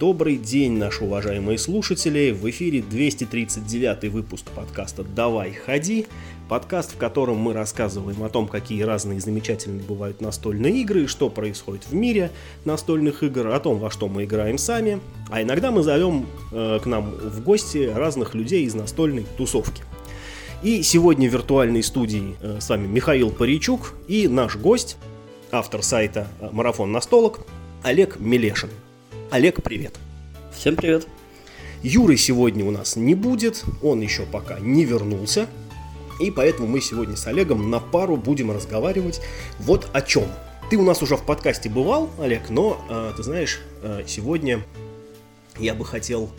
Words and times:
Добрый 0.00 0.38
день, 0.38 0.72
наши 0.78 1.04
уважаемые 1.04 1.58
слушатели! 1.58 2.32
В 2.32 2.48
эфире 2.50 2.82
239 2.82 4.10
выпуск 4.10 4.46
подкаста 4.50 5.04
«Давай, 5.04 5.52
ходи». 5.52 6.06
Подкаст, 6.48 6.94
в 6.94 6.96
котором 6.96 7.36
мы 7.36 7.52
рассказываем 7.52 8.22
о 8.24 8.28
том, 8.28 8.48
какие 8.48 8.82
разные 8.82 9.20
замечательные 9.20 9.84
бывают 9.84 10.20
настольные 10.20 10.80
игры, 10.80 11.06
что 11.06 11.28
происходит 11.28 11.86
в 11.86 11.94
мире 11.94 12.32
настольных 12.64 13.22
игр, 13.22 13.48
о 13.48 13.60
том, 13.60 13.78
во 13.78 13.90
что 13.90 14.08
мы 14.08 14.24
играем 14.24 14.58
сами. 14.58 15.00
А 15.30 15.42
иногда 15.42 15.70
мы 15.70 15.82
зовем 15.82 16.26
э, 16.50 16.80
к 16.82 16.86
нам 16.86 17.10
в 17.10 17.42
гости 17.42 17.92
разных 17.94 18.34
людей 18.34 18.64
из 18.64 18.74
настольной 18.74 19.26
тусовки. 19.36 19.84
И 20.62 20.82
сегодня 20.82 21.28
в 21.28 21.32
виртуальной 21.32 21.82
студии 21.82 22.36
э, 22.40 22.58
с 22.60 22.68
вами 22.68 22.86
Михаил 22.86 23.30
Паричук 23.30 23.94
и 24.08 24.26
наш 24.26 24.56
гость, 24.56 24.96
автор 25.52 25.82
сайта 25.82 26.26
«Марафон 26.52 26.90
настолок» 26.90 27.40
Олег 27.84 28.18
Мелешин. 28.18 28.70
Олег, 29.34 29.64
привет. 29.64 29.98
Всем 30.52 30.76
привет. 30.76 31.08
Юры 31.82 32.16
сегодня 32.16 32.64
у 32.64 32.70
нас 32.70 32.94
не 32.94 33.16
будет, 33.16 33.64
он 33.82 34.00
еще 34.00 34.26
пока 34.26 34.60
не 34.60 34.84
вернулся. 34.84 35.48
И 36.20 36.30
поэтому 36.30 36.68
мы 36.68 36.80
сегодня 36.80 37.16
с 37.16 37.26
Олегом 37.26 37.68
на 37.68 37.80
пару 37.80 38.16
будем 38.16 38.52
разговаривать 38.52 39.20
вот 39.58 39.88
о 39.92 40.02
чем. 40.02 40.28
Ты 40.70 40.76
у 40.76 40.84
нас 40.84 41.02
уже 41.02 41.16
в 41.16 41.24
подкасте 41.24 41.68
бывал, 41.68 42.10
Олег, 42.20 42.48
но 42.48 42.80
э, 42.88 43.12
ты 43.16 43.24
знаешь, 43.24 43.58
э, 43.82 44.04
сегодня 44.06 44.64
я 45.58 45.74
бы 45.74 45.84
хотел 45.84 46.30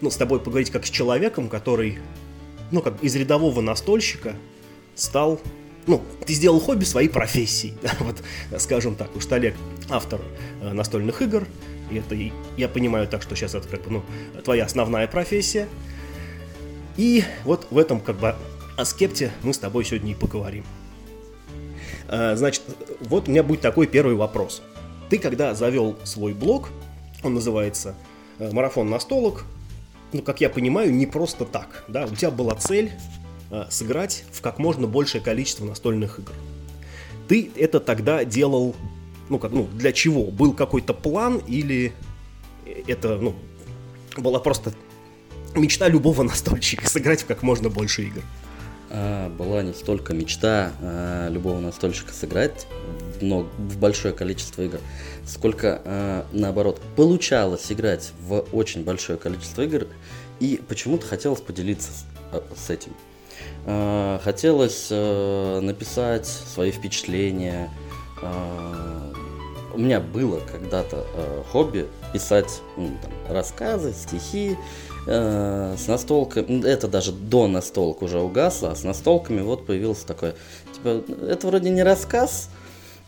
ну, 0.00 0.10
с 0.10 0.16
тобой 0.16 0.40
поговорить 0.40 0.70
как 0.70 0.86
с 0.86 0.90
человеком, 0.90 1.50
который, 1.50 1.98
ну, 2.70 2.80
как 2.80 3.04
из 3.04 3.14
рядового 3.16 3.60
настольщика 3.60 4.34
стал 4.94 5.42
ну, 5.86 6.02
ты 6.24 6.32
сделал 6.32 6.60
хобби 6.60 6.84
своей 6.84 7.08
профессией, 7.08 7.74
да, 7.82 7.90
вот, 8.00 8.22
скажем 8.58 8.94
так, 8.94 9.14
уж 9.14 9.30
Олег 9.30 9.54
автор 9.90 10.22
э, 10.62 10.72
настольных 10.72 11.20
игр, 11.20 11.46
и 11.94 11.98
это, 11.98 12.16
я 12.56 12.68
понимаю 12.68 13.08
так, 13.08 13.22
что 13.22 13.34
сейчас 13.34 13.54
это 13.54 13.68
как 13.68 13.82
бы, 13.82 13.90
ну, 13.90 14.02
твоя 14.42 14.64
основная 14.64 15.06
профессия, 15.06 15.68
и 16.96 17.24
вот 17.44 17.66
в 17.70 17.78
этом 17.78 18.00
как 18.00 18.16
бы 18.16 18.34
о 18.76 18.84
скепте 18.84 19.32
мы 19.42 19.54
с 19.54 19.58
тобой 19.58 19.84
сегодня 19.84 20.12
и 20.12 20.14
поговорим. 20.14 20.64
А, 22.08 22.36
значит, 22.36 22.62
вот 23.00 23.28
у 23.28 23.30
меня 23.30 23.42
будет 23.42 23.60
такой 23.60 23.86
первый 23.86 24.14
вопрос. 24.14 24.62
Ты 25.10 25.18
когда 25.18 25.54
завел 25.54 25.96
свой 26.04 26.32
блог, 26.32 26.70
он 27.22 27.34
называется 27.34 27.94
э, 28.38 28.50
«Марафон 28.52 28.90
настолок», 28.90 29.44
ну, 30.12 30.22
как 30.22 30.40
я 30.40 30.48
понимаю, 30.48 30.94
не 30.94 31.06
просто 31.06 31.44
так, 31.44 31.84
да, 31.88 32.04
у 32.04 32.14
тебя 32.14 32.30
была 32.30 32.54
цель 32.54 32.92
э, 33.50 33.64
сыграть 33.68 34.24
в 34.32 34.40
как 34.40 34.58
можно 34.58 34.86
большее 34.86 35.20
количество 35.20 35.64
настольных 35.64 36.20
игр. 36.20 36.32
Ты 37.26 37.50
это 37.56 37.80
тогда 37.80 38.24
делал, 38.24 38.76
ну, 39.28 39.38
как, 39.38 39.52
ну, 39.52 39.68
для 39.74 39.92
чего? 39.92 40.24
Был 40.24 40.52
какой-то 40.52 40.94
план 40.94 41.38
или 41.46 41.92
это, 42.86 43.16
ну, 43.16 43.34
была 44.16 44.38
просто 44.38 44.72
мечта 45.54 45.88
любого 45.88 46.22
настольщика 46.24 46.88
сыграть 46.88 47.22
в 47.22 47.26
как 47.26 47.42
можно 47.42 47.68
больше 47.68 48.02
игр? 48.04 48.22
а, 48.90 49.28
была 49.28 49.62
не 49.62 49.72
столько 49.72 50.14
мечта 50.14 50.72
а, 50.80 51.28
любого 51.28 51.58
настольщика 51.60 52.12
сыграть 52.12 52.66
но 53.20 53.42
в 53.58 53.78
большое 53.78 54.12
количество 54.14 54.62
игр, 54.62 54.80
сколько 55.26 55.80
а, 55.84 56.26
наоборот 56.32 56.80
получалось 56.96 57.70
играть 57.70 58.12
в 58.20 58.44
очень 58.52 58.84
большое 58.84 59.18
количество 59.18 59.62
игр, 59.62 59.86
и 60.40 60.60
почему-то 60.68 61.06
хотелось 61.06 61.40
поделиться 61.40 61.92
с, 61.92 62.04
а, 62.32 62.44
с 62.56 62.70
этим. 62.70 62.92
А, 63.66 64.20
хотелось 64.22 64.88
а, 64.90 65.60
написать 65.60 66.26
свои 66.26 66.70
впечатления. 66.70 67.70
А, 68.22 69.13
у 69.74 69.78
меня 69.78 70.00
было 70.00 70.40
когда-то 70.40 71.04
а, 71.14 71.44
хобби 71.50 71.86
писать 72.12 72.60
ну, 72.76 72.90
там, 73.02 73.34
рассказы, 73.34 73.92
стихи, 73.92 74.56
э, 75.06 75.74
с 75.76 75.86
настолками, 75.88 76.66
это 76.66 76.88
даже 76.88 77.12
до 77.12 77.48
настолок 77.48 78.02
уже 78.02 78.20
угасло, 78.20 78.70
а 78.70 78.76
с 78.76 78.84
настолками 78.84 79.40
вот 79.40 79.66
появился 79.66 80.06
такой, 80.06 80.34
типа, 80.72 81.02
это 81.28 81.46
вроде 81.46 81.70
не 81.70 81.82
рассказ, 81.82 82.50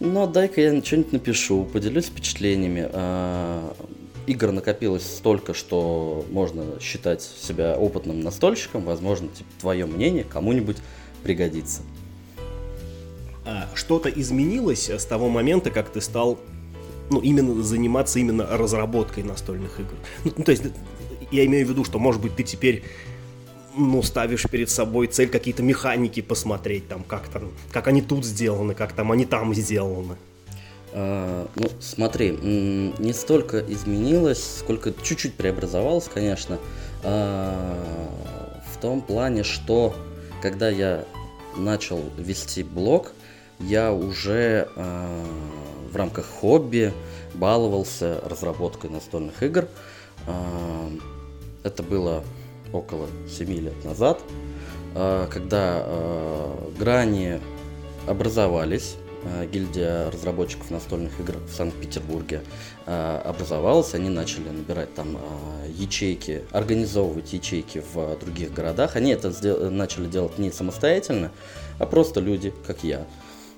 но 0.00 0.26
дай-ка 0.26 0.60
я 0.60 0.82
что-нибудь 0.82 1.12
напишу, 1.12 1.64
поделюсь 1.64 2.06
впечатлениями. 2.06 2.88
Э, 2.92 3.72
игр 4.26 4.50
накопилось 4.50 5.06
столько, 5.06 5.54
что 5.54 6.24
можно 6.30 6.80
считать 6.80 7.22
себя 7.22 7.76
опытным 7.76 8.20
настольщиком, 8.20 8.82
возможно, 8.82 9.28
типа, 9.28 9.48
твое 9.60 9.86
мнение 9.86 10.24
кому-нибудь 10.24 10.78
пригодится. 11.22 11.82
А 13.44 13.68
что-то 13.74 14.08
изменилось 14.08 14.90
с 14.90 15.04
того 15.04 15.28
момента, 15.28 15.70
как 15.70 15.90
ты 15.90 16.00
стал 16.00 16.38
ну, 17.10 17.20
именно 17.20 17.62
заниматься 17.62 18.18
именно 18.18 18.46
разработкой 18.46 19.22
настольных 19.22 19.80
игр. 19.80 19.94
Ну, 20.36 20.44
то 20.44 20.52
есть 20.52 20.64
я 21.30 21.44
имею 21.46 21.66
в 21.66 21.70
виду, 21.70 21.84
что, 21.84 21.98
может 21.98 22.20
быть, 22.20 22.36
ты 22.36 22.42
теперь 22.42 22.82
ну, 23.76 24.02
ставишь 24.02 24.44
перед 24.50 24.70
собой 24.70 25.06
цель 25.06 25.28
какие-то 25.28 25.62
механики 25.62 26.22
посмотреть, 26.22 26.88
там, 26.88 27.04
как 27.04 27.28
там, 27.28 27.52
как 27.70 27.88
они 27.88 28.02
тут 28.02 28.24
сделаны, 28.24 28.74
как 28.74 28.92
там 28.92 29.12
они 29.12 29.24
там 29.24 29.54
сделаны. 29.54 30.16
А, 30.92 31.46
ну, 31.54 31.68
смотри, 31.80 32.30
не 32.30 33.12
столько 33.12 33.60
изменилось, 33.60 34.58
сколько 34.60 34.92
чуть-чуть 35.02 35.34
преобразовалось, 35.34 36.08
конечно, 36.12 36.58
а, 37.02 37.78
в 38.72 38.80
том 38.80 39.02
плане, 39.02 39.42
что 39.42 39.94
когда 40.40 40.68
я 40.68 41.04
начал 41.56 42.02
вести 42.16 42.62
блог, 42.62 43.12
я 43.60 43.92
уже 43.92 44.68
а, 44.76 45.24
в 45.96 45.98
рамках 45.98 46.26
хобби 46.26 46.92
баловался 47.32 48.20
разработкой 48.22 48.90
настольных 48.90 49.42
игр. 49.42 49.66
А, 50.26 50.90
это 51.62 51.82
было 51.82 52.22
около 52.70 53.08
7 53.26 53.50
лет 53.50 53.82
назад, 53.82 54.20
а, 54.94 55.26
когда 55.26 55.78
а, 55.80 56.72
грани 56.78 57.40
образовались, 58.06 58.96
гильдия 59.50 60.10
разработчиков 60.10 60.70
настольных 60.70 61.18
игр 61.18 61.34
в 61.48 61.50
Санкт-Петербурге 61.50 62.42
образовалась, 62.84 63.92
они 63.94 64.08
начали 64.08 64.50
набирать 64.50 64.94
там 64.94 65.18
ячейки, 65.68 66.44
организовывать 66.52 67.32
ячейки 67.32 67.82
в 67.92 68.16
других 68.20 68.52
городах. 68.52 68.94
Они 68.94 69.10
это 69.10 69.32
начали 69.70 70.06
делать 70.06 70.38
не 70.38 70.52
самостоятельно, 70.52 71.32
а 71.80 71.86
просто 71.86 72.20
люди, 72.20 72.54
как 72.68 72.84
я, 72.84 73.04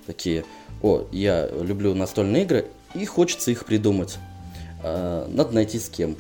такие, 0.06 0.47
о, 0.83 1.06
я 1.12 1.49
люблю 1.49 1.94
настольные 1.94 2.44
игры, 2.44 2.66
и 2.94 3.05
хочется 3.05 3.50
их 3.50 3.65
придумать. 3.65 4.19
Надо 4.83 5.50
найти 5.53 5.78
с 5.78 5.89
кем. 5.89 6.16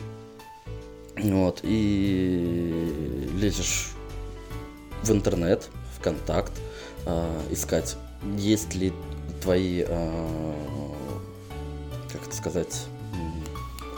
Вот, 1.16 1.60
и 1.62 3.28
лезешь 3.38 3.90
в 5.02 5.10
интернет, 5.10 5.68
в 5.96 6.02
контакт, 6.02 6.52
э, 7.06 7.40
искать, 7.50 7.96
есть 8.36 8.74
ли 8.74 8.92
твои, 9.42 9.84
э, 9.86 10.52
как 12.12 12.26
это 12.26 12.36
сказать, 12.36 12.86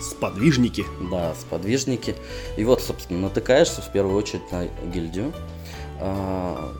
Сподвижники. 0.00 0.84
Да, 1.10 1.34
сподвижники. 1.34 2.14
И 2.56 2.64
вот, 2.64 2.80
собственно, 2.80 3.20
натыкаешься 3.20 3.82
в 3.82 3.92
первую 3.92 4.16
очередь 4.16 4.50
на 4.50 4.66
гильдию. 4.92 5.32
А, 6.00 6.72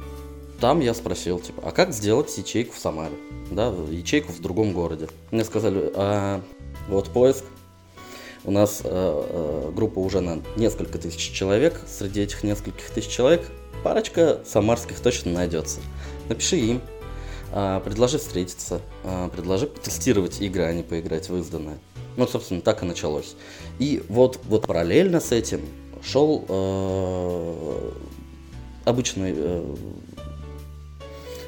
там 0.60 0.81
я 0.81 0.94
спросил, 0.94 1.41
типа, 1.41 1.62
а 1.65 1.71
как 1.71 1.93
сделать 1.93 2.37
ячейку 2.37 2.75
в 2.75 2.78
Самаре? 2.78 3.15
Да, 3.50 3.75
ячейку 3.91 4.32
в 4.32 4.41
другом 4.41 4.72
городе. 4.72 5.09
Мне 5.31 5.44
сказали, 5.44 5.91
а, 5.94 6.43
вот 6.88 7.09
поиск, 7.09 7.44
у 8.44 8.50
нас 8.50 8.81
э, 8.84 8.88
э, 8.88 9.72
группа 9.75 9.98
уже 9.98 10.21
на 10.21 10.41
несколько 10.56 10.98
тысяч 10.98 11.31
человек. 11.32 11.78
Среди 11.87 12.22
этих 12.22 12.43
нескольких 12.43 12.88
тысяч 12.88 13.10
человек 13.10 13.47
парочка 13.84 14.41
самарских 14.47 14.98
точно 15.00 15.32
найдется. 15.32 15.80
Напиши 16.28 16.57
им, 16.57 16.80
э, 17.53 17.80
предложи 17.84 18.18
встретиться, 18.18 18.80
э, 19.04 19.28
предложи 19.30 19.66
потестировать 19.66 20.41
игры, 20.41 20.63
а 20.63 20.72
не 20.72 20.83
поиграть 20.83 21.28
в 21.28 21.36
изданное. 21.36 21.78
Ну, 22.16 22.27
собственно, 22.27 22.63
так 22.63 22.83
и 22.83 22.86
началось. 22.86 23.36
И 23.78 24.03
вот, 24.09 24.41
вот 24.45 24.66
параллельно 24.66 25.21
с 25.21 25.33
этим 25.33 25.60
шел 26.03 26.45
э, 26.48 27.91
обычный 28.86 29.34
э, 29.36 29.77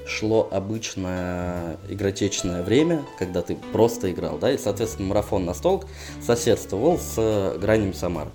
шло 0.06 0.48
обычное 0.50 1.78
игротечное 1.88 2.62
время, 2.62 3.04
когда 3.18 3.42
ты 3.42 3.56
просто 3.72 4.10
играл, 4.10 4.38
да, 4.38 4.52
и, 4.52 4.58
соответственно, 4.58 5.08
марафон 5.08 5.44
на 5.44 5.54
стол 5.54 5.84
соседствовал 6.20 6.98
с 6.98 7.56
гранями 7.58 7.92
Самары. 7.92 8.30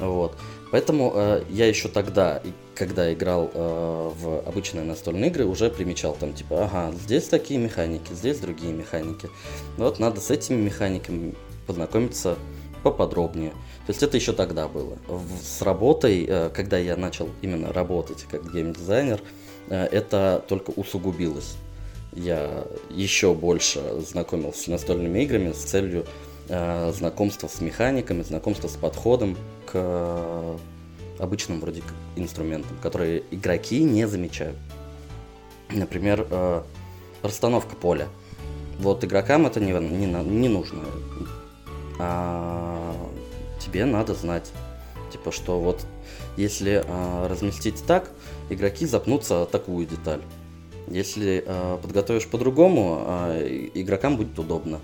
Вот. 0.00 0.36
Поэтому 0.70 1.12
э, 1.14 1.44
я 1.50 1.68
еще 1.68 1.88
тогда, 1.88 2.42
когда 2.74 3.12
играл 3.12 3.48
э, 3.54 4.10
в 4.18 4.40
обычные 4.48 4.84
настольные 4.84 5.30
игры, 5.30 5.44
уже 5.44 5.70
примечал 5.70 6.16
там, 6.18 6.32
типа, 6.32 6.64
ага, 6.64 6.92
здесь 6.92 7.28
такие 7.28 7.60
механики, 7.60 8.12
здесь 8.12 8.40
другие 8.40 8.72
механики. 8.72 9.28
Вот 9.76 10.00
надо 10.00 10.20
с 10.20 10.30
этими 10.30 10.60
механиками 10.60 11.34
познакомиться 11.68 12.36
поподробнее. 12.82 13.50
То 13.86 13.90
есть 13.90 14.02
это 14.02 14.16
еще 14.16 14.32
тогда 14.32 14.66
было. 14.66 14.98
В, 15.06 15.42
с 15.42 15.62
работой, 15.62 16.26
э, 16.28 16.50
когда 16.52 16.76
я 16.76 16.96
начал 16.96 17.28
именно 17.40 17.72
работать 17.72 18.26
как 18.28 18.52
геймдизайнер, 18.52 19.18
дизайнер 19.18 19.20
Э, 19.20 19.53
это 19.68 20.44
только 20.48 20.70
усугубилось. 20.70 21.56
Я 22.12 22.64
еще 22.90 23.34
больше 23.34 23.80
знакомился 24.00 24.62
с 24.62 24.66
настольными 24.68 25.20
играми 25.20 25.52
с 25.52 25.64
целью 25.64 26.06
э, 26.48 26.92
знакомство 26.96 27.48
с 27.48 27.60
механиками, 27.60 28.22
знакомство 28.22 28.68
с 28.68 28.76
подходом 28.76 29.36
к 29.66 30.56
обычным 31.18 31.60
вроде 31.60 31.82
инструментам, 32.16 32.76
которые 32.82 33.24
игроки 33.30 33.82
не 33.82 34.06
замечают. 34.06 34.56
Например, 35.70 36.26
э, 36.30 36.62
расстановка 37.22 37.74
поля. 37.74 38.06
Вот 38.78 39.02
игрокам 39.04 39.46
это 39.46 39.58
не, 39.58 39.72
не, 39.72 40.06
не 40.06 40.48
нужно. 40.48 40.82
А 41.98 42.94
тебе 43.60 43.86
надо 43.86 44.14
знать, 44.14 44.50
типа, 45.12 45.32
что 45.32 45.58
вот 45.58 45.84
если 46.36 46.84
э, 46.84 47.26
разместить 47.26 47.84
так, 47.86 48.10
игроки 48.50 48.86
запнутся 48.86 49.46
такую 49.46 49.86
деталь. 49.86 50.20
Если 50.88 51.42
э, 51.46 51.78
подготовишь 51.80 52.26
по-другому, 52.26 53.04
э, 53.06 53.68
игрокам 53.74 54.16
будет 54.16 54.38
удобно. 54.38 54.80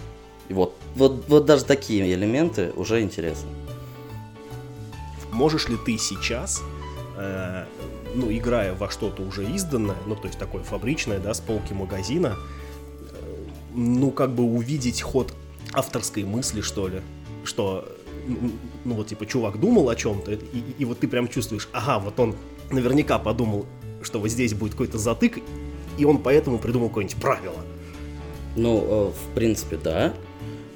И 0.48 0.54
вот, 0.54 0.74
вот, 0.96 1.28
вот 1.28 1.44
даже 1.44 1.64
такие 1.64 2.12
элементы 2.12 2.72
уже 2.74 3.02
интересны. 3.02 3.50
Можешь 5.30 5.68
ли 5.68 5.76
ты 5.76 5.96
сейчас, 5.98 6.62
э, 7.16 7.66
ну, 8.14 8.32
играя 8.32 8.74
во 8.74 8.90
что-то 8.90 9.22
уже 9.22 9.44
изданное, 9.44 9.96
ну, 10.06 10.16
то 10.16 10.26
есть 10.26 10.38
такое 10.38 10.62
фабричное, 10.62 11.18
да, 11.18 11.34
с 11.34 11.40
полки 11.40 11.72
магазина, 11.72 12.36
э, 12.36 13.46
ну, 13.74 14.10
как 14.10 14.34
бы 14.34 14.42
увидеть 14.42 15.02
ход 15.02 15.34
авторской 15.72 16.24
мысли, 16.24 16.62
что 16.62 16.88
ли, 16.88 17.02
что, 17.44 17.86
ну, 18.26 18.94
вот, 18.94 19.06
типа, 19.08 19.26
чувак 19.26 19.60
думал 19.60 19.88
о 19.88 19.96
чем-то, 19.96 20.32
и, 20.32 20.36
и, 20.36 20.64
и 20.78 20.84
вот 20.84 20.98
ты 20.98 21.08
прям 21.08 21.28
чувствуешь, 21.28 21.68
ага, 21.72 21.98
вот 21.98 22.18
он 22.18 22.34
наверняка 22.70 23.18
подумал, 23.18 23.66
что 24.02 24.18
вот 24.18 24.28
здесь 24.28 24.54
будет 24.54 24.72
какой-то 24.72 24.98
затык, 24.98 25.38
и 25.98 26.04
он 26.04 26.18
поэтому 26.18 26.58
придумал 26.58 26.88
какое-нибудь 26.88 27.20
правило. 27.20 27.56
Ну, 28.56 28.78
э, 28.78 29.10
в 29.10 29.34
принципе, 29.34 29.76
да. 29.76 30.14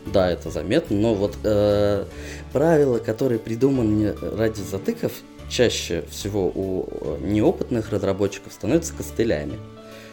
Да, 0.06 0.31
это 0.31 0.50
заметно, 0.50 0.96
но 0.96 1.14
вот 1.14 1.37
э, 1.44 2.05
правила, 2.52 2.99
которые 2.99 3.38
придуманы 3.38 4.14
ради 4.20 4.61
затыков, 4.61 5.12
чаще 5.49 6.05
всего 6.11 6.46
у 6.55 6.88
э, 6.91 7.19
неопытных 7.23 7.91
разработчиков 7.91 8.52
становятся 8.52 8.93
костылями, 8.94 9.58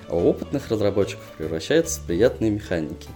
а 0.08 0.16
у 0.16 0.28
опытных 0.30 0.70
разработчиков 0.70 1.26
превращаются 1.38 2.00
в 2.00 2.06
приятные 2.06 2.52
механики. 2.52 3.10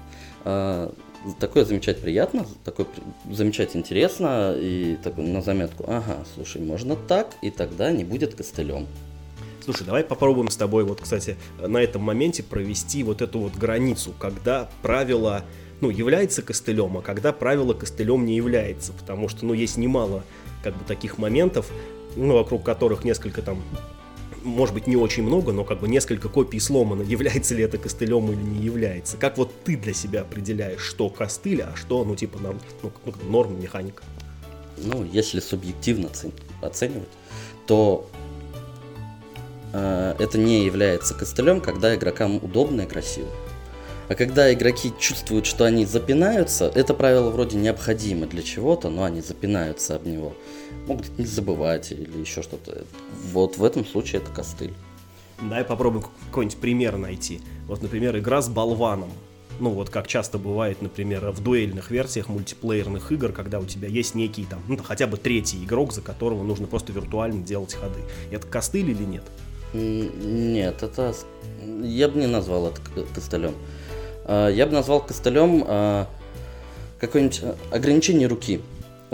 Э, 0.43 0.91
такое 1.39 1.65
замечать 1.65 2.01
приятно, 2.01 2.45
такое 2.63 2.87
замечать 3.29 3.75
интересно 3.75 4.55
и 4.57 4.97
такой 5.03 5.25
на 5.25 5.41
заметку, 5.41 5.85
ага, 5.87 6.23
слушай, 6.33 6.61
можно 6.61 6.95
так, 6.95 7.35
и 7.41 7.49
тогда 7.49 7.91
не 7.91 8.03
будет 8.03 8.35
костылем. 8.35 8.87
Слушай, 9.63 9.85
давай 9.85 10.03
попробуем 10.03 10.49
с 10.49 10.57
тобой 10.57 10.83
вот, 10.83 11.01
кстати, 11.01 11.37
на 11.59 11.79
этом 11.79 12.03
моменте 12.03 12.43
провести 12.43 13.03
вот 13.03 13.21
эту 13.21 13.39
вот 13.39 13.55
границу, 13.55 14.13
когда 14.19 14.69
правило, 14.83 15.43
ну, 15.81 15.89
является 15.89 16.43
костылем, 16.43 16.97
а 16.97 17.01
когда 17.01 17.33
правило 17.33 17.73
костылем 17.73 18.25
не 18.25 18.35
является, 18.35 18.93
потому 18.93 19.27
что, 19.27 19.45
ну, 19.45 19.53
есть 19.53 19.77
немало, 19.77 20.23
как 20.63 20.77
бы, 20.77 20.85
таких 20.85 21.17
моментов, 21.17 21.71
ну, 22.15 22.35
вокруг 22.35 22.63
которых 22.63 23.03
несколько 23.03 23.41
там 23.41 23.61
может 24.45 24.73
быть, 24.73 24.87
не 24.87 24.95
очень 24.95 25.23
много, 25.23 25.51
но 25.51 25.63
как 25.63 25.81
бы 25.81 25.87
несколько 25.87 26.29
копий 26.29 26.59
сломано, 26.59 27.01
является 27.07 27.55
ли 27.55 27.63
это 27.63 27.77
костылем 27.77 28.31
или 28.31 28.41
не 28.41 28.63
является. 28.63 29.17
Как 29.17 29.37
вот 29.37 29.51
ты 29.63 29.75
для 29.75 29.93
себя 29.93 30.21
определяешь, 30.21 30.81
что 30.81 31.09
костыль, 31.09 31.61
а 31.61 31.75
что, 31.75 32.05
ну, 32.05 32.15
типа, 32.15 32.39
нам, 32.39 32.59
ну, 32.81 32.91
норма 33.29 33.57
механика? 33.57 34.03
Ну, 34.77 35.03
если 35.03 35.39
субъективно 35.39 36.09
оценивать, 36.61 37.09
то 37.65 38.09
Э, 39.75 40.15
это 40.19 40.37
не 40.37 40.65
является 40.65 41.13
костылем, 41.13 41.59
когда 41.59 41.93
игрокам 41.95 42.37
удобно 42.37 42.81
и 42.81 42.85
красиво. 42.85 43.27
А 44.07 44.15
когда 44.15 44.53
игроки 44.53 44.93
чувствуют, 44.99 45.45
что 45.45 45.65
они 45.65 45.85
запинаются, 45.85 46.71
это 46.73 46.93
правило 46.93 47.29
вроде 47.29 47.57
необходимо 47.57 48.25
для 48.25 48.41
чего-то, 48.41 48.89
но 48.89 49.03
они 49.03 49.21
запинаются 49.21 49.95
об 49.95 50.05
него. 50.05 50.33
Могут 50.87 51.17
не 51.17 51.25
забывать 51.25 51.91
или 51.91 52.19
еще 52.19 52.41
что-то. 52.41 52.85
Вот 53.31 53.57
в 53.57 53.63
этом 53.63 53.85
случае 53.85 54.21
это 54.21 54.31
костыль. 54.31 54.73
Давай 55.39 55.63
попробуем 55.63 56.05
какой-нибудь 56.27 56.57
пример 56.57 56.97
найти. 56.97 57.41
Вот, 57.67 57.81
например, 57.81 58.17
игра 58.17 58.41
с 58.41 58.49
болваном. 58.49 59.11
Ну, 59.59 59.69
вот 59.69 59.89
как 59.89 60.07
часто 60.07 60.37
бывает, 60.37 60.81
например, 60.81 61.31
в 61.31 61.41
дуэльных 61.41 61.89
версиях 61.89 62.27
мультиплеерных 62.27 63.11
игр, 63.11 63.31
когда 63.31 63.59
у 63.59 63.65
тебя 63.65 63.87
есть 63.87 64.13
некий 64.13 64.45
там, 64.45 64.61
ну, 64.67 64.77
хотя 64.77 65.07
бы 65.07 65.17
третий 65.17 65.63
игрок, 65.63 65.93
за 65.93 66.01
которого 66.01 66.43
нужно 66.43 66.67
просто 66.67 66.91
виртуально 66.91 67.41
делать 67.41 67.73
ходы. 67.73 68.01
Это 68.31 68.45
костыль 68.47 68.89
или 68.89 69.03
нет? 69.03 69.23
Нет, 69.73 70.83
это... 70.83 71.13
Я 71.83 72.09
бы 72.09 72.19
не 72.19 72.27
назвал 72.27 72.67
это 72.67 72.81
костылем. 73.13 73.53
А, 74.25 74.49
я 74.49 74.65
бы 74.65 74.73
назвал 74.73 75.01
костылем 75.01 75.63
а, 75.67 76.07
какое-нибудь 76.99 77.41
а, 77.43 77.57
ограничение 77.71 78.27
руки. 78.27 78.61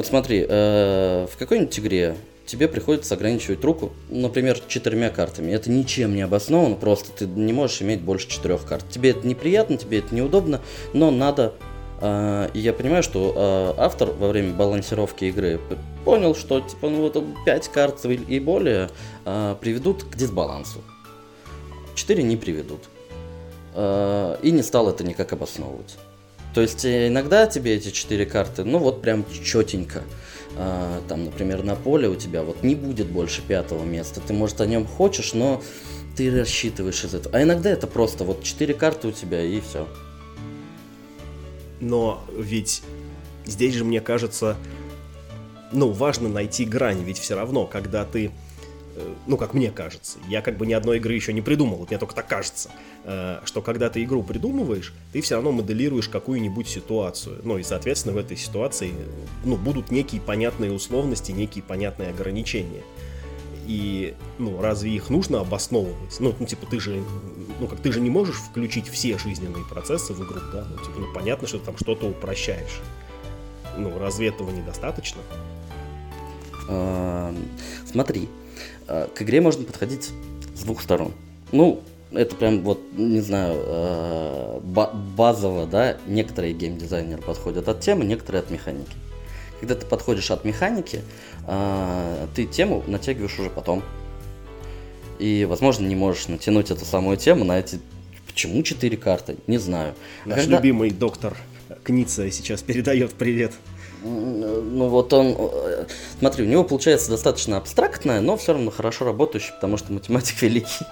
Вот 0.01 0.07
смотри, 0.07 0.44
в 0.48 1.30
какой-нибудь 1.38 1.80
игре 1.80 2.15
тебе 2.48 2.68
приходится 2.68 3.13
ограничивать 3.13 3.63
руку, 3.63 3.92
например, 4.09 4.59
четырьмя 4.68 5.12
картами. 5.12 5.51
Это 5.51 5.69
ничем 5.69 6.15
не 6.15 6.24
обосновано, 6.24 6.75
просто 6.75 7.12
ты 7.12 7.27
не 7.27 7.53
можешь 7.53 7.83
иметь 7.83 8.01
больше 8.01 8.27
четырех 8.27 8.65
карт. 8.65 8.83
Тебе 8.89 9.12
это 9.12 9.27
неприятно, 9.27 9.77
тебе 9.77 10.00
это 10.00 10.15
неудобно, 10.15 10.59
но 10.94 11.12
надо 11.12 11.53
и 12.01 12.59
я 12.59 12.74
понимаю, 12.74 13.03
что 13.03 13.31
а, 13.36 13.75
автор 13.77 14.09
во 14.09 14.30
время 14.30 14.56
балансировки 14.56 15.25
игры 15.25 15.59
понял, 16.04 16.33
что 16.33 16.62
типа 16.62 16.89
ну 16.89 17.01
вот 17.01 17.24
5 17.45 17.68
карт 17.68 18.04
и 18.04 18.39
более 18.39 18.89
а, 19.24 19.54
приведут 19.54 20.06
к 20.06 20.15
дисбалансу. 20.15 20.81
4 21.94 22.24
не 22.24 22.38
приведут. 22.38 22.89
И 23.75 24.51
не 24.51 24.63
стал 24.63 24.89
это 24.89 25.04
никак 25.04 25.31
обосновывать. 25.31 25.95
То 26.53 26.62
есть 26.62 26.86
э, 26.86 27.07
иногда 27.07 27.48
тебе 27.48 27.75
эти 27.75 27.89
четыре 27.92 28.25
карты, 28.25 28.63
ну 28.63 28.77
вот 28.77 29.01
прям 29.01 29.25
четенько. 29.44 30.03
Там, 31.07 31.24
например, 31.25 31.63
на 31.63 31.75
поле 31.75 32.09
у 32.09 32.15
тебя 32.15 32.44
вот 32.44 32.62
не 32.62 32.75
будет 32.75 33.07
больше 33.07 33.42
пятого 33.42 33.86
места. 33.86 34.19
Ты, 34.19 34.33
может, 34.33 34.59
о 34.59 34.65
нем 34.65 34.86
хочешь, 34.86 35.33
но 35.33 35.63
ты 36.18 36.30
рассчитываешь 36.30 37.06
из 37.06 37.15
этого. 37.15 37.38
А 37.38 37.42
иногда 37.42 37.69
это 37.69 37.88
просто 37.88 38.25
вот 38.25 38.44
четыре 38.44 38.74
карты 38.74 39.07
у 39.07 39.12
тебя 39.13 39.42
и 39.42 39.62
все. 39.62 39.88
Но 41.80 42.21
ведь 42.38 42.83
здесь 43.45 43.75
же, 43.75 43.86
мне 43.86 44.01
кажется, 44.01 44.57
ну, 45.71 45.89
важно 45.92 46.27
найти 46.27 46.65
грань, 46.65 47.01
ведь 47.01 47.18
все 47.18 47.36
равно, 47.36 47.65
когда 47.65 48.04
ты, 48.04 48.31
ну, 49.28 49.38
как 49.38 49.54
мне 49.54 49.72
кажется, 49.72 50.20
я 50.28 50.42
как 50.42 50.58
бы 50.58 50.66
ни 50.66 50.74
одной 50.74 50.98
игры 50.98 51.14
еще 51.14 51.34
не 51.34 51.42
придумал, 51.42 51.78
вот 51.78 51.90
мне 51.90 51.98
только 51.98 52.16
так 52.16 52.28
кажется, 52.28 52.70
э, 53.04 53.40
что 53.45 53.62
когда 53.62 53.90
ты 53.90 54.04
игру 54.04 54.24
придумываешь, 54.24 54.94
ты 55.14 55.21
все 55.21 55.36
равно 55.36 55.52
моделируешь 55.52 56.10
какую-нибудь 56.10 56.68
ситуацию, 56.68 57.40
ну, 57.44 57.57
и, 57.57 57.64
соответственно, 57.64 58.16
в 58.16 58.18
этой 58.18 58.38
ситуации, 58.38 58.94
ну, 59.45 59.56
будут 59.56 59.92
некие 59.92 60.21
понятные 60.21 60.71
условности, 60.71 61.31
некие 61.31 61.64
понятные 61.64 62.10
ограничения. 62.10 62.83
И, 63.68 64.16
ну, 64.40 64.60
разве 64.60 64.92
их 64.92 65.10
нужно 65.10 65.40
обосновывать? 65.40 66.19
Ну, 66.19 66.36
ну, 66.38 66.45
типа, 66.45 66.66
ты 66.66 66.80
же, 66.80 67.02
ну, 67.60 67.68
как 67.68 67.80
ты 67.80 67.92
же 67.92 68.02
не 68.02 68.10
можешь 68.10 68.38
включить 68.38 68.88
все 68.90 69.18
жизненные 69.18 69.64
процессы 69.64 70.14
в 70.14 70.24
игру, 70.24 70.42
да? 70.52 70.66
Ну, 70.69 70.78
типа, 70.78 71.00
ну, 71.00 71.14
понятно, 71.14 71.48
что 71.48 71.60
ты 71.60 71.66
там 71.66 71.78
что-то 71.78 72.07
упрощаешь. 72.07 72.81
Ну, 73.78 73.98
разве 74.00 74.28
этого 74.28 74.50
недостаточно? 74.52 75.21
А, 76.68 77.33
смотри, 77.86 78.28
к 79.14 79.21
игре 79.21 79.42
можно 79.42 79.64
подходить 79.64 80.12
с 80.56 80.64
двух 80.64 80.81
сторон. 80.81 81.14
Ну, 81.52 81.81
это 82.12 82.36
прям 82.36 82.62
вот, 82.62 82.80
не 82.94 83.21
знаю, 83.21 83.56
а, 83.57 84.60
базово, 85.18 85.66
да, 85.66 85.98
некоторые 86.07 86.54
геймдизайнеры 86.54 87.21
подходят 87.21 87.68
от 87.68 87.80
темы, 87.80 88.06
некоторые 88.06 88.42
от 88.42 88.50
механики. 88.50 88.94
Когда 89.60 89.76
ты 89.76 89.86
подходишь 89.86 90.31
от 90.31 90.44
механики, 90.44 91.02
а, 91.45 92.28
ты 92.36 92.45
тему 92.45 92.83
натягиваешь 92.88 93.40
уже 93.40 93.50
потом. 93.50 93.83
И, 95.19 95.45
возможно, 95.45 95.86
не 95.86 95.95
можешь 95.95 96.28
натянуть 96.28 96.71
эту 96.71 96.86
самую 96.86 97.18
тему 97.18 97.45
на 97.45 97.60
эти... 97.60 97.80
Почему 98.26 98.64
четыре 98.64 98.98
карты? 98.98 99.38
Не 99.48 99.57
знаю. 99.57 99.94
Наш 100.26 100.42
Когда... 100.42 100.57
любимый 100.57 100.90
доктор 100.90 101.38
Кница 101.83 102.30
сейчас 102.31 102.62
передает 102.62 103.14
привет. 103.14 103.54
Ну 104.04 104.90
вот 104.90 105.14
он, 105.14 105.36
э, 105.38 105.86
смотри, 106.20 106.44
у 106.46 106.48
него 106.48 106.64
получается 106.64 107.12
достаточно 107.12 107.58
абстрактное, 107.58 108.20
но 108.20 108.36
все 108.36 108.54
равно 108.54 108.72
хорошо 108.72 109.06
работающий, 109.06 109.54
потому 109.54 109.78
что 109.78 109.94
математик 109.94 110.42
великий. 110.42 110.86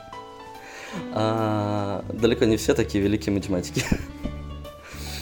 А, 1.14 2.04
далеко 2.12 2.46
не 2.46 2.58
все 2.58 2.74
такие 2.74 3.04
великие 3.04 3.34
математики. 3.34 3.84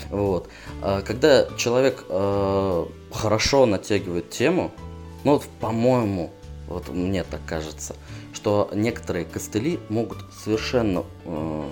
Вот. 0.10 0.48
А, 0.82 1.02
когда 1.02 1.50
человек 1.58 2.06
э, 2.08 2.86
хорошо 3.12 3.66
натягивает 3.66 4.30
тему, 4.30 4.72
ну 5.26 5.34
вот, 5.34 5.44
по-моему, 5.60 6.32
вот 6.70 6.88
мне 6.88 7.26
так 7.26 7.42
кажется, 7.46 7.94
что 8.34 8.70
некоторые 8.74 9.26
костыли 9.26 9.80
могут 9.90 10.20
совершенно 10.32 11.04
э, 11.26 11.70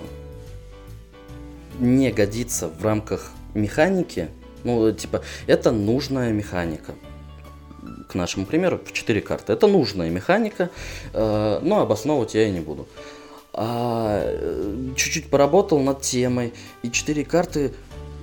не 1.78 2.10
годиться 2.12 2.68
в 2.68 2.82
рамках 2.84 3.32
механики. 3.54 4.28
Ну, 4.66 4.90
типа, 4.90 5.22
это 5.46 5.70
нужная 5.70 6.32
механика. 6.32 6.94
К 8.08 8.14
нашему 8.14 8.46
примеру, 8.46 8.80
в 8.84 8.92
4 8.92 9.20
карты. 9.20 9.52
Это 9.52 9.68
нужная 9.68 10.10
механика, 10.10 10.70
э, 11.12 11.60
но 11.62 11.80
обосновывать 11.80 12.34
я 12.34 12.48
и 12.48 12.50
не 12.50 12.58
буду. 12.58 12.88
А, 13.52 14.22
э, 14.24 14.92
чуть-чуть 14.96 15.30
поработал 15.30 15.78
над 15.78 16.00
темой, 16.00 16.52
и 16.82 16.90
4 16.90 17.24
карты 17.24 17.72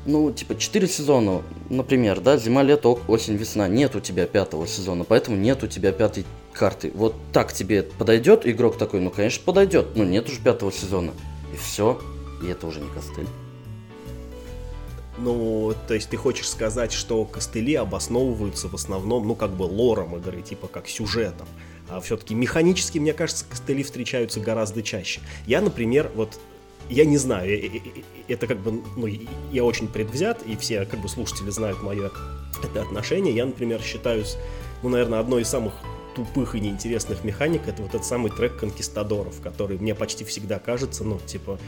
ну, 0.05 0.33
типа, 0.33 0.57
4 0.57 0.85
сезона, 0.89 1.43
например, 1.69 2.19
да, 2.19 2.35
зима, 2.35 2.61
лето, 2.61 2.99
осень, 3.07 3.37
весна, 3.37 3.69
нет 3.69 3.95
у 3.95 4.01
тебя 4.01 4.25
пятого 4.25 4.67
сезона, 4.67 5.05
поэтому 5.05 5.37
нет 5.37 5.63
у 5.63 5.67
тебя 5.67 5.93
пятой 5.93 6.25
карты. 6.51 6.91
Вот 6.93 7.15
так 7.31 7.53
тебе 7.53 7.83
подойдет 7.83 8.45
игрок 8.45 8.77
такой, 8.77 8.99
ну, 8.99 9.09
конечно, 9.11 9.41
подойдет, 9.45 9.95
но 9.95 10.03
нет 10.03 10.27
уже 10.27 10.41
пятого 10.41 10.73
сезона. 10.73 11.13
И 11.53 11.55
все, 11.55 12.01
и 12.43 12.47
это 12.47 12.67
уже 12.67 12.81
не 12.81 12.89
костыль. 12.89 13.27
Ну, 15.17 15.73
то 15.87 15.93
есть 15.93 16.09
ты 16.09 16.17
хочешь 16.17 16.49
сказать, 16.49 16.91
что 16.91 17.23
костыли 17.25 17.75
обосновываются 17.75 18.67
в 18.67 18.73
основном, 18.73 19.27
ну, 19.27 19.35
как 19.35 19.51
бы 19.51 19.63
лором 19.63 20.15
игры, 20.17 20.41
типа 20.41 20.67
как 20.67 20.87
сюжетом. 20.87 21.47
А 21.89 21.99
все-таки 21.99 22.33
механически, 22.33 22.97
мне 22.97 23.13
кажется, 23.13 23.45
костыли 23.47 23.83
встречаются 23.83 24.39
гораздо 24.39 24.81
чаще. 24.81 25.21
Я, 25.45 25.61
например, 25.61 26.11
вот 26.15 26.39
я 26.89 27.05
не 27.05 27.17
знаю, 27.17 27.81
это 28.27 28.47
как 28.47 28.59
бы, 28.59 28.83
ну, 28.97 29.07
я 29.51 29.63
очень 29.63 29.87
предвзят, 29.87 30.41
и 30.43 30.55
все 30.57 30.85
как 30.85 30.99
бы 30.99 31.07
слушатели 31.07 31.49
знают 31.49 31.81
мое 31.81 32.11
это 32.63 32.81
отношение. 32.81 33.35
Я, 33.35 33.45
например, 33.45 33.81
считаюсь, 33.81 34.37
ну, 34.81 34.89
наверное, 34.89 35.19
одной 35.19 35.43
из 35.43 35.47
самых 35.47 35.73
тупых 36.15 36.55
и 36.55 36.59
неинтересных 36.59 37.23
механик 37.23 37.67
это 37.67 37.81
вот 37.81 37.89
этот 37.89 38.05
самый 38.05 38.31
трек 38.31 38.57
конкистадоров, 38.57 39.41
который 39.41 39.77
мне 39.77 39.95
почти 39.95 40.23
всегда 40.23 40.59
кажется, 40.59 41.03
ну, 41.03 41.19
типа, 41.19 41.59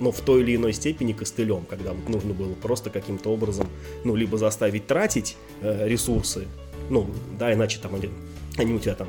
ну, 0.00 0.10
в 0.10 0.20
той 0.20 0.42
или 0.42 0.56
иной 0.56 0.72
степени 0.72 1.12
костылем, 1.12 1.64
когда 1.68 1.92
вот 1.92 2.08
нужно 2.08 2.34
было 2.34 2.54
просто 2.54 2.90
каким-то 2.90 3.30
образом, 3.30 3.68
ну, 4.04 4.14
либо 4.14 4.38
заставить 4.38 4.86
тратить 4.86 5.36
э, 5.60 5.88
ресурсы, 5.88 6.46
ну, 6.90 7.08
да, 7.38 7.52
иначе 7.52 7.78
там 7.80 7.94
они, 7.94 8.10
они 8.56 8.74
у 8.74 8.78
тебя 8.78 8.94
там 8.94 9.08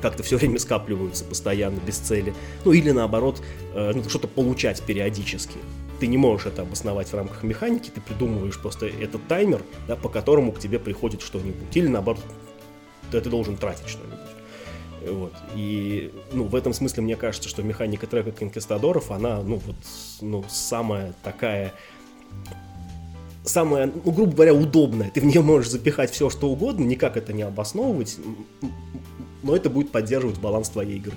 как-то 0.00 0.22
все 0.22 0.36
время 0.36 0.58
скапливаются 0.58 1.24
постоянно, 1.24 1.78
без 1.86 1.96
цели. 1.96 2.34
Ну 2.64 2.72
или 2.72 2.90
наоборот, 2.90 3.40
э, 3.74 3.92
ну, 3.94 4.08
что-то 4.08 4.28
получать 4.28 4.82
периодически. 4.82 5.56
Ты 6.00 6.08
не 6.08 6.18
можешь 6.18 6.46
это 6.46 6.62
обосновать 6.62 7.08
в 7.08 7.14
рамках 7.14 7.44
механики, 7.44 7.90
ты 7.90 8.00
придумываешь 8.00 8.58
просто 8.58 8.86
этот 8.86 9.26
таймер, 9.28 9.62
да, 9.86 9.94
по 9.94 10.08
которому 10.08 10.50
к 10.52 10.58
тебе 10.58 10.80
приходит 10.80 11.22
что-нибудь. 11.22 11.74
Или 11.76 11.86
наоборот, 11.86 12.22
ты, 13.12 13.20
ты 13.20 13.30
должен 13.30 13.56
тратить 13.56 13.88
что-нибудь. 13.88 14.31
Вот. 15.08 15.32
И 15.54 16.12
ну, 16.32 16.44
в 16.44 16.54
этом 16.54 16.72
смысле 16.72 17.02
мне 17.02 17.16
кажется, 17.16 17.48
что 17.48 17.62
механика 17.62 18.06
трека 18.06 18.32
конкистадоров, 18.32 19.10
она, 19.10 19.42
ну, 19.42 19.56
вот, 19.64 19.76
ну, 20.20 20.44
самая 20.48 21.14
такая 21.22 21.72
самая, 23.44 23.86
ну, 23.86 24.10
грубо 24.12 24.32
говоря, 24.32 24.54
удобная. 24.54 25.10
Ты 25.10 25.20
в 25.20 25.24
нее 25.24 25.42
можешь 25.42 25.70
запихать 25.70 26.10
все, 26.10 26.30
что 26.30 26.48
угодно, 26.48 26.84
никак 26.84 27.16
это 27.16 27.32
не 27.32 27.42
обосновывать 27.42 28.18
но 29.42 29.56
это 29.56 29.68
будет 29.68 29.90
поддерживать 29.90 30.38
баланс 30.38 30.68
твоей 30.68 30.96
игры. 30.96 31.14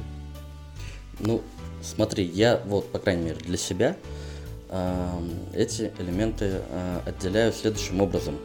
Ну, 1.20 1.42
смотри, 1.82 2.25
я 2.25 2.62
вот, 2.65 2.92
по 2.92 3.00
крайней 3.00 3.24
мере, 3.24 3.38
для 3.38 3.58
себя 3.58 3.96
э, 4.70 5.10
эти 5.54 5.92
элементы 6.00 6.62
э, 6.68 7.00
отделяю 7.06 7.54
следующим 7.54 8.01
образом. 8.01 8.36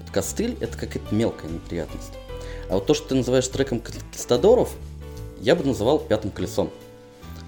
Вот 0.00 0.10
костыль 0.10 0.56
это 0.60 0.78
какая-то 0.78 1.14
мелкая 1.14 1.50
неприятность. 1.50 2.12
А 2.70 2.74
вот 2.74 2.86
то, 2.86 2.94
что 2.94 3.08
ты 3.08 3.14
называешь 3.16 3.48
треком 3.48 3.80
конкистадоров, 3.80 4.70
я 5.40 5.56
бы 5.56 5.64
называл 5.64 5.98
пятым 5.98 6.30
колесом. 6.30 6.70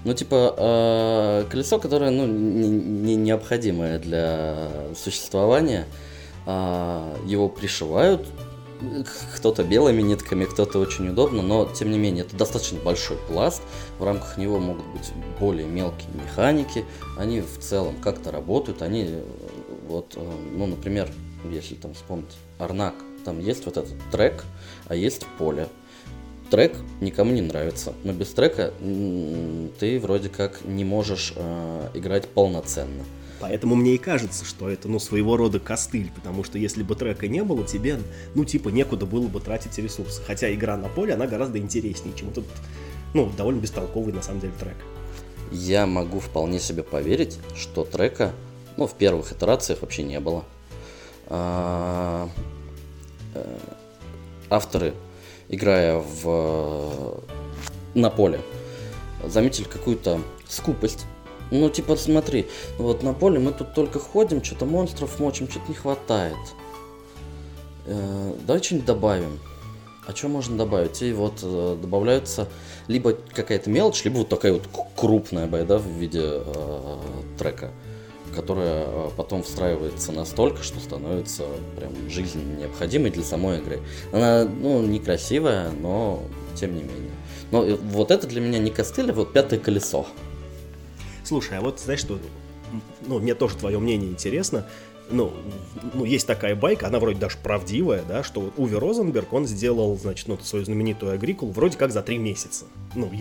Ну, 0.03 0.13
типа, 0.13 0.53
э, 0.57 1.45
колесо, 1.49 1.79
которое, 1.79 2.11
ну, 2.11 2.25
не, 2.27 2.67
не 2.67 3.15
необходимое 3.15 3.99
для 3.99 4.67
существования, 5.01 5.85
э, 6.45 7.15
его 7.25 7.47
пришивают 7.47 8.27
кто-то 9.37 9.63
белыми 9.63 10.01
нитками, 10.01 10.43
кто-то 10.43 10.79
очень 10.79 11.07
удобно, 11.07 11.41
но 11.41 11.65
тем 11.65 11.89
не 11.89 11.97
менее 11.97 12.25
это 12.25 12.35
достаточно 12.35 12.79
большой 12.79 13.15
пласт, 13.29 13.61
в 13.99 14.03
рамках 14.03 14.37
него 14.37 14.59
могут 14.59 14.85
быть 14.87 15.13
более 15.39 15.65
мелкие 15.65 16.09
механики, 16.13 16.83
они 17.17 17.39
в 17.39 17.59
целом 17.59 17.95
как-то 18.01 18.29
работают, 18.29 18.81
они 18.81 19.05
э, 19.07 19.23
вот, 19.87 20.13
э, 20.17 20.31
ну, 20.51 20.65
например, 20.65 21.09
если 21.49 21.75
там 21.75 21.93
вспомнить 21.93 22.35
Арнак, 22.59 22.95
там 23.23 23.39
есть 23.39 23.65
вот 23.65 23.77
этот 23.77 23.93
трек, 24.11 24.45
а 24.87 24.95
есть 24.95 25.25
поле. 25.37 25.67
Трек 26.49 26.75
никому 27.01 27.31
не 27.31 27.41
нравится, 27.41 27.93
но 28.03 28.13
без 28.13 28.29
трека 28.29 28.73
ты 29.79 29.99
вроде 29.99 30.29
как 30.29 30.63
не 30.65 30.85
можешь 30.85 31.33
э, 31.35 31.89
играть 31.95 32.27
полноценно. 32.27 33.03
Поэтому 33.39 33.75
мне 33.75 33.95
и 33.95 33.97
кажется, 33.97 34.45
что 34.45 34.69
это, 34.69 34.87
ну, 34.87 34.99
своего 34.99 35.35
рода 35.35 35.59
костыль, 35.59 36.11
потому 36.15 36.45
что 36.45 36.57
если 36.57 36.81
бы 36.81 36.95
трека 36.95 37.27
не 37.27 37.43
было, 37.43 37.65
тебе, 37.65 37.99
ну, 38.35 38.45
типа, 38.45 38.69
некуда 38.69 39.05
было 39.05 39.27
бы 39.27 39.41
тратить 39.41 39.77
ресурсы. 39.77 40.21
Хотя 40.21 40.53
игра 40.53 40.77
на 40.77 40.87
поле, 40.87 41.13
она 41.13 41.27
гораздо 41.27 41.57
интереснее, 41.57 42.15
чем 42.15 42.31
тут, 42.31 42.45
ну, 43.13 43.29
довольно 43.35 43.59
бестолковый, 43.59 44.13
на 44.13 44.21
самом 44.21 44.39
деле, 44.39 44.53
трек. 44.57 44.77
Я 45.51 45.85
могу 45.85 46.19
вполне 46.19 46.59
себе 46.59 46.83
поверить, 46.83 47.37
что 47.53 47.83
трека, 47.83 48.31
ну, 48.77 48.87
в 48.87 48.93
первых 48.93 49.33
итерациях 49.33 49.81
вообще 49.81 50.03
не 50.03 50.21
было. 50.21 50.45
А, 51.27 52.29
авторы, 54.49 54.93
играя 55.49 55.97
в 55.97 57.21
на 57.93 58.09
поле, 58.09 58.39
заметили 59.23 59.65
какую-то 59.65 60.19
скупость 60.47 61.05
ну, 61.53 61.69
типа, 61.69 61.95
смотри, 61.97 62.47
вот 62.79 63.03
на 63.03 63.13
поле 63.13 63.37
мы 63.37 63.51
тут 63.51 63.75
только 63.75 63.99
ходим, 63.99 64.43
что-то 64.43 64.65
монстров 64.65 65.19
мочим, 65.19 65.47
что-то 65.47 65.65
не 65.69 65.75
хватает. 65.75 66.35
Э, 67.85 68.33
давай 68.47 68.63
что-нибудь 68.63 68.87
добавим. 68.87 69.39
А 70.07 70.15
что 70.15 70.29
можно 70.29 70.57
добавить? 70.57 71.03
И 71.03 71.13
вот 71.13 71.41
э, 71.43 71.77
добавляются 71.79 72.47
либо 72.87 73.13
какая-то 73.13 73.69
мелочь, 73.69 74.03
либо 74.03 74.17
вот 74.17 74.29
такая 74.29 74.53
вот 74.53 74.63
крупная 74.95 75.45
байда 75.45 75.77
в 75.77 75.85
виде 75.87 76.21
э, 76.23 76.97
трека, 77.37 77.69
которая 78.33 78.85
э, 78.87 79.09
потом 79.15 79.43
встраивается 79.43 80.11
настолько, 80.11 80.63
что 80.63 80.79
становится 80.79 81.43
прям 81.77 81.91
жизненно 82.09 82.59
необходимой 82.59 83.11
для 83.11 83.23
самой 83.23 83.59
игры. 83.59 83.81
Она, 84.11 84.45
ну, 84.45 84.81
некрасивая, 84.81 85.71
но 85.71 86.23
тем 86.55 86.75
не 86.75 86.83
менее. 86.83 87.11
Но 87.51 87.63
э, 87.63 87.75
вот 87.75 88.11
это 88.11 88.27
для 88.27 88.41
меня 88.41 88.59
не 88.59 88.71
костыль, 88.71 89.11
а 89.11 89.13
вот 89.13 89.33
пятое 89.33 89.59
колесо. 89.59 90.07
Слушай, 91.23 91.59
а 91.59 91.61
вот 91.61 91.79
знаешь 91.79 92.01
что, 92.01 92.19
ну, 93.05 93.19
мне 93.19 93.35
тоже 93.35 93.55
твое 93.55 93.79
мнение 93.79 94.09
интересно. 94.09 94.65
Ну, 95.09 95.33
ну, 95.93 96.05
есть 96.05 96.25
такая 96.25 96.55
байка, 96.55 96.87
она 96.87 96.99
вроде 96.99 97.19
даже 97.19 97.37
правдивая, 97.37 98.03
да, 98.07 98.23
что 98.23 98.41
вот 98.41 98.53
Уве 98.57 98.77
Розенберг, 98.77 99.31
он 99.33 99.45
сделал, 99.45 99.97
значит, 99.97 100.27
ну, 100.27 100.37
свою 100.39 100.65
знаменитую 100.65 101.13
агрикулу 101.13 101.51
вроде 101.51 101.77
как 101.77 101.91
за 101.91 102.01
три 102.01 102.17
месяца. 102.17 102.65
Ну, 102.95 103.11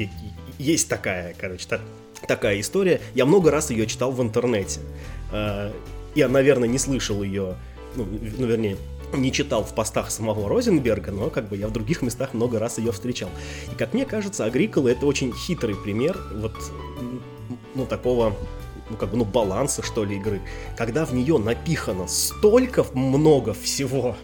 есть 0.58 0.88
такая, 0.88 1.34
короче, 1.38 1.66
та, 1.68 1.80
такая 2.26 2.60
история. 2.60 3.00
Я 3.14 3.26
много 3.26 3.50
раз 3.50 3.70
ее 3.70 3.86
читал 3.86 4.12
в 4.12 4.22
интернете. 4.22 4.80
А, 5.30 5.72
я, 6.14 6.28
наверное, 6.28 6.68
не 6.68 6.78
слышал 6.78 7.22
ее, 7.22 7.56
ну, 7.96 8.06
ну, 8.38 8.46
вернее, 8.46 8.76
не 9.14 9.32
читал 9.32 9.64
в 9.64 9.74
постах 9.74 10.10
самого 10.10 10.48
Розенберга, 10.48 11.12
но 11.12 11.30
как 11.30 11.48
бы 11.48 11.56
я 11.56 11.68
в 11.68 11.72
других 11.72 12.02
местах 12.02 12.34
много 12.34 12.58
раз 12.58 12.78
ее 12.78 12.92
встречал. 12.92 13.28
И 13.70 13.74
как 13.74 13.92
мне 13.94 14.06
кажется, 14.06 14.44
Агрикола 14.44 14.88
это 14.88 15.06
очень 15.06 15.32
хитрый 15.32 15.74
пример 15.74 16.18
вот 16.34 16.54
ну, 17.74 17.86
такого 17.86 18.34
ну, 18.90 18.96
как 18.96 19.10
бы, 19.10 19.16
ну, 19.16 19.24
баланса, 19.24 19.82
что 19.82 20.04
ли, 20.04 20.16
игры, 20.16 20.40
когда 20.76 21.04
в 21.04 21.14
нее 21.14 21.38
напихано 21.38 22.06
столько 22.08 22.84
много 22.92 23.54
всего, 23.54 24.16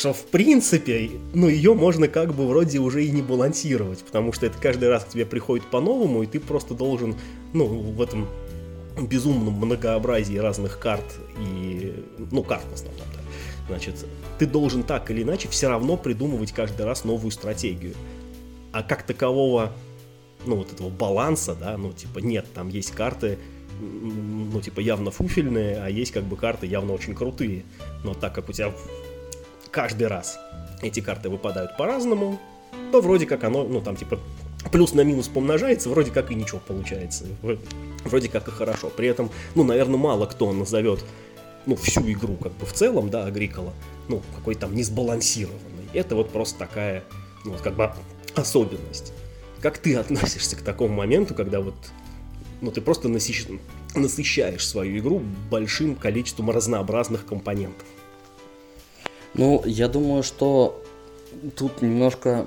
что, 0.00 0.14
в 0.14 0.24
принципе, 0.24 1.10
ну, 1.34 1.46
ее 1.46 1.74
можно 1.74 2.08
как 2.08 2.34
бы 2.34 2.48
вроде 2.48 2.78
уже 2.78 3.04
и 3.04 3.10
не 3.10 3.20
балансировать, 3.20 4.02
потому 4.02 4.32
что 4.32 4.46
это 4.46 4.56
каждый 4.58 4.88
раз 4.88 5.04
к 5.04 5.08
тебе 5.08 5.26
приходит 5.26 5.66
по-новому, 5.66 6.22
и 6.22 6.26
ты 6.26 6.40
просто 6.40 6.72
должен, 6.72 7.16
ну, 7.52 7.66
в 7.66 8.00
этом 8.00 8.26
безумном 8.98 9.52
многообразии 9.54 10.38
разных 10.38 10.78
карт 10.78 11.04
и, 11.38 12.02
ну, 12.30 12.42
карт 12.42 12.64
в 12.70 12.74
основном, 12.74 13.06
да, 13.14 13.20
значит, 13.68 14.06
ты 14.38 14.46
должен 14.46 14.84
так 14.84 15.10
или 15.10 15.22
иначе 15.22 15.48
все 15.48 15.68
равно 15.68 15.98
придумывать 15.98 16.52
каждый 16.52 16.86
раз 16.86 17.04
новую 17.04 17.30
стратегию. 17.30 17.94
А 18.72 18.82
как 18.82 19.02
такового 19.02 19.70
ну, 20.46 20.56
вот 20.56 20.72
этого 20.72 20.88
баланса, 20.88 21.54
да, 21.54 21.76
ну, 21.76 21.92
типа, 21.92 22.20
нет, 22.20 22.46
там 22.54 22.68
есть 22.68 22.92
карты, 22.92 23.38
ну, 23.80 24.60
типа, 24.62 24.80
явно 24.80 25.10
фуфельные, 25.10 25.76
а 25.76 25.90
есть, 25.90 26.12
как 26.12 26.24
бы, 26.24 26.36
карты 26.36 26.66
явно 26.66 26.94
очень 26.94 27.14
крутые. 27.14 27.64
Но 28.04 28.14
так 28.14 28.34
как 28.34 28.48
у 28.48 28.52
тебя 28.52 28.72
каждый 29.70 30.08
раз 30.08 30.38
эти 30.82 31.00
карты 31.00 31.28
выпадают 31.28 31.76
по-разному, 31.76 32.38
то 32.92 33.00
вроде 33.00 33.26
как 33.26 33.44
оно, 33.44 33.64
ну, 33.64 33.80
там, 33.80 33.96
типа, 33.96 34.18
плюс 34.72 34.94
на 34.94 35.02
минус 35.02 35.28
помножается, 35.28 35.88
вроде 35.88 36.10
как 36.10 36.30
и 36.30 36.34
ничего 36.34 36.60
получается. 36.66 37.26
Вроде 38.04 38.28
как 38.28 38.48
и 38.48 38.50
хорошо. 38.50 38.90
При 38.90 39.08
этом, 39.08 39.30
ну, 39.54 39.64
наверное, 39.64 39.98
мало 39.98 40.26
кто 40.26 40.52
назовет, 40.52 41.04
ну, 41.66 41.76
всю 41.76 42.10
игру, 42.10 42.36
как 42.36 42.52
бы, 42.52 42.66
в 42.66 42.72
целом, 42.72 43.10
да, 43.10 43.26
Агрикола, 43.26 43.72
ну, 44.08 44.22
какой 44.36 44.54
там 44.54 44.74
несбалансированный. 44.74 45.88
Это 45.92 46.14
вот 46.14 46.30
просто 46.30 46.58
такая, 46.58 47.04
ну, 47.44 47.52
вот 47.52 47.60
как 47.60 47.74
бы 47.74 47.92
особенность. 48.34 49.12
Как 49.60 49.78
ты 49.78 49.94
относишься 49.96 50.56
к 50.56 50.62
такому 50.62 50.94
моменту, 50.94 51.34
когда 51.34 51.60
вот 51.60 51.74
ну, 52.60 52.70
ты 52.70 52.80
просто 52.80 53.08
насыщ... 53.08 53.46
насыщаешь 53.94 54.66
свою 54.66 54.98
игру 54.98 55.22
большим 55.50 55.94
количеством 55.96 56.50
разнообразных 56.50 57.26
компонентов? 57.26 57.86
Ну, 59.34 59.62
я 59.64 59.88
думаю, 59.88 60.22
что 60.22 60.82
тут 61.56 61.82
немножко... 61.82 62.46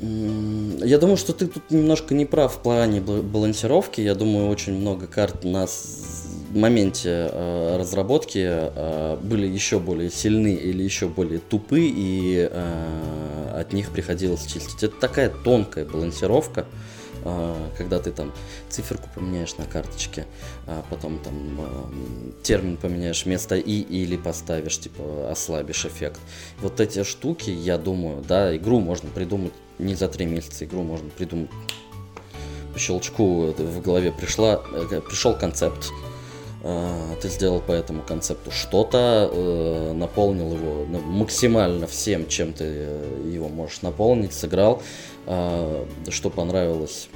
Я 0.00 0.98
думаю, 0.98 1.16
что 1.16 1.32
ты 1.32 1.46
тут 1.46 1.70
немножко 1.70 2.14
не 2.14 2.26
прав 2.26 2.54
в 2.54 2.58
плане 2.58 3.00
балансировки. 3.00 4.00
Я 4.00 4.14
думаю, 4.14 4.48
очень 4.48 4.74
много 4.74 5.06
карт 5.06 5.44
нас 5.44 6.26
в 6.50 6.56
моменте 6.56 7.30
э, 7.32 7.76
разработки 7.78 8.44
э, 8.44 9.16
были 9.22 9.46
еще 9.46 9.78
более 9.78 10.10
сильны 10.10 10.54
или 10.54 10.82
еще 10.82 11.08
более 11.08 11.38
тупы, 11.38 11.80
и 11.80 12.48
э, 12.50 13.60
от 13.60 13.72
них 13.72 13.90
приходилось 13.90 14.44
чистить. 14.44 14.82
Это 14.82 14.94
такая 15.00 15.30
тонкая 15.30 15.84
балансировка, 15.84 16.60
э, 16.60 16.93
когда 17.78 18.00
ты 18.00 18.12
там 18.12 18.32
циферку 18.68 19.08
поменяешь 19.14 19.56
на 19.56 19.64
карточке, 19.64 20.26
а 20.66 20.84
потом 20.90 21.18
там 21.18 21.34
э, 21.58 22.42
термин 22.42 22.76
поменяешь 22.76 23.24
вместо 23.24 23.56
и 23.56 23.80
или 23.80 24.16
поставишь, 24.16 24.78
типа 24.78 25.30
ослабишь 25.30 25.86
эффект. 25.86 26.20
Вот 26.60 26.80
эти 26.80 27.02
штуки, 27.02 27.50
я 27.50 27.78
думаю, 27.78 28.22
да, 28.22 28.54
игру 28.56 28.80
можно 28.80 29.08
придумать 29.10 29.52
не 29.78 29.94
за 29.94 30.08
три 30.08 30.26
месяца, 30.26 30.64
игру 30.64 30.82
можно 30.82 31.08
придумать. 31.10 31.50
По 32.72 32.78
щелчку 32.78 33.54
в 33.56 33.80
голове 33.80 34.12
пришла, 34.12 34.62
э, 34.72 35.00
пришел 35.00 35.34
концепт, 35.34 35.90
э, 36.62 37.16
ты 37.22 37.28
сделал 37.28 37.60
по 37.60 37.72
этому 37.72 38.02
концепту 38.02 38.50
что-то, 38.50 39.30
э, 39.32 39.92
наполнил 39.92 40.52
его 40.52 40.84
максимально 41.00 41.86
всем, 41.86 42.26
чем 42.28 42.52
ты 42.52 42.64
его 42.64 43.48
можешь 43.48 43.82
наполнить, 43.82 44.34
сыграл, 44.34 44.82
что 45.26 46.30
понравилось 46.30 47.08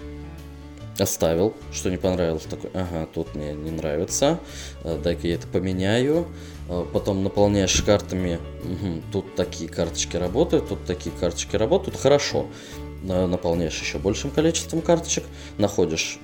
оставил, 0.98 1.54
что 1.72 1.90
не 1.90 1.96
понравилось, 1.96 2.42
такой, 2.42 2.70
ага, 2.74 3.06
тут 3.12 3.34
мне 3.34 3.52
не 3.52 3.70
нравится, 3.70 4.40
дай-ка 4.82 5.28
я 5.28 5.34
это 5.34 5.46
поменяю, 5.46 6.26
потом 6.92 7.22
наполняешь 7.22 7.80
картами, 7.82 8.40
угу, 8.64 9.02
тут 9.12 9.34
такие 9.36 9.70
карточки 9.70 10.16
работают, 10.16 10.68
тут 10.68 10.84
такие 10.86 11.14
карточки 11.14 11.54
работают, 11.56 11.96
хорошо, 11.96 12.46
наполняешь 13.02 13.80
еще 13.80 13.98
большим 13.98 14.30
количеством 14.30 14.82
карточек, 14.82 15.24
находишь, 15.56 16.18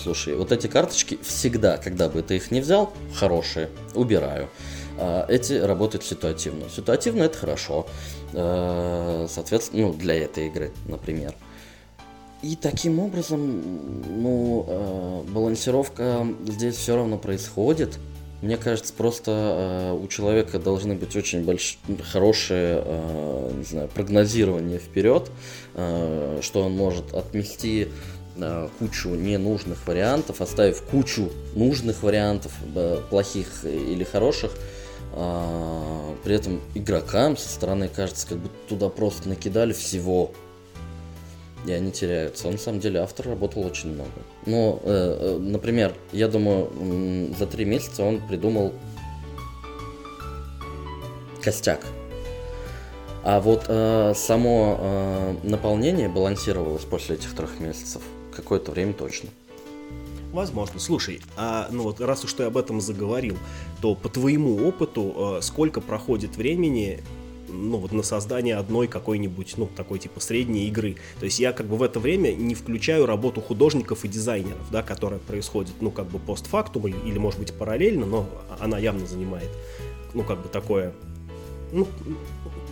слушай, 0.00 0.36
вот 0.36 0.52
эти 0.52 0.68
карточки 0.68 1.18
всегда, 1.22 1.76
когда 1.76 2.08
бы 2.08 2.22
ты 2.22 2.36
их 2.36 2.52
не 2.52 2.60
взял, 2.60 2.92
хорошие, 3.14 3.70
убираю. 3.94 4.48
А 5.04 5.26
эти 5.28 5.54
работают 5.54 6.04
ситуативно. 6.04 6.66
Ситуативно 6.74 7.24
это 7.24 7.36
хорошо, 7.36 7.86
а, 8.34 9.26
соответственно, 9.28 9.88
ну, 9.88 9.94
для 9.94 10.14
этой 10.14 10.46
игры, 10.46 10.70
например. 10.86 11.34
И 12.40 12.54
таким 12.54 13.00
образом, 13.00 13.62
ну, 14.22 14.64
а, 14.68 15.24
балансировка 15.24 16.24
здесь 16.46 16.76
все 16.76 16.94
равно 16.94 17.18
происходит. 17.18 17.98
Мне 18.42 18.56
кажется, 18.56 18.92
просто 18.92 19.30
э, 19.30 19.92
у 19.92 20.08
человека 20.08 20.58
должны 20.58 20.94
быть 20.94 21.14
очень 21.14 21.44
больш... 21.44 21.78
хорошие, 22.10 22.82
э, 22.84 23.52
не 23.56 23.62
знаю, 23.62 23.88
прогнозирования 23.94 24.78
вперед, 24.78 25.30
э, 25.74 26.40
что 26.42 26.62
он 26.62 26.72
может 26.72 27.14
отмести 27.14 27.86
э, 28.36 28.68
кучу 28.80 29.10
ненужных 29.10 29.86
вариантов, 29.86 30.40
оставив 30.40 30.82
кучу 30.82 31.30
нужных 31.54 32.02
вариантов, 32.02 32.50
э, 32.74 32.98
плохих 33.10 33.64
или 33.64 34.02
хороших. 34.02 34.50
Э, 35.14 36.14
при 36.24 36.34
этом 36.34 36.60
игрокам 36.74 37.36
со 37.36 37.48
стороны 37.48 37.88
кажется, 37.88 38.26
как 38.26 38.38
будто 38.38 38.54
туда 38.68 38.88
просто 38.88 39.28
накидали 39.28 39.72
всего 39.72 40.32
и 41.66 41.72
они 41.72 41.92
теряются. 41.92 42.50
на 42.50 42.58
самом 42.58 42.80
деле 42.80 43.00
автор 43.00 43.28
работал 43.28 43.64
очень 43.64 43.92
много. 43.94 44.10
Но, 44.46 44.80
э, 44.82 45.36
э, 45.36 45.38
например, 45.38 45.94
я 46.12 46.28
думаю, 46.28 47.34
за 47.38 47.46
три 47.46 47.64
месяца 47.64 48.02
он 48.02 48.20
придумал 48.26 48.72
костяк. 51.42 51.80
А 53.24 53.40
вот 53.40 53.66
э, 53.68 54.12
само 54.16 54.78
э, 54.80 55.34
наполнение 55.44 56.08
балансировалось 56.08 56.84
после 56.84 57.14
этих 57.14 57.34
трех 57.36 57.60
месяцев 57.60 58.02
какое-то 58.34 58.72
время 58.72 58.94
точно. 58.94 59.28
Возможно. 60.32 60.80
Слушай, 60.80 61.20
а 61.36 61.68
ну 61.70 61.82
вот 61.84 62.00
раз 62.00 62.24
уж 62.24 62.32
ты 62.32 62.44
об 62.44 62.56
этом 62.56 62.80
заговорил, 62.80 63.36
то 63.80 63.94
по 63.94 64.08
твоему 64.08 64.66
опыту 64.66 65.36
э, 65.38 65.42
сколько 65.42 65.80
проходит 65.80 66.36
времени 66.36 67.02
ну, 67.52 67.76
вот 67.76 67.92
на 67.92 68.02
создание 68.02 68.56
одной 68.56 68.88
какой-нибудь, 68.88 69.54
ну, 69.56 69.66
такой 69.66 69.98
типа 69.98 70.20
средней 70.20 70.66
игры. 70.68 70.96
То 71.18 71.26
есть 71.26 71.38
я 71.38 71.52
как 71.52 71.66
бы 71.66 71.76
в 71.76 71.82
это 71.82 72.00
время 72.00 72.32
не 72.32 72.54
включаю 72.54 73.06
работу 73.06 73.40
художников 73.40 74.04
и 74.04 74.08
дизайнеров, 74.08 74.70
да, 74.70 74.82
которая 74.82 75.20
происходит, 75.20 75.74
ну, 75.80 75.90
как 75.90 76.06
бы 76.06 76.18
постфактум 76.18 76.88
или, 76.88 76.96
или 77.06 77.18
может 77.18 77.38
быть, 77.38 77.52
параллельно, 77.52 78.06
но 78.06 78.26
она 78.58 78.78
явно 78.78 79.06
занимает, 79.06 79.50
ну, 80.14 80.22
как 80.22 80.42
бы 80.42 80.48
такое, 80.48 80.92
ну, 81.72 81.86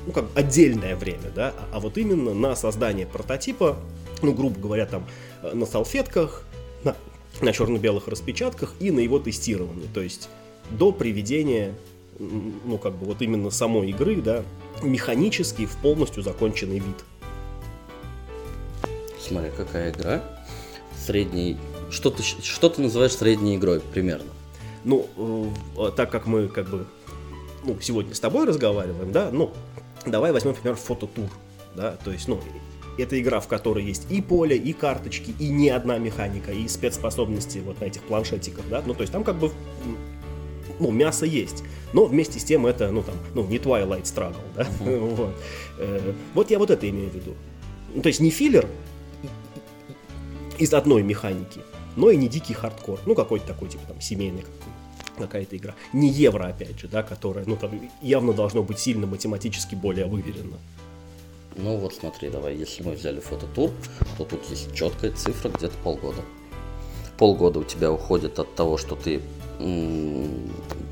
ну 0.07 0.13
как 0.13 0.27
отдельное 0.35 0.97
время, 0.97 1.31
да, 1.35 1.53
а, 1.57 1.77
а 1.77 1.81
вот 1.81 1.99
именно 1.99 2.35
на 2.35 2.57
создание 2.57 3.07
прототипа, 3.07 3.77
ну, 4.23 4.33
грубо 4.33 4.59
говоря, 4.59 4.87
там, 4.87 5.07
э, 5.43 5.53
на 5.53 5.67
салфетках, 5.67 6.45
на, 6.85 6.97
на 7.41 7.53
черно-белых 7.53 8.09
распечатках 8.09 8.75
и 8.81 8.91
на 8.91 9.01
его 9.01 9.19
тестировании, 9.19 9.89
то 9.93 10.01
есть 10.01 10.29
до 10.71 10.93
приведения 10.93 11.75
ну, 12.21 12.79
как 12.79 12.95
бы 12.95 13.07
вот 13.07 13.23
именно 13.23 13.51
самой 13.51 13.91
игры, 13.91 14.17
да, 14.17 14.45
механически 14.83 15.67
в 15.67 15.77
полностью 15.79 16.23
законченный 16.23 16.79
вид. 16.79 16.97
Смотри, 19.19 19.51
какая 19.57 19.91
игра. 19.93 20.23
Средний... 20.97 21.57
Что 21.91 22.11
ты, 22.11 22.23
что 22.23 22.69
ты 22.69 22.83
называешь 22.83 23.13
средней 23.13 23.57
игрой 23.57 23.81
примерно? 23.81 24.31
Ну, 24.85 25.09
э, 25.77 25.91
так 25.97 26.11
как 26.11 26.27
мы 26.27 26.47
как 26.47 26.69
бы 26.69 26.87
ну, 27.65 27.77
сегодня 27.81 28.15
с 28.15 28.21
тобой 28.21 28.47
разговариваем, 28.47 29.13
да, 29.13 29.31
ну, 29.33 29.53
давай 30.07 30.33
возьмем, 30.33 30.53
например, 30.53 30.77
фототур, 30.77 31.29
да, 31.75 31.97
то 32.05 32.13
есть, 32.13 32.29
ну, 32.29 32.41
это 32.99 33.21
игра, 33.21 33.41
в 33.41 33.49
которой 33.49 33.85
есть 33.85 34.07
и 34.11 34.21
поле, 34.21 34.57
и 34.57 34.73
карточки, 34.73 35.35
и 35.39 35.49
не 35.49 35.71
одна 35.71 35.99
механика, 35.99 36.53
и 36.53 36.69
спецспособности 36.69 37.59
вот 37.59 37.81
на 37.81 37.87
этих 37.87 38.03
планшетиках, 38.03 38.65
да, 38.69 38.83
ну, 38.85 38.95
то 38.95 39.03
есть 39.03 39.13
там 39.13 39.25
как 39.25 39.37
бы 39.37 39.53
ну, 40.81 40.91
мясо 40.91 41.27
есть. 41.27 41.63
Но 41.93 42.07
вместе 42.07 42.41
с 42.41 42.45
тем 42.45 42.67
это, 42.67 42.91
ну, 42.91 43.03
там, 43.03 43.15
ну, 43.35 43.47
не 43.47 43.59
Twilight 43.59 44.05
Struggle, 44.05 44.43
да? 44.57 44.63
Uh-huh. 44.63 45.15
вот. 45.17 45.35
Э, 45.79 46.13
вот 46.35 46.51
я 46.51 46.59
вот 46.59 46.71
это 46.71 46.89
имею 46.89 47.11
в 47.11 47.15
виду. 47.15 47.35
Ну, 47.95 48.03
то 48.03 48.09
есть 48.09 48.21
не 48.21 48.31
филлер 48.31 48.67
из 50.59 50.73
одной 50.73 51.03
механики, 51.03 51.61
но 51.97 52.11
и 52.11 52.17
не 52.17 52.29
дикий 52.29 52.55
хардкор. 52.55 52.99
Ну, 53.07 53.15
какой-то 53.15 53.47
такой, 53.47 53.69
типа, 53.69 53.85
там, 53.89 54.01
семейный 54.01 54.45
какая-то 55.19 55.57
игра. 55.57 55.75
Не 55.93 56.09
евро, 56.09 56.47
опять 56.47 56.81
же, 56.81 56.89
да, 56.89 57.03
которая, 57.03 57.45
ну, 57.45 57.57
там, 57.57 57.71
явно 58.01 58.33
должно 58.33 58.63
быть 58.63 58.79
сильно 58.79 59.07
математически 59.07 59.75
более 59.75 60.07
выверено. 60.07 60.57
Ну 61.63 61.77
вот 61.77 61.95
смотри, 61.95 62.31
давай, 62.31 62.57
если 62.57 62.83
мы 62.83 62.93
взяли 62.93 63.21
фототур, 63.21 63.71
то 64.17 64.25
тут 64.25 64.45
есть 64.49 64.75
четкая 64.75 65.13
цифра 65.13 65.51
где-то 65.51 65.77
полгода. 65.85 66.23
Полгода 67.19 67.59
у 67.59 67.65
тебя 67.65 67.93
уходит 67.93 68.39
от 68.39 68.55
того, 68.55 68.79
что 68.79 68.97
ты 68.97 69.21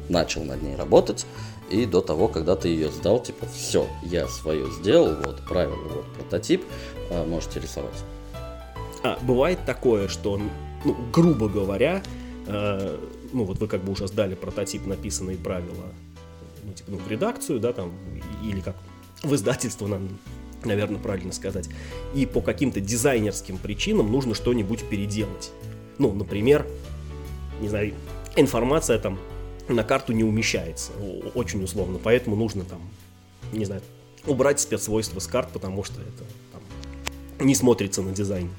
начал 0.08 0.44
над 0.44 0.62
ней 0.62 0.76
работать, 0.76 1.26
и 1.70 1.86
до 1.86 2.00
того, 2.00 2.28
когда 2.28 2.56
ты 2.56 2.68
ее 2.68 2.90
сдал, 2.90 3.22
типа, 3.22 3.46
все, 3.46 3.86
я 4.02 4.26
свое 4.28 4.70
сделал, 4.72 5.14
вот 5.24 5.42
правило, 5.46 5.76
вот 5.76 6.04
прототип, 6.14 6.64
а, 7.10 7.26
можете 7.26 7.60
рисовать. 7.60 8.04
А, 9.02 9.18
бывает 9.22 9.58
такое, 9.66 10.08
что, 10.08 10.38
ну, 10.84 10.96
грубо 11.12 11.48
говоря, 11.48 12.02
э, 12.46 12.98
ну, 13.32 13.44
вот 13.44 13.58
вы 13.58 13.68
как 13.68 13.82
бы 13.82 13.92
уже 13.92 14.08
сдали 14.08 14.34
прототип, 14.34 14.86
написанные 14.86 15.36
правила, 15.36 15.92
ну, 16.64 16.72
типа, 16.72 16.90
ну, 16.90 16.98
в 16.98 17.08
редакцию, 17.08 17.60
да, 17.60 17.72
там, 17.72 17.92
или 18.42 18.60
как 18.60 18.76
в 19.22 19.34
издательство, 19.34 19.86
нам, 19.86 20.08
наверное, 20.64 21.00
правильно 21.00 21.32
сказать, 21.32 21.68
и 22.14 22.26
по 22.26 22.40
каким-то 22.40 22.80
дизайнерским 22.80 23.58
причинам 23.58 24.10
нужно 24.10 24.34
что-нибудь 24.34 24.88
переделать. 24.88 25.50
Ну, 25.98 26.12
например, 26.12 26.66
не 27.60 27.68
знаю, 27.68 27.94
информация 28.36 28.98
там 28.98 29.18
на 29.68 29.84
карту 29.84 30.12
не 30.12 30.24
умещается, 30.24 30.92
очень 31.34 31.62
условно, 31.62 31.98
поэтому 32.02 32.36
нужно 32.36 32.64
там, 32.64 32.80
не 33.52 33.64
знаю, 33.64 33.82
убрать 34.26 34.60
спецсвойства 34.60 35.20
с 35.20 35.26
карт, 35.26 35.50
потому 35.52 35.84
что 35.84 36.00
это 36.00 36.24
там, 36.52 37.46
не 37.46 37.54
смотрится 37.54 38.02
на 38.02 38.12
дизайн. 38.12 38.50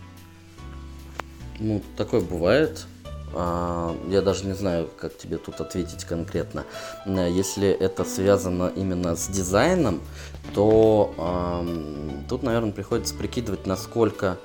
Ну, 1.59 1.81
такое 1.97 2.21
бывает. 2.21 2.85
А, 3.33 3.95
я 4.09 4.21
даже 4.21 4.45
не 4.45 4.53
знаю, 4.53 4.89
как 4.97 5.17
тебе 5.17 5.37
тут 5.37 5.61
ответить 5.61 6.03
конкретно. 6.05 6.65
Если 7.05 7.69
это 7.69 8.03
связано 8.03 8.71
именно 8.75 9.15
с 9.15 9.27
дизайном, 9.27 10.01
то 10.55 11.13
э, 11.17 12.25
тут, 12.27 12.41
наверное, 12.43 12.71
приходится 12.71 13.13
прикидывать, 13.13 13.67
насколько 13.67 14.37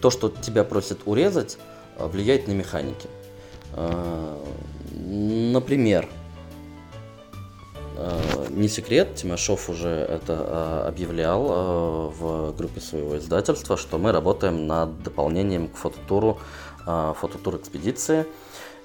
то, 0.00 0.10
что 0.10 0.28
тебя 0.28 0.64
просят 0.64 1.00
урезать, 1.06 1.58
влияет 1.98 2.48
на 2.48 2.52
механики. 2.52 3.08
А, 3.72 4.42
например, 4.92 6.08
а, 7.96 8.46
не 8.50 8.68
секрет, 8.68 9.14
Тимошов 9.14 9.68
уже 9.68 9.88
это 9.88 10.36
а, 10.38 10.88
объявлял 10.88 12.10
в 12.10 12.54
группе 12.56 12.80
своего 12.80 13.18
издательства, 13.18 13.76
что 13.76 13.98
мы 13.98 14.12
работаем 14.12 14.66
над 14.66 15.02
дополнением 15.02 15.68
к 15.68 15.76
фототуру, 15.76 16.38
фототур 16.86 17.56
экспедиции. 17.56 18.26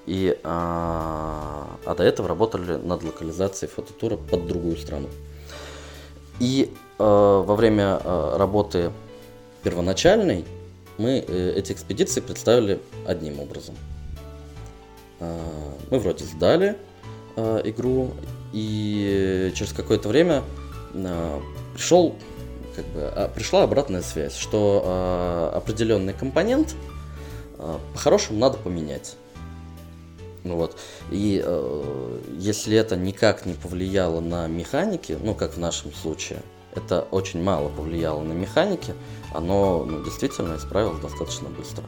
И, 0.04 0.36
а, 0.42 1.78
а 1.84 1.94
до 1.94 2.02
этого 2.02 2.28
работали 2.28 2.76
над 2.76 3.04
локализацией 3.04 3.70
фототура 3.70 4.16
под 4.16 4.46
другую 4.46 4.76
страну. 4.76 5.08
И 6.40 6.72
а, 6.98 7.42
во 7.42 7.54
время 7.54 8.00
а, 8.02 8.36
работы 8.36 8.90
первоначальной 9.62 10.44
мы 10.98 11.24
э, 11.26 11.52
эти 11.56 11.72
экспедиции 11.72 12.20
представили 12.20 12.80
одним 13.06 13.40
образом– 13.40 13.76
мы 15.90 16.00
вроде 16.00 16.24
сдали 16.24 16.76
игру, 17.36 18.10
и 18.52 19.52
через 19.54 19.72
какое-то 19.72 20.08
время 20.08 20.42
пришел 21.74 22.16
как 22.74 22.84
бы, 22.86 23.00
а, 23.02 23.28
пришла 23.28 23.64
обратная 23.64 24.02
связь, 24.02 24.34
что 24.34 24.82
э, 25.52 25.56
определенный 25.56 26.14
компонент 26.14 26.74
по-хорошему 27.92 28.38
надо 28.38 28.58
поменять. 28.58 29.16
Ну 30.44 30.56
вот. 30.56 30.76
И 31.10 31.42
э, 31.44 32.20
если 32.38 32.76
это 32.76 32.96
никак 32.96 33.46
не 33.46 33.54
повлияло 33.54 34.20
на 34.20 34.46
механики, 34.48 35.16
ну 35.22 35.34
как 35.34 35.54
в 35.54 35.58
нашем 35.58 35.92
случае, 35.92 36.42
это 36.74 37.02
очень 37.10 37.42
мало 37.42 37.68
повлияло 37.68 38.22
на 38.22 38.32
механики, 38.32 38.94
оно 39.34 39.84
ну, 39.84 40.02
действительно 40.02 40.56
исправилось 40.56 41.00
достаточно 41.00 41.48
быстро. 41.48 41.84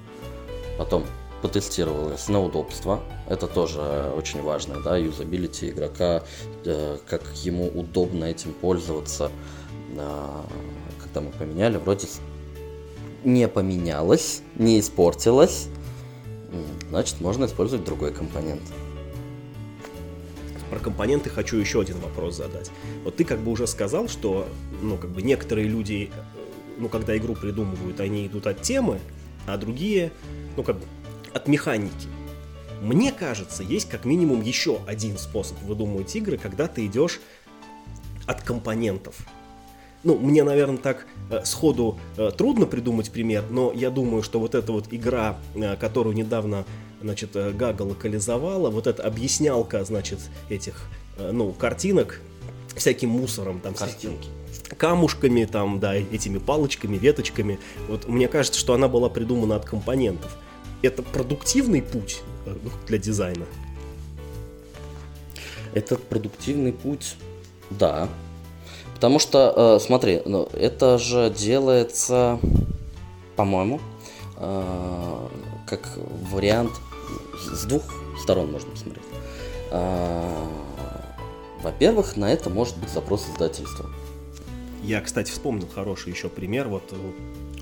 Потом 0.78 1.04
потестировалось 1.42 2.28
на 2.28 2.40
удобство, 2.42 3.00
это 3.28 3.46
тоже 3.46 4.12
очень 4.16 4.42
важно, 4.42 4.80
да, 4.82 4.96
юзабилити 4.96 5.70
игрока, 5.70 6.22
э, 6.64 6.98
как 7.06 7.22
ему 7.42 7.68
удобно 7.68 8.24
этим 8.24 8.52
пользоваться, 8.52 9.30
э, 9.90 10.42
когда 11.02 11.20
мы 11.20 11.30
поменяли, 11.32 11.76
вроде 11.76 12.06
не 13.24 13.48
поменялось, 13.48 14.42
не 14.56 14.80
испортилось, 14.80 15.68
значит 16.90 17.20
можно 17.20 17.46
использовать 17.46 17.84
другой 17.84 18.12
компонент. 18.12 18.62
Про 20.70 20.78
компоненты 20.78 21.30
хочу 21.30 21.56
еще 21.56 21.80
один 21.80 21.98
вопрос 21.98 22.36
задать. 22.36 22.70
Вот 23.04 23.16
ты 23.16 23.24
как 23.24 23.40
бы 23.40 23.50
уже 23.50 23.66
сказал, 23.66 24.08
что 24.08 24.48
ну, 24.82 24.96
как 24.96 25.10
бы 25.10 25.22
некоторые 25.22 25.68
люди, 25.68 26.10
ну, 26.78 26.88
когда 26.88 27.16
игру 27.16 27.34
придумывают, 27.34 28.00
они 28.00 28.26
идут 28.26 28.46
от 28.46 28.62
темы, 28.62 29.00
а 29.46 29.56
другие, 29.56 30.12
ну, 30.56 30.62
как 30.62 30.78
бы 30.78 30.84
от 31.32 31.48
механики. 31.48 32.08
Мне 32.80 33.12
кажется, 33.12 33.62
есть 33.62 33.88
как 33.88 34.04
минимум 34.04 34.42
еще 34.42 34.80
один 34.86 35.16
способ 35.18 35.60
выдумывать 35.62 36.14
игры, 36.16 36.38
когда 36.38 36.66
ты 36.66 36.86
идешь 36.86 37.20
от 38.26 38.42
компонентов. 38.42 39.16
Ну, 40.04 40.18
мне, 40.18 40.44
наверное, 40.44 40.76
так 40.76 41.06
э, 41.30 41.44
сходу 41.44 41.98
э, 42.16 42.30
трудно 42.36 42.66
придумать 42.66 43.10
пример, 43.10 43.44
но 43.50 43.72
я 43.72 43.90
думаю, 43.90 44.22
что 44.22 44.38
вот 44.38 44.54
эта 44.54 44.70
вот 44.70 44.86
игра, 44.90 45.38
э, 45.54 45.76
которую 45.76 46.14
недавно, 46.14 46.66
значит, 47.02 47.30
э, 47.34 47.52
Гага 47.52 47.82
локализовала, 47.82 48.68
вот 48.70 48.86
эта 48.86 49.02
объяснялка, 49.02 49.82
значит, 49.84 50.18
этих, 50.50 50.84
э, 51.16 51.30
ну, 51.32 51.52
картинок, 51.52 52.20
всяким 52.76 53.10
мусором, 53.10 53.60
там, 53.60 53.72
Картинки. 53.74 54.28
камушками, 54.76 55.46
там, 55.46 55.80
да, 55.80 55.94
этими 55.94 56.38
палочками, 56.38 56.98
веточками. 56.98 57.58
Вот 57.88 58.06
мне 58.06 58.28
кажется, 58.28 58.60
что 58.60 58.74
она 58.74 58.88
была 58.88 59.08
придумана 59.08 59.56
от 59.56 59.64
компонентов. 59.64 60.36
Это 60.82 61.02
продуктивный 61.02 61.80
путь 61.80 62.20
э, 62.44 62.54
ну, 62.62 62.70
для 62.86 62.98
дизайна. 62.98 63.46
Этот 65.72 66.02
продуктивный 66.04 66.72
путь, 66.72 67.16
да, 67.70 68.08
Потому 69.04 69.18
что, 69.18 69.52
э, 69.54 69.84
смотри, 69.84 70.22
ну, 70.24 70.48
это 70.54 70.96
же 70.96 71.28
делается, 71.28 72.40
по-моему, 73.36 73.78
э, 74.38 75.28
как 75.66 75.98
вариант 76.32 76.72
с 77.52 77.66
двух 77.66 77.82
сторон 78.18 78.50
можно 78.50 78.70
посмотреть. 78.70 79.04
Э, 79.72 80.46
во-первых, 81.62 82.16
на 82.16 82.32
это 82.32 82.48
может 82.48 82.78
быть 82.78 82.88
запрос 82.88 83.26
издательства. 83.28 83.90
Я, 84.82 85.02
кстати, 85.02 85.30
вспомнил 85.30 85.68
хороший 85.74 86.10
еще 86.10 86.30
пример. 86.30 86.68
Вот 86.68 86.84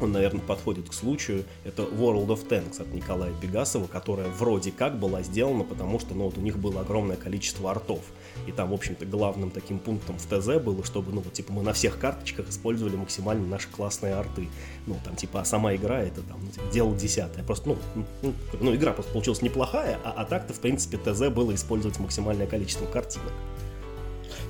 он, 0.02 0.12
наверное, 0.12 0.42
подходит 0.42 0.88
к 0.88 0.92
случаю. 0.92 1.44
Это 1.64 1.82
World 1.82 2.28
of 2.28 2.46
Tanks 2.48 2.80
от 2.80 2.92
Николая 2.92 3.32
Пегасова, 3.40 3.86
которая 3.86 4.28
вроде 4.28 4.72
как 4.72 4.98
была 4.98 5.22
сделана, 5.22 5.64
потому 5.64 5.98
что 5.98 6.14
ну, 6.14 6.24
вот 6.24 6.38
у 6.38 6.40
них 6.40 6.58
было 6.58 6.80
огромное 6.80 7.16
количество 7.16 7.70
артов. 7.70 8.00
И 8.46 8.52
там, 8.52 8.70
в 8.70 8.74
общем-то, 8.74 9.04
главным 9.06 9.50
таким 9.50 9.78
пунктом 9.78 10.18
в 10.18 10.26
ТЗ 10.26 10.62
было, 10.62 10.84
чтобы, 10.84 11.12
ну, 11.12 11.20
вот, 11.20 11.32
типа, 11.32 11.52
мы 11.52 11.62
на 11.62 11.72
всех 11.72 11.98
карточках 11.98 12.48
использовали 12.48 12.96
максимально 12.96 13.46
наши 13.46 13.68
классные 13.68 14.14
арты. 14.14 14.48
Ну, 14.86 14.98
там, 15.04 15.16
типа, 15.16 15.40
а 15.40 15.44
сама 15.44 15.74
игра 15.74 16.00
это, 16.00 16.22
там, 16.22 16.40
ну, 16.42 16.50
типа, 16.50 16.64
дело 16.72 16.96
десятое. 16.96 17.44
Просто, 17.44 17.70
ну, 17.70 18.04
ну, 18.22 18.34
ну, 18.60 18.74
игра 18.74 18.92
просто 18.92 19.12
получилась 19.12 19.42
неплохая, 19.42 19.98
а, 20.04 20.12
а 20.16 20.24
так-то, 20.24 20.54
в 20.54 20.60
принципе, 20.60 20.98
ТЗ 20.98 21.28
было 21.28 21.54
использовать 21.54 21.98
максимальное 21.98 22.46
количество 22.46 22.86
картинок. 22.86 23.32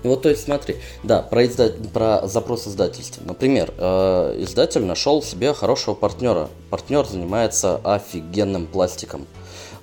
Вот, 0.03 0.23
то 0.23 0.29
есть, 0.29 0.45
смотри, 0.45 0.77
да, 1.03 1.23
про, 1.23 1.47
изда... 1.47 1.71
про 1.93 2.27
запрос 2.27 2.67
издательства. 2.67 3.23
Например, 3.25 3.73
э, 3.77 4.37
издатель 4.43 4.85
нашел 4.85 5.23
себе 5.23 5.55
хорошего 5.55 5.95
партнера. 5.95 6.49
Партнер 6.71 7.07
занимается 7.07 7.81
офигенным 7.85 8.67
пластиком. 8.67 9.27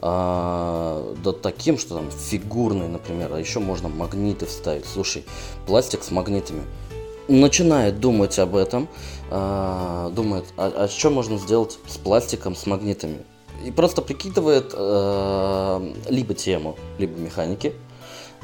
А, 0.01 1.13
да 1.23 1.33
таким, 1.33 1.77
что 1.77 1.95
там 1.95 2.09
фигурный, 2.11 2.87
например, 2.87 3.33
а 3.33 3.39
еще 3.39 3.59
можно 3.59 3.89
магниты 3.89 4.45
вставить. 4.45 4.85
Слушай, 4.85 5.25
пластик 5.67 6.03
с 6.03 6.11
магнитами. 6.11 6.63
Начинает 7.27 7.99
думать 7.99 8.39
об 8.39 8.55
этом, 8.55 8.87
а, 9.29 10.09
думает, 10.11 10.45
а, 10.57 10.85
а 10.85 10.87
что 10.87 11.09
можно 11.09 11.37
сделать 11.37 11.77
с 11.87 11.97
пластиком, 11.97 12.55
с 12.55 12.65
магнитами. 12.65 13.19
И 13.65 13.71
просто 13.71 14.01
прикидывает 14.01 14.71
а, 14.73 15.93
либо 16.07 16.33
тему, 16.33 16.77
либо 16.97 17.19
механики, 17.19 17.73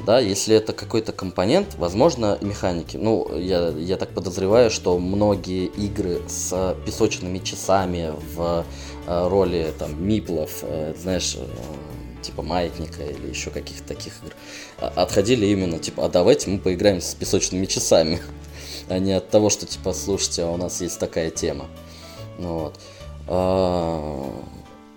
да, 0.04 0.20
если 0.20 0.54
это 0.54 0.72
какой-то 0.72 1.12
компонент, 1.12 1.74
возможно, 1.78 2.38
механики. 2.40 2.96
Ну, 2.96 3.34
я, 3.36 3.68
я 3.70 3.96
так 3.96 4.10
подозреваю, 4.10 4.70
что 4.70 4.98
многие 4.98 5.66
игры 5.66 6.20
с 6.28 6.76
песочными 6.84 7.38
часами 7.38 8.12
в 8.34 8.64
э, 9.06 9.28
роли 9.28 9.72
там 9.78 10.06
миплов, 10.06 10.58
э, 10.62 10.94
знаешь, 11.00 11.36
э, 11.38 11.46
типа 12.22 12.42
маятника 12.42 13.04
или 13.04 13.28
еще 13.28 13.50
каких-то 13.50 13.88
таких 13.88 14.12
игр, 14.22 14.34
а, 14.78 14.88
отходили 15.02 15.46
именно, 15.46 15.78
типа, 15.78 16.04
а 16.04 16.08
давайте 16.08 16.50
мы 16.50 16.58
поиграем 16.58 17.00
с 17.00 17.14
песочными 17.14 17.66
часами, 17.66 18.20
а 18.88 18.98
не 18.98 19.12
от 19.12 19.30
того, 19.30 19.48
что, 19.48 19.66
типа, 19.66 19.92
слушайте, 19.92 20.42
а 20.42 20.50
у 20.50 20.56
нас 20.56 20.80
есть 20.80 20.98
такая 20.98 21.30
тема. 21.30 21.66
Ну, 22.38 22.58
вот. 22.58 22.80
А, 23.28 24.30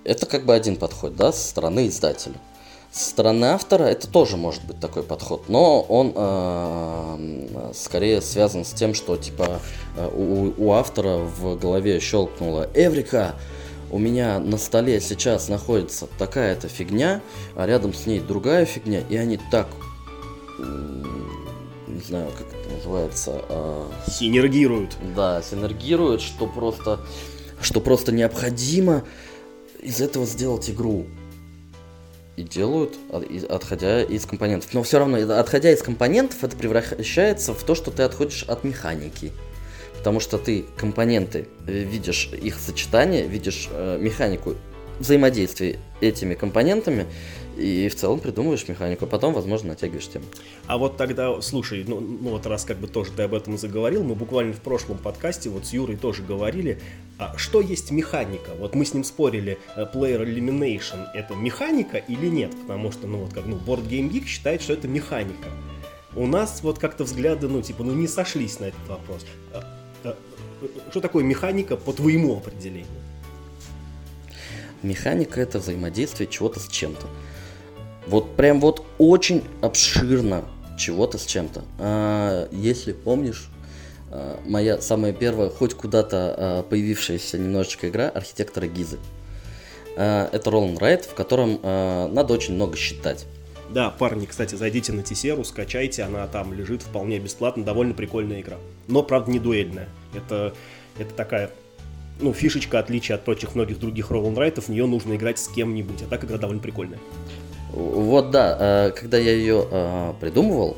это 0.04 0.26
как 0.26 0.46
бы 0.46 0.54
один 0.54 0.76
подход, 0.76 1.16
да, 1.16 1.32
со 1.32 1.48
стороны 1.48 1.88
издателя. 1.88 2.36
Со 2.92 3.12
стороны 3.12 3.46
автора 3.46 3.84
это 3.84 4.08
тоже 4.08 4.36
может 4.36 4.66
быть 4.66 4.80
такой 4.80 5.04
подход, 5.04 5.48
но 5.48 5.82
он 5.82 6.12
э, 6.16 7.72
скорее 7.76 8.20
связан 8.20 8.66
с 8.66 8.72
тем, 8.72 8.96
что 8.96 9.16
типа 9.16 9.60
э, 9.96 10.10
у, 10.12 10.54
у 10.58 10.74
автора 10.74 11.18
в 11.18 11.56
голове 11.56 12.00
щелкнуло 12.00 12.68
Эврика, 12.74 13.36
у 13.92 14.00
меня 14.00 14.40
на 14.40 14.58
столе 14.58 15.00
сейчас 15.02 15.50
находится 15.50 16.08
такая-то 16.18 16.68
фигня, 16.68 17.22
а 17.56 17.68
рядом 17.68 17.94
с 17.94 18.08
ней 18.08 18.20
другая 18.20 18.66
фигня, 18.66 19.02
и 19.08 19.18
они 19.18 19.40
так, 19.52 19.68
не 20.58 22.02
знаю, 22.02 22.32
как 22.38 22.48
это 22.48 22.76
называется... 22.76 23.42
Э, 23.50 23.86
синергируют. 24.08 24.98
Да, 25.16 25.44
синергируют, 25.44 26.22
что 26.22 26.48
просто, 26.48 27.00
что 27.62 27.82
просто 27.82 28.12
необходимо 28.12 29.04
из 29.80 30.02
этого 30.02 30.26
сделать 30.26 30.70
игру 30.72 31.06
и 32.40 32.44
делают, 32.44 32.98
отходя 33.50 34.02
из 34.02 34.26
компонентов. 34.26 34.74
Но 34.74 34.82
все 34.84 35.00
равно, 35.00 35.18
отходя 35.38 35.72
из 35.72 35.84
компонентов, 35.84 36.42
это 36.42 36.56
превращается 36.56 37.54
в 37.54 37.62
то, 37.64 37.76
что 37.76 37.92
ты 37.92 38.04
отходишь 38.04 38.44
от 38.44 38.64
механики. 38.64 39.34
Потому 39.98 40.22
что 40.22 40.38
ты 40.38 40.66
компоненты, 40.78 41.50
э, 41.68 41.84
видишь 41.84 42.30
их 42.32 42.58
сочетание, 42.58 43.28
видишь 43.28 43.68
э, 43.70 43.98
механику 44.00 44.56
взаимодействия 45.00 45.80
этими 46.00 46.34
компонентами, 46.34 47.08
и 47.60 47.90
в 47.90 47.96
целом 47.96 48.20
придумываешь 48.20 48.68
механику, 48.68 49.06
а 49.06 49.08
потом, 49.08 49.34
возможно, 49.34 49.70
натягиваешь 49.70 50.08
тему. 50.08 50.26
А 50.68 50.78
вот 50.78 50.98
тогда, 50.98 51.42
слушай, 51.42 51.84
ну, 51.88 52.00
ну 52.00 52.30
вот 52.32 52.46
раз 52.46 52.66
как 52.66 52.78
бы 52.78 52.88
тоже 52.88 53.12
ты 53.12 53.24
об 53.24 53.34
этом 53.34 53.58
заговорил, 53.58 54.04
мы 54.04 54.16
буквально 54.16 54.54
в 54.54 54.62
прошлом 54.62 54.98
подкасте 54.98 55.50
вот 55.50 55.66
с 55.66 55.74
Юрой 55.74 55.98
тоже 55.98 56.24
говорили, 56.24 56.80
а 57.18 57.38
что 57.38 57.62
есть 57.62 57.92
механика? 57.92 58.52
Вот 58.58 58.76
мы 58.76 58.86
с 58.86 58.94
ним 58.94 59.04
спорили, 59.04 59.58
э, 59.76 59.86
Player 59.94 60.24
Elimination 60.26 61.06
это 61.14 61.36
механика 61.36 61.98
или 61.98 62.28
нет? 62.28 62.52
Потому 62.62 62.92
что, 62.92 63.08
ну 63.08 63.20
вот 63.20 63.34
как, 63.34 63.46
ну, 63.46 63.58
Board 63.58 63.88
Game 63.88 64.10
Geek 64.10 64.26
считает, 64.26 64.62
что 64.62 64.74
это 64.74 64.88
механика. 64.88 65.50
У 66.16 66.26
нас 66.26 66.62
вот 66.64 66.80
как-то 66.80 67.04
взгляды, 67.04 67.48
ну, 67.48 67.62
типа, 67.62 67.84
ну, 67.84 67.94
не 67.94 68.08
сошлись 68.08 68.60
на 68.60 68.66
этот 68.66 68.88
вопрос. 68.88 69.26
А, 69.54 69.64
а, 70.04 70.18
что 70.90 71.02
такое 71.02 71.24
механика 71.24 71.76
по 71.76 71.94
твоему 71.94 72.38
определению? 72.38 72.88
Механика 74.82 75.42
это 75.42 75.60
взаимодействие 75.60 76.28
чего-то 76.28 76.60
с 76.60 76.68
чем-то. 76.68 77.06
Вот 78.10 78.36
прям 78.36 78.60
вот 78.60 78.84
очень 78.98 79.44
обширно 79.62 80.44
чего-то 80.80 81.20
с 81.20 81.26
чем-то. 81.28 81.64
А, 81.78 82.50
если 82.52 82.92
помнишь, 82.92 83.50
а, 84.12 84.40
моя 84.48 84.82
самая 84.82 85.14
первая, 85.14 85.52
хоть 85.52 85.76
куда-то 85.76 86.36
а, 86.36 86.64
появившаяся 86.64 87.38
немножечко 87.38 87.88
игра 87.88 88.10
архитектора 88.10 88.66
Гизы. 88.66 88.98
А, 89.96 90.28
это 90.32 90.50
Roland 90.50 90.80
Райт, 90.80 91.06
в 91.06 91.14
котором 91.14 91.60
надо 91.62 92.34
очень 92.34 92.56
много 92.56 92.76
считать. 92.78 93.28
Да, 93.70 93.92
парни, 93.92 94.26
кстати, 94.26 94.56
зайдите 94.56 94.92
на 94.92 95.04
Тесеру, 95.04 95.44
скачайте, 95.44 96.02
она 96.02 96.26
там 96.26 96.52
лежит 96.52 96.82
вполне 96.82 97.20
бесплатно, 97.20 97.64
довольно 97.64 97.94
прикольная 97.94 98.42
игра. 98.42 98.58
Но, 98.88 99.04
правда, 99.04 99.30
не 99.30 99.38
дуэльная. 99.38 99.88
Это, 100.16 100.56
это 100.98 101.14
такая, 101.14 101.52
ну, 102.20 102.34
фишечка, 102.34 102.80
отличие 102.80 103.14
от 103.14 103.24
прочих 103.24 103.54
многих 103.54 103.80
других 103.80 104.10
Роланд 104.10 104.40
Райтов, 104.40 104.66
в 104.66 104.70
нее 104.70 104.88
нужно 104.88 105.16
играть 105.16 105.38
с 105.38 105.48
кем-нибудь, 105.48 106.02
а 106.02 106.06
так 106.08 106.26
игра 106.26 106.40
довольно 106.40 106.64
прикольная. 106.64 106.98
Вот 107.80 108.32
да, 108.32 108.92
когда 108.96 109.18
я 109.18 109.32
ее 109.32 110.16
придумывал, 110.20 110.78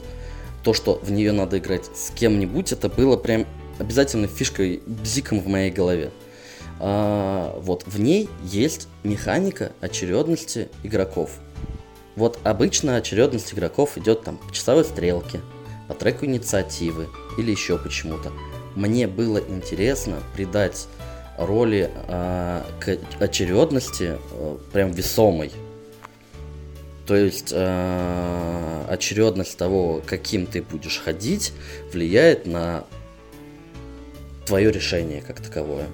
то, 0.64 0.74
что 0.74 1.00
в 1.02 1.12
нее 1.12 1.32
надо 1.32 1.58
играть 1.58 1.86
с 1.96 2.12
кем-нибудь, 2.12 2.72
это 2.72 2.88
было 2.90 3.18
прям 3.18 3.46
обязательно 3.80 4.28
фишкой, 4.28 4.82
бзиком 4.86 5.40
в 5.40 5.48
моей 5.48 5.72
голове. 5.72 6.12
А, 6.80 7.60
вот 7.60 7.84
в 7.86 8.00
ней 8.00 8.30
есть 8.44 8.88
механика 9.04 9.72
очередности 9.82 10.70
игроков. 10.84 11.32
Вот 12.16 12.40
обычно 12.44 12.96
очередность 12.96 13.54
игроков 13.54 13.98
идет 13.98 14.24
там 14.24 14.38
по 14.38 14.54
часовой 14.54 14.84
стрелке, 14.84 15.42
по 15.88 15.94
треку 15.94 16.26
инициативы 16.26 17.08
или 17.38 17.52
еще 17.52 17.78
почему-то. 17.78 18.32
Мне 18.76 19.08
было 19.08 19.38
интересно 19.38 20.18
придать 20.34 20.88
роли 21.38 21.90
э, 22.08 22.62
к 22.80 22.98
очередности 23.22 24.18
э, 24.32 24.58
прям 24.72 24.92
весомой. 24.92 25.52
То 27.12 27.18
есть 27.18 27.52
э, 27.52 28.86
очередность 28.88 29.58
того, 29.58 30.02
каким 30.06 30.46
ты 30.46 30.62
будешь 30.62 30.98
ходить, 30.98 31.52
влияет 31.92 32.46
на 32.46 32.86
твое 34.46 34.72
решение 34.72 35.22
как 35.22 35.42
таковое. 35.42 35.90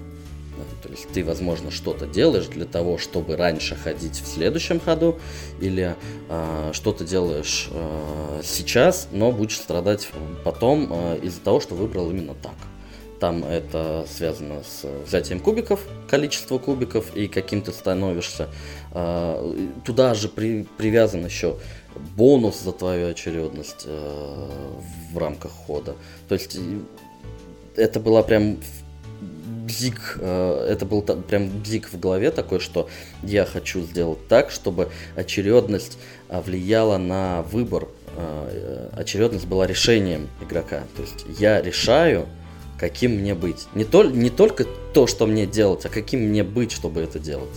То 0.83 0.89
есть 0.89 1.09
ты, 1.09 1.25
возможно, 1.25 1.71
что-то 1.71 2.05
делаешь 2.05 2.45
для 2.45 2.65
того, 2.65 2.99
чтобы 2.99 3.35
раньше 3.35 3.75
ходить 3.75 4.21
в 4.21 4.27
следующем 4.27 4.79
ходу, 4.79 5.17
или 5.59 5.95
э, 6.29 6.69
что-то 6.73 7.03
делаешь 7.03 7.67
э, 7.71 8.41
сейчас, 8.43 9.07
но 9.11 9.31
будешь 9.31 9.57
страдать 9.57 10.09
потом 10.45 10.87
э, 10.91 11.19
из-за 11.23 11.41
того, 11.41 11.59
что 11.59 11.73
выбрал 11.73 12.11
именно 12.11 12.35
так. 12.35 12.53
Там 13.19 13.43
это 13.43 14.05
связано 14.07 14.63
с 14.63 14.85
взятием 15.05 15.39
кубиков, 15.39 15.81
количество 16.07 16.59
кубиков 16.59 17.15
и 17.15 17.27
каким 17.27 17.61
ты 17.61 17.71
становишься. 17.71 18.49
Э, 18.91 19.69
туда 19.85 20.13
же 20.13 20.29
при, 20.29 20.67
привязан 20.77 21.25
еще 21.25 21.57
бонус 22.15 22.59
за 22.61 22.71
твою 22.71 23.09
очередность 23.09 23.85
э, 23.85 24.49
в 25.11 25.17
рамках 25.17 25.51
хода. 25.51 25.95
То 26.27 26.35
есть 26.35 26.57
это 27.75 27.99
была 27.99 28.23
прям 28.23 28.57
бзик, 29.67 30.17
э, 30.19 30.67
это 30.69 30.85
был 30.85 31.01
прям 31.01 31.49
бзик 31.61 31.89
в 31.91 31.99
голове 31.99 32.31
такой, 32.31 32.59
что 32.59 32.89
я 33.23 33.45
хочу 33.45 33.81
сделать 33.81 34.27
так, 34.27 34.51
чтобы 34.51 34.89
очередность 35.15 35.97
влияла 36.29 36.97
на 36.97 37.41
выбор. 37.43 37.87
Э, 38.15 38.89
очередность 38.93 39.45
была 39.45 39.67
решением 39.67 40.29
игрока. 40.41 40.83
То 40.95 41.01
есть 41.01 41.25
я 41.39 41.61
решаю, 41.61 42.27
каким 42.77 43.11
мне 43.11 43.35
быть. 43.35 43.67
Не, 43.73 43.83
то, 43.83 44.03
не 44.03 44.29
только 44.29 44.65
то, 44.93 45.07
что 45.07 45.25
мне 45.25 45.45
делать, 45.45 45.85
а 45.85 45.89
каким 45.89 46.21
мне 46.21 46.43
быть, 46.43 46.71
чтобы 46.71 47.01
это 47.01 47.19
делать. 47.19 47.49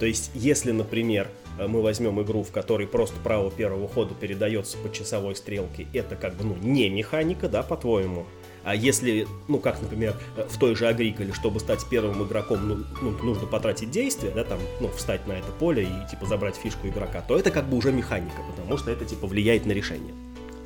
То 0.00 0.06
есть, 0.06 0.30
если, 0.34 0.72
например, 0.72 1.28
мы 1.58 1.82
возьмем 1.82 2.20
игру, 2.22 2.42
в 2.42 2.50
которой 2.50 2.86
просто 2.86 3.14
право 3.22 3.50
первого 3.50 3.88
хода 3.88 4.14
передается 4.14 4.76
по 4.78 4.92
часовой 4.92 5.36
стрелке, 5.36 5.86
это 5.92 6.16
как 6.16 6.34
бы, 6.34 6.44
ну, 6.44 6.56
не 6.60 6.88
механика, 6.88 7.48
да, 7.48 7.62
по-твоему? 7.62 8.26
А 8.64 8.74
если, 8.74 9.28
ну, 9.46 9.58
как, 9.58 9.80
например, 9.82 10.16
в 10.36 10.58
той 10.58 10.74
же 10.74 10.86
Агриколе, 10.86 11.34
чтобы 11.34 11.60
стать 11.60 11.84
первым 11.88 12.26
игроком, 12.26 12.66
ну, 12.66 12.84
ну, 13.02 13.10
нужно 13.22 13.46
потратить 13.46 13.90
действия, 13.90 14.30
да, 14.30 14.42
там, 14.42 14.58
ну, 14.80 14.88
встать 14.88 15.26
на 15.26 15.32
это 15.32 15.52
поле 15.58 15.84
и, 15.84 16.10
типа, 16.10 16.24
забрать 16.24 16.56
фишку 16.56 16.88
игрока, 16.88 17.20
то 17.20 17.38
это 17.38 17.50
как 17.50 17.68
бы 17.68 17.76
уже 17.76 17.92
механика, 17.92 18.42
потому 18.50 18.78
что 18.78 18.90
это, 18.90 19.04
типа, 19.04 19.26
влияет 19.26 19.66
на 19.66 19.72
решение. 19.72 20.14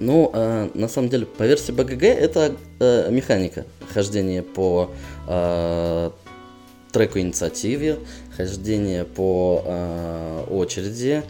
Ну, 0.00 0.30
э, 0.32 0.68
на 0.74 0.88
самом 0.88 1.08
деле, 1.08 1.26
по 1.26 1.42
версии 1.42 1.72
БГГ 1.72 2.04
это 2.04 2.54
э, 2.78 3.10
механика 3.10 3.64
хождения 3.92 4.42
по 4.42 4.90
э, 5.26 6.10
треку 6.92 7.18
инициативе, 7.18 7.98
хождение 8.36 9.04
по 9.04 9.62
э, 9.64 10.44
очереди, 10.50 11.22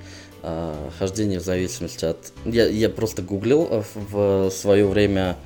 э, 0.43 0.75
хождение 0.99 1.41
в 1.41 1.45
зависимости 1.45 2.05
от... 2.05 2.33
Я, 2.45 2.67
я 2.67 2.91
просто 2.91 3.23
гуглил 3.23 3.85
в 4.11 4.51
свое 4.51 4.87
время 4.87 5.37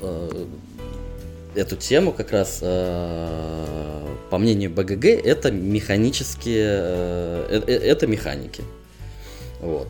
э, 0.00 0.46
эту 1.54 1.76
тему 1.76 2.12
как 2.12 2.32
раз, 2.32 2.60
э, 2.62 4.06
по 4.30 4.38
мнению 4.38 4.70
БГГ, 4.70 5.04
это 5.04 5.50
механические, 5.50 6.66
э, 6.68 7.62
э, 7.66 7.72
это 7.72 8.06
механики. 8.06 8.62
Вот. 9.60 9.88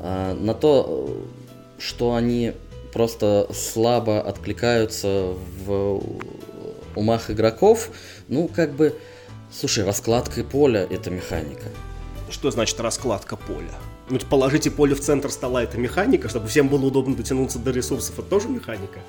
А 0.00 0.34
на 0.34 0.54
то, 0.54 1.16
что 1.78 2.14
они 2.14 2.52
просто 2.92 3.48
слабо 3.52 4.20
откликаются 4.20 5.34
в 5.64 6.02
умах 6.94 7.30
игроков, 7.30 7.90
ну, 8.28 8.48
как 8.48 8.72
бы, 8.72 8.94
слушай, 9.52 9.84
раскладка 9.84 10.42
поля– 10.44 10.86
это 10.90 11.10
механика. 11.10 11.68
Что 12.30 12.50
значит 12.50 12.80
раскладка 12.80 13.36
поля? 13.36 13.74
Ну, 14.08 14.18
положите 14.30 14.70
поле 14.70 14.94
в 14.94 15.00
центр 15.00 15.30
стола– 15.30 15.62
это 15.64 15.78
механика, 15.78 16.28
чтобы 16.28 16.48
всем 16.48 16.68
было 16.68 16.86
удобно 16.86 17.14
дотянуться 17.14 17.58
до 17.58 17.70
ресурсов– 17.70 18.18
это 18.18 18.28
тоже 18.28 18.48
механика? 18.48 19.00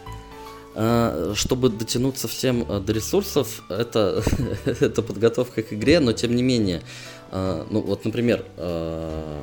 А, 0.80 1.34
чтобы 1.34 1.69
дотянуться 1.69 2.27
всем 2.27 2.63
э, 2.69 2.80
до 2.80 2.93
ресурсов, 2.93 3.63
это, 3.67 4.23
это 4.65 5.01
подготовка 5.01 5.63
к 5.63 5.73
игре, 5.73 5.99
но 5.99 6.13
тем 6.13 6.36
не 6.36 6.43
менее, 6.43 6.84
а, 7.32 7.65
ну 7.71 7.82
вот, 7.82 8.06
например, 8.06 8.45
а, 8.58 9.41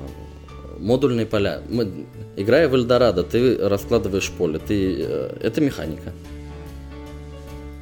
модульные 0.84 1.26
поля. 1.26 1.62
Мы, 1.68 2.06
играя 2.36 2.68
в 2.68 2.74
Эльдорадо, 2.74 3.22
ты 3.22 3.56
раскладываешь 3.56 4.30
поле, 4.30 4.58
ты, 4.58 4.96
э, 4.98 5.36
это 5.42 5.60
механика. 5.60 6.12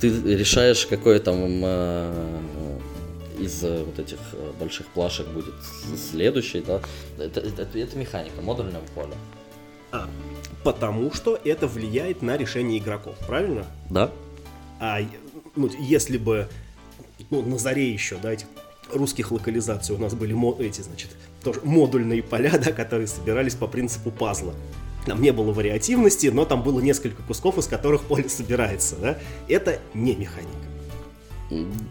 Ты 0.00 0.08
решаешь, 0.36 0.86
какое 0.86 1.18
там 1.20 1.64
из 3.38 3.64
э, 3.64 3.84
вот 3.84 3.98
этих 3.98 4.18
больших 4.58 4.86
плашек 4.86 5.26
будет 5.28 5.54
следующий, 6.10 6.60
да, 6.60 6.80
это, 7.18 7.40
это, 7.40 7.78
это 7.78 7.98
механика 7.98 8.40
модульного 8.40 8.84
поля. 8.94 9.14
А, 9.90 10.08
потому 10.64 11.12
что 11.12 11.38
это 11.44 11.66
влияет 11.66 12.22
на 12.22 12.36
решение 12.36 12.78
игроков, 12.78 13.16
правильно? 13.26 13.66
Да. 13.90 14.10
А 14.80 15.00
ну, 15.56 15.70
если 15.78 16.18
бы 16.18 16.48
ну, 17.30 17.42
на 17.42 17.58
заре 17.58 17.92
еще, 17.92 18.16
да, 18.16 18.32
этих 18.32 18.46
русских 18.92 19.32
локализаций 19.32 19.94
у 19.94 19.98
нас 19.98 20.14
были 20.14 20.34
эти, 20.60 20.80
значит, 20.80 21.10
тоже 21.42 21.60
модульные 21.64 22.22
поля, 22.22 22.52
да, 22.64 22.72
которые 22.72 23.06
собирались 23.06 23.54
по 23.54 23.66
принципу 23.66 24.10
пазла. 24.10 24.54
Там 25.06 25.20
не 25.20 25.32
было 25.32 25.52
вариативности, 25.52 26.28
но 26.28 26.44
там 26.44 26.62
было 26.62 26.80
несколько 26.80 27.22
кусков, 27.22 27.58
из 27.58 27.66
которых 27.66 28.02
поле 28.02 28.28
собирается, 28.28 28.96
да. 28.96 29.18
Это 29.48 29.80
не 29.94 30.14
механика 30.14 30.72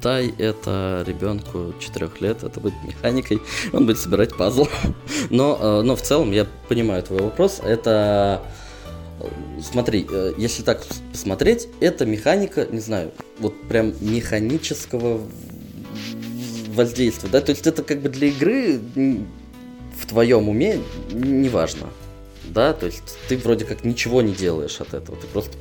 дай 0.01 0.33
это 0.37 1.03
ребенку 1.07 1.73
4 1.79 2.09
лет, 2.19 2.43
это 2.43 2.59
будет 2.59 2.73
механикой, 2.83 3.41
он 3.71 3.85
будет 3.85 3.99
собирать 3.99 4.35
пазл. 4.35 4.67
Но, 5.29 5.57
э, 5.59 5.81
но 5.83 5.95
в 5.95 6.01
целом 6.01 6.31
я 6.31 6.47
понимаю 6.67 7.03
твой 7.03 7.21
вопрос. 7.21 7.61
Это 7.63 8.41
э, 9.19 9.27
Смотри, 9.61 10.07
э, 10.11 10.33
если 10.37 10.63
так 10.63 10.85
посмотреть, 11.11 11.67
это 11.79 12.05
механика, 12.05 12.65
не 12.65 12.79
знаю, 12.79 13.11
вот 13.39 13.53
прям 13.67 13.93
механического 14.01 15.21
воздействия, 16.73 17.29
да, 17.29 17.41
то 17.41 17.51
есть 17.51 17.67
это 17.67 17.83
как 17.83 18.01
бы 18.01 18.09
для 18.09 18.29
игры 18.29 18.79
в 20.01 20.05
твоем 20.07 20.49
уме 20.49 20.79
неважно, 21.11 21.87
да, 22.45 22.73
то 22.73 22.87
есть 22.87 23.17
ты 23.27 23.37
вроде 23.37 23.65
как 23.65 23.85
ничего 23.85 24.21
не 24.21 24.33
делаешь 24.33 24.81
от 24.81 24.93
этого, 24.93 25.17
ты 25.17 25.27
просто 25.27 25.57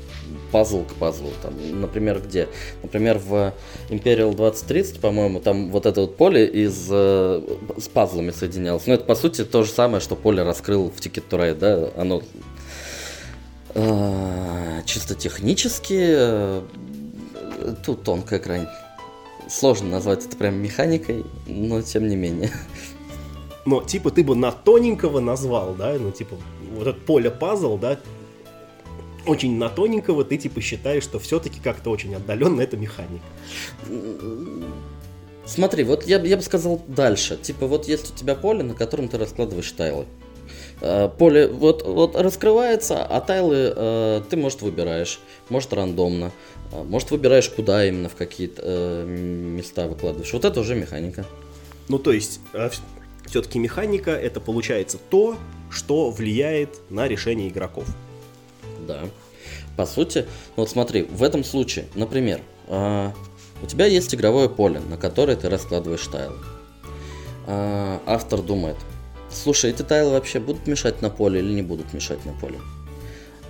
пазл 0.50 0.85
к 0.85 0.94
пазлу. 0.94 1.31
Там, 1.42 1.55
например, 1.81 2.20
где? 2.20 2.48
Например, 2.83 3.18
в 3.18 3.55
Imperial 3.88 4.35
2030, 4.35 5.00
по-моему, 5.00 5.40
там 5.40 5.70
вот 5.70 5.87
это 5.87 6.03
вот 6.03 6.16
поле 6.16 6.46
из, 6.46 6.88
э, 6.90 7.42
с 7.79 7.88
пазлами 7.88 8.31
соединялось. 8.31 8.87
Но 8.87 8.94
это, 8.94 9.05
по 9.05 9.14
сути, 9.14 9.44
то 9.44 9.62
же 9.62 9.70
самое, 9.70 10.00
что 10.00 10.16
поле 10.16 10.42
раскрыл 10.42 10.90
в 10.90 10.98
Ticket 10.98 11.24
to 11.29 11.38
Ride, 11.38 11.59
да? 11.59 11.90
Оно 11.96 12.22
э, 13.74 14.83
чисто 14.85 15.14
технически 15.14 15.98
э, 15.98 16.62
тут 17.85 18.03
тонкая 18.03 18.40
грань. 18.40 18.66
Сложно 19.48 19.88
назвать 19.88 20.24
это 20.24 20.37
прям 20.37 20.57
механикой, 20.57 21.24
но 21.46 21.83
тем 21.83 22.09
не 22.09 22.16
менее. 22.16 22.50
Но, 23.66 23.83
типа, 23.83 24.11
ты 24.11 24.25
бы 24.25 24.35
на 24.35 24.53
тоненького 24.53 25.20
назвал, 25.20 25.75
да? 25.75 25.94
Ну, 25.99 26.11
типа, 26.11 26.37
вот 26.73 26.87
это 26.87 26.99
поле 26.99 27.31
пазл, 27.31 27.77
да, 27.77 27.99
очень 29.27 29.59
на 29.59 29.68
тоненького 29.68 30.25
ты 30.25 30.37
типа 30.38 30.61
считаешь, 30.61 31.03
что 31.03 31.18
все-таки 31.18 31.61
как-то 31.61 31.90
очень 31.90 32.14
отдаленно 32.14 32.61
это 32.61 32.77
механика. 32.77 33.25
Смотри, 35.44 35.85
вот 35.85 36.07
я, 36.07 36.18
я 36.20 36.37
бы 36.37 36.42
сказал 36.42 36.81
дальше. 36.87 37.37
Типа 37.37 37.66
вот 37.66 37.88
есть 37.88 38.12
у 38.12 38.16
тебя 38.16 38.35
поле, 38.35 38.62
на 38.62 38.75
котором 38.75 39.09
ты 39.09 39.18
раскладываешь 39.18 39.70
тайлы. 39.73 40.07
Э, 40.81 41.09
поле 41.09 41.49
вот, 41.49 41.83
вот 41.83 42.14
раскрывается, 42.16 43.05
а 43.05 43.20
тайлы 43.20 43.73
э, 43.75 44.23
ты, 44.31 44.37
может, 44.37 44.62
выбираешь. 44.62 45.18
Может, 45.49 45.73
рандомно. 45.73 46.31
Э, 46.73 46.83
может, 46.85 47.11
выбираешь, 47.11 47.49
куда 47.49 47.85
именно, 47.87 48.09
в 48.09 48.14
какие 48.14 48.51
э, 48.57 49.05
места 49.07 49.88
выкладываешь. 49.88 50.33
Вот 50.33 50.44
это 50.44 50.61
уже 50.61 50.77
механика. 50.77 51.27
Ну, 51.88 51.99
то 51.99 52.12
есть, 52.12 52.40
э, 52.53 52.70
все-таки 53.30 53.58
механика 53.58 54.10
это 54.10 54.40
получается 54.40 54.98
то, 55.08 55.36
что 55.70 56.10
влияет 56.10 56.80
на 56.90 57.08
решение 57.08 57.48
игроков. 57.48 57.86
Да. 58.86 59.02
По 59.76 59.86
сути, 59.86 60.26
вот 60.56 60.68
смотри, 60.68 61.02
в 61.02 61.22
этом 61.22 61.44
случае, 61.44 61.86
например, 61.94 62.40
э, 62.66 63.10
у 63.62 63.66
тебя 63.66 63.86
есть 63.86 64.14
игровое 64.14 64.48
поле, 64.48 64.80
на 64.80 64.96
которое 64.96 65.36
ты 65.36 65.48
раскладываешь 65.48 66.06
тайлы. 66.06 66.36
Э, 67.46 67.98
автор 68.06 68.42
думает, 68.42 68.76
Слушай, 69.32 69.70
эти 69.70 69.82
тайлы 69.82 70.10
вообще 70.10 70.40
будут 70.40 70.66
мешать 70.66 71.02
на 71.02 71.08
поле 71.08 71.38
или 71.38 71.52
не 71.52 71.62
будут 71.62 71.94
мешать 71.94 72.24
на 72.26 72.32
поле? 72.32 72.58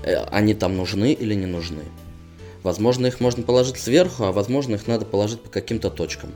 Э, 0.02 0.24
они 0.30 0.52
там 0.52 0.76
нужны 0.76 1.12
или 1.12 1.34
не 1.34 1.46
нужны? 1.46 1.82
Возможно, 2.62 3.06
их 3.06 3.20
можно 3.20 3.42
положить 3.42 3.78
сверху, 3.78 4.24
а 4.24 4.32
возможно, 4.32 4.74
их 4.74 4.86
надо 4.86 5.06
положить 5.06 5.40
по 5.40 5.48
каким-то 5.48 5.88
точкам. 5.88 6.34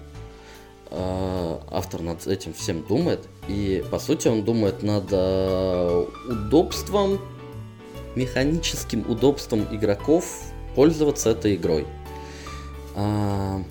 А, 0.90 1.60
автор 1.70 2.02
над 2.02 2.26
этим 2.26 2.52
всем 2.54 2.82
думает, 2.82 3.20
и 3.48 3.84
по 3.90 3.98
сути 3.98 4.28
он 4.28 4.44
думает 4.44 4.82
над 4.82 5.06
э, 5.10 6.06
удобством, 6.28 7.20
механическим 8.14 9.04
удобством 9.10 9.66
игроков 9.74 10.24
пользоваться 10.74 11.30
этой 11.30 11.56
игрой. 11.56 11.86
А, 12.94 13.62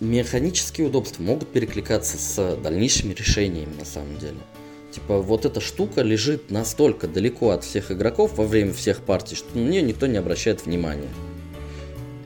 механические 0.00 0.88
удобства 0.88 1.22
могут 1.22 1.48
перекликаться 1.48 2.18
с 2.18 2.56
дальнейшими 2.56 3.14
решениями 3.14 3.74
на 3.78 3.84
самом 3.84 4.18
деле. 4.18 4.38
Типа 4.90 5.18
вот 5.20 5.44
эта 5.44 5.60
штука 5.60 6.02
лежит 6.02 6.50
настолько 6.50 7.08
далеко 7.08 7.50
от 7.50 7.64
всех 7.64 7.90
игроков 7.90 8.36
во 8.36 8.44
время 8.44 8.72
всех 8.72 9.00
партий, 9.00 9.34
что 9.34 9.56
на 9.58 9.68
нее 9.68 9.82
никто 9.82 10.06
не 10.06 10.18
обращает 10.18 10.66
внимания. 10.66 11.08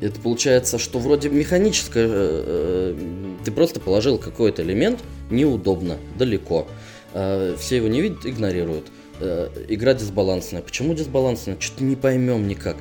Это 0.00 0.20
получается, 0.20 0.78
что 0.78 0.98
вроде 0.98 1.28
механическое, 1.28 2.06
э, 2.06 2.11
э, 2.11 3.34
ты 3.44 3.50
просто 3.50 3.80
положил 3.80 4.18
какой-то 4.18 4.62
элемент, 4.62 5.00
неудобно, 5.30 5.98
далеко. 6.16 6.68
Э, 7.14 7.56
все 7.58 7.76
его 7.76 7.88
не 7.88 8.00
видят, 8.00 8.24
игнорируют. 8.24 8.87
Э, 9.20 9.48
игра 9.68 9.94
дисбалансная. 9.94 10.62
Почему 10.62 10.94
дисбалансная? 10.94 11.56
Что-то 11.58 11.84
не 11.84 11.96
поймем 11.96 12.46
никак. 12.46 12.76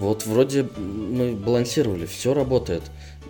Вот 0.00 0.26
вроде 0.26 0.68
мы 0.76 1.32
балансировали, 1.32 2.06
все 2.06 2.34
работает. 2.34 2.82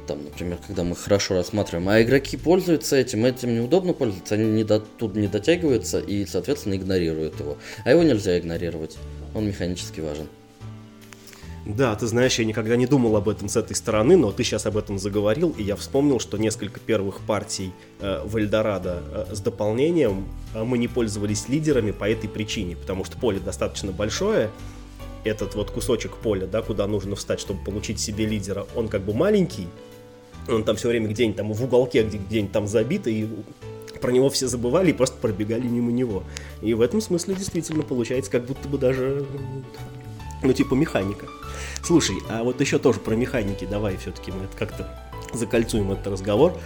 Там, 0.07 0.25
например, 0.25 0.59
когда 0.67 0.83
мы 0.85 0.95
хорошо 0.97 1.35
рассматриваем, 1.35 1.89
а 1.89 2.01
игроки 2.03 2.37
пользуются 2.37 2.97
этим, 2.97 3.25
этим 3.25 3.55
неудобно 3.55 3.93
пользоваться, 3.93 4.35
они 4.35 4.51
не 4.51 4.65
до, 4.65 4.81
тут 4.81 5.15
не 5.17 5.27
дотягиваются 5.27 5.99
и, 5.99 6.27
соответственно, 6.27 6.75
игнорируют 6.75 7.39
его. 7.41 7.57
А 7.85 7.91
его 7.91 8.03
нельзя 8.03 8.39
игнорировать, 8.39 8.97
он 9.35 9.47
механически 9.47 10.01
важен. 10.01 10.27
Да, 11.67 11.97
ты 11.97 12.07
знаешь, 12.07 12.39
я 12.39 12.45
никогда 12.45 12.77
не 12.77 12.87
думал 12.87 13.17
об 13.17 13.29
этом 13.29 13.49
с 13.49 13.57
этой 13.57 13.75
стороны, 13.75 14.17
но 14.17 14.31
ты 14.31 14.45
сейчас 14.45 14.67
об 14.67 14.77
этом 14.77 15.01
заговорил, 15.01 15.53
и 15.59 15.65
я 15.65 15.75
вспомнил, 15.75 16.21
что 16.21 16.39
несколько 16.39 16.79
первых 16.79 17.19
партий 17.23 17.73
э, 17.99 18.23
в 18.25 18.37
Эльдорадо 18.37 19.03
э, 19.11 19.35
с 19.35 19.41
дополнением 19.41 20.29
э, 20.55 20.63
мы 20.63 20.79
не 20.79 20.87
пользовались 20.87 21.49
лидерами 21.49 21.91
по 21.91 22.09
этой 22.09 22.29
причине, 22.29 22.77
потому 22.77 23.05
что 23.05 23.19
поле 23.19 23.41
достаточно 23.41 23.91
большое, 23.91 24.51
этот 25.25 25.57
вот 25.57 25.73
кусочек 25.73 26.13
поля, 26.19 26.47
да, 26.47 26.63
куда 26.63 26.87
нужно 26.87 27.17
встать, 27.17 27.41
чтобы 27.41 27.65
получить 27.65 27.99
себе 27.99 28.27
лидера, 28.27 28.65
он 28.77 28.87
как 28.87 29.03
бы 29.03 29.13
маленький, 29.13 29.67
он 30.47 30.63
там 30.63 30.77
все 30.77 30.89
время 30.89 31.09
где-нибудь 31.09 31.37
там 31.37 31.53
в 31.53 31.65
уголке, 31.65 32.05
где-нибудь 32.05 32.53
там 32.53 32.69
забит, 32.69 33.09
и 33.09 33.29
про 34.01 34.13
него 34.13 34.31
все 34.31 34.47
забывали 34.47 34.91
и 34.91 34.93
просто 34.93 35.17
пробегали 35.21 35.67
мимо 35.67 35.91
него. 35.91 36.23
И 36.63 36.75
в 36.75 36.81
этом 36.81 37.01
смысле 37.01 37.35
действительно 37.35 37.83
получается 37.83 38.31
как 38.31 38.45
будто 38.45 38.69
бы 38.69 38.79
даже, 38.79 39.27
ну, 40.45 40.53
типа 40.53 40.75
механика. 40.75 41.27
Слушай, 41.83 42.17
а 42.29 42.43
вот 42.43 42.61
еще 42.61 42.79
тоже 42.79 43.01
про 43.01 43.15
механики, 43.15 43.65
давай 43.65 43.97
все-таки 43.97 44.33
мы 44.33 44.45
это 44.45 44.57
как-то 44.57 44.89
закольцуем 45.33 45.93
этот 45.93 46.07
разговор. 46.09 46.59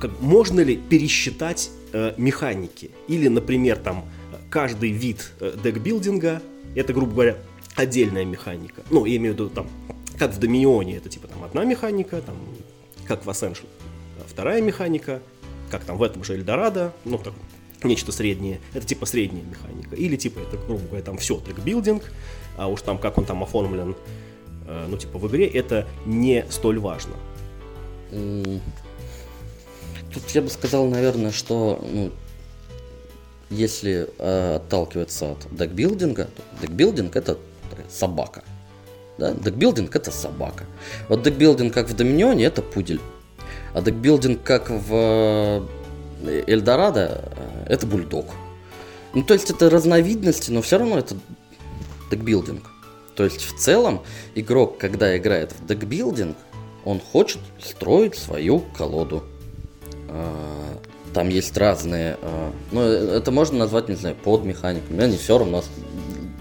Как, 0.00 0.20
можно 0.20 0.60
ли 0.60 0.76
пересчитать 0.76 1.70
э, 1.92 2.14
механики? 2.16 2.90
Или, 3.08 3.28
например, 3.28 3.76
там 3.76 4.04
каждый 4.50 4.90
вид 4.90 5.32
э, 5.40 5.54
декбилдинга 5.62 6.42
это, 6.74 6.92
грубо 6.92 7.12
говоря, 7.12 7.36
отдельная 7.74 8.24
механика. 8.24 8.82
Ну, 8.90 9.04
я 9.04 9.16
имею 9.16 9.34
в 9.34 9.36
виду 9.36 9.50
там, 9.50 9.66
как 10.18 10.32
в 10.32 10.38
Доминионе, 10.38 10.96
это 10.96 11.08
типа 11.08 11.28
там 11.28 11.44
одна 11.44 11.64
механика, 11.64 12.20
там, 12.22 12.36
как 13.06 13.26
в 13.26 13.28
Ascension 13.28 13.66
вторая 14.38 14.62
механика, 14.62 15.20
как 15.68 15.82
там 15.84 15.96
в 15.96 16.02
этом 16.04 16.22
же 16.22 16.34
Эльдорадо, 16.34 16.92
ну, 17.04 17.18
так, 17.18 17.34
нечто 17.84 18.12
среднее, 18.12 18.60
это 18.74 18.86
типа 18.86 19.06
средняя 19.06 19.44
механика. 19.44 19.94
Или 19.94 20.16
типа 20.16 20.40
это, 20.40 20.56
грубо 20.56 20.86
говоря, 20.86 21.02
там 21.02 21.18
все 21.18 21.40
тегбилдинг, 21.40 22.02
а 22.56 22.68
уж 22.68 22.82
там 22.82 22.98
как 22.98 23.18
он 23.18 23.24
там 23.24 23.42
оформлен, 23.42 23.94
э, 24.66 24.86
ну, 24.88 24.96
типа 24.96 25.18
в 25.18 25.26
игре, 25.28 25.46
это 25.46 25.86
не 26.06 26.44
столь 26.50 26.78
важно. 26.78 27.14
Тут 28.10 28.60
я 30.30 30.42
бы 30.42 30.48
сказал, 30.48 30.86
наверное, 30.86 31.30
что 31.30 31.84
ну, 31.92 32.10
если 33.50 34.08
э, 34.18 34.56
отталкиваться 34.56 35.32
от 35.32 35.46
deckbuilding 35.50 36.13
а, 36.13 36.24
то 36.24 36.42
deckbuilding 36.62 37.16
это 37.16 37.38
собака. 37.88 38.42
Да? 39.18 39.32
Deckbuilding 39.32 39.94
это 39.94 40.10
собака. 40.10 40.64
Вот 41.08 41.22
deckbuilding 41.22 41.72
как 41.72 41.88
в 41.88 41.96
Доминионе 41.96 42.44
это 42.44 42.62
пудель. 42.62 43.00
А 43.74 43.82
deckbuilding 43.82 44.42
как 44.42 44.70
в 44.70 44.88
э, 44.90 45.66
Эльдорадо 46.24 47.32
э, 47.66 47.72
это 47.74 47.86
бульдог. 47.86 48.26
Ну, 49.14 49.22
то 49.22 49.34
есть 49.34 49.50
это 49.50 49.70
разновидности, 49.70 50.50
но 50.50 50.62
все 50.62 50.78
равно 50.78 50.98
это 50.98 51.16
deckbuilding. 52.10 52.70
То 53.14 53.24
есть 53.24 53.42
в 53.42 53.58
целом 53.58 54.02
игрок, 54.34 54.78
когда 54.78 55.16
играет 55.16 55.52
в 55.52 55.66
deckbuilding, 55.66 56.36
он 56.84 57.00
хочет 57.00 57.40
строить 57.60 58.14
свою 58.14 58.60
колоду. 58.76 59.24
А, 60.08 60.78
там 61.12 61.28
есть 61.28 61.56
разные, 61.56 62.16
э, 62.20 62.50
ну, 62.70 62.80
это 62.80 63.30
можно 63.30 63.58
назвать, 63.58 63.88
не 63.88 63.96
знаю, 63.96 64.14
под 64.14 64.44
механиками, 64.44 65.02
они 65.02 65.16
все 65.16 65.38
равно 65.38 65.64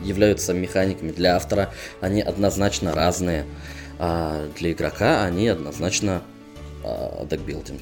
являются 0.04 0.54
механиками 0.54 1.12
для 1.12 1.36
автора, 1.36 1.74
они 2.00 2.22
однозначно 2.22 2.94
разные, 2.94 3.46
а 4.00 4.48
для 4.58 4.72
игрока 4.72 5.24
они 5.24 5.48
однозначно 5.48 6.22
э, 6.84 7.26
декбилдинг. 7.30 7.82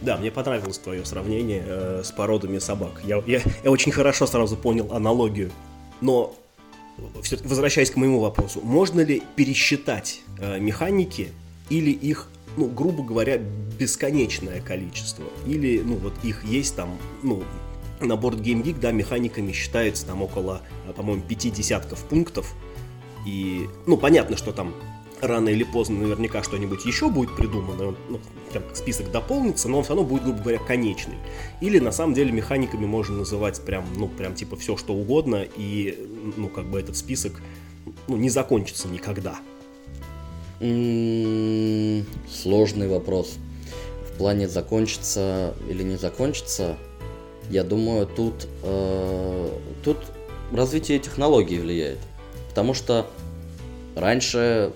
Да, 0.00 0.16
мне 0.16 0.30
понравилось 0.30 0.78
твое 0.78 1.04
сравнение 1.04 1.62
э, 1.66 2.02
с 2.04 2.10
породами 2.10 2.58
собак. 2.58 3.02
Я, 3.04 3.22
я, 3.26 3.40
я 3.62 3.70
очень 3.70 3.92
хорошо 3.92 4.26
сразу 4.26 4.56
понял 4.56 4.92
аналогию. 4.92 5.50
Но, 6.00 6.34
все 7.22 7.36
возвращаясь 7.44 7.90
к 7.90 7.96
моему 7.96 8.20
вопросу, 8.20 8.60
можно 8.62 9.00
ли 9.00 9.22
пересчитать 9.36 10.22
э, 10.38 10.58
механики 10.58 11.28
или 11.68 11.90
их 11.90 12.28
ну, 12.56 12.66
грубо 12.66 13.02
говоря, 13.02 13.38
бесконечное 13.38 14.60
количество. 14.60 15.24
Или, 15.46 15.80
ну, 15.84 15.96
вот 15.96 16.12
их 16.24 16.44
есть 16.44 16.74
там, 16.74 16.98
ну, 17.22 17.44
на 18.00 18.16
борт 18.16 18.38
Game 18.40 18.62
Geek, 18.62 18.80
да, 18.80 18.90
механиками 18.92 19.52
считается 19.52 20.06
там 20.06 20.22
около, 20.22 20.62
по-моему, 20.96 21.22
пяти 21.22 21.50
десятков 21.50 22.02
пунктов. 22.04 22.54
И, 23.26 23.68
ну, 23.86 23.96
понятно, 23.96 24.36
что 24.36 24.52
там 24.52 24.74
рано 25.20 25.48
или 25.48 25.64
поздно 25.64 26.00
наверняка 26.00 26.42
что-нибудь 26.42 26.84
еще 26.84 27.10
будет 27.10 27.36
придумано, 27.36 27.94
ну, 28.08 28.20
прям 28.50 28.62
список 28.74 29.10
дополнится, 29.10 29.68
но 29.68 29.78
он 29.78 29.84
все 29.84 29.94
равно 29.94 30.08
будет, 30.08 30.24
грубо 30.24 30.40
говоря, 30.40 30.58
конечный. 30.58 31.16
Или 31.60 31.78
на 31.78 31.92
самом 31.92 32.14
деле 32.14 32.32
механиками 32.32 32.86
можно 32.86 33.18
называть 33.18 33.60
прям, 33.60 33.86
ну, 33.96 34.08
прям 34.08 34.34
типа 34.34 34.56
все 34.56 34.76
что 34.76 34.94
угодно, 34.94 35.46
и, 35.56 35.98
ну, 36.36 36.48
как 36.48 36.66
бы 36.66 36.80
этот 36.80 36.96
список, 36.96 37.40
ну, 38.08 38.16
не 38.16 38.30
закончится 38.30 38.88
никогда. 38.88 39.38
Сложный 42.30 42.88
вопрос. 42.88 43.36
В 44.12 44.18
плане 44.18 44.48
закончится 44.48 45.54
или 45.68 45.82
не 45.82 45.96
закончится, 45.96 46.76
я 47.48 47.64
думаю, 47.64 48.06
тут, 48.06 48.46
э, 48.62 49.58
тут 49.82 49.96
развитие 50.52 50.98
технологий 50.98 51.58
влияет. 51.58 51.98
Потому 52.50 52.74
что 52.74 53.06
раньше 53.96 54.72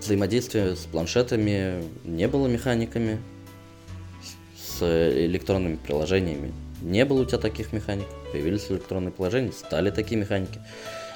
взаимодействие 0.00 0.76
с 0.76 0.86
планшетами 0.86 1.84
не 2.04 2.28
было 2.28 2.46
механиками, 2.46 3.20
с 4.56 4.82
электронными 5.26 5.76
приложениями 5.76 6.52
не 6.82 7.04
было 7.04 7.22
у 7.22 7.24
тебя 7.24 7.38
таких 7.38 7.72
механик, 7.72 8.06
появились 8.32 8.66
электронные 8.70 9.12
приложения, 9.12 9.52
стали 9.52 9.90
такие 9.90 10.20
механики. 10.20 10.60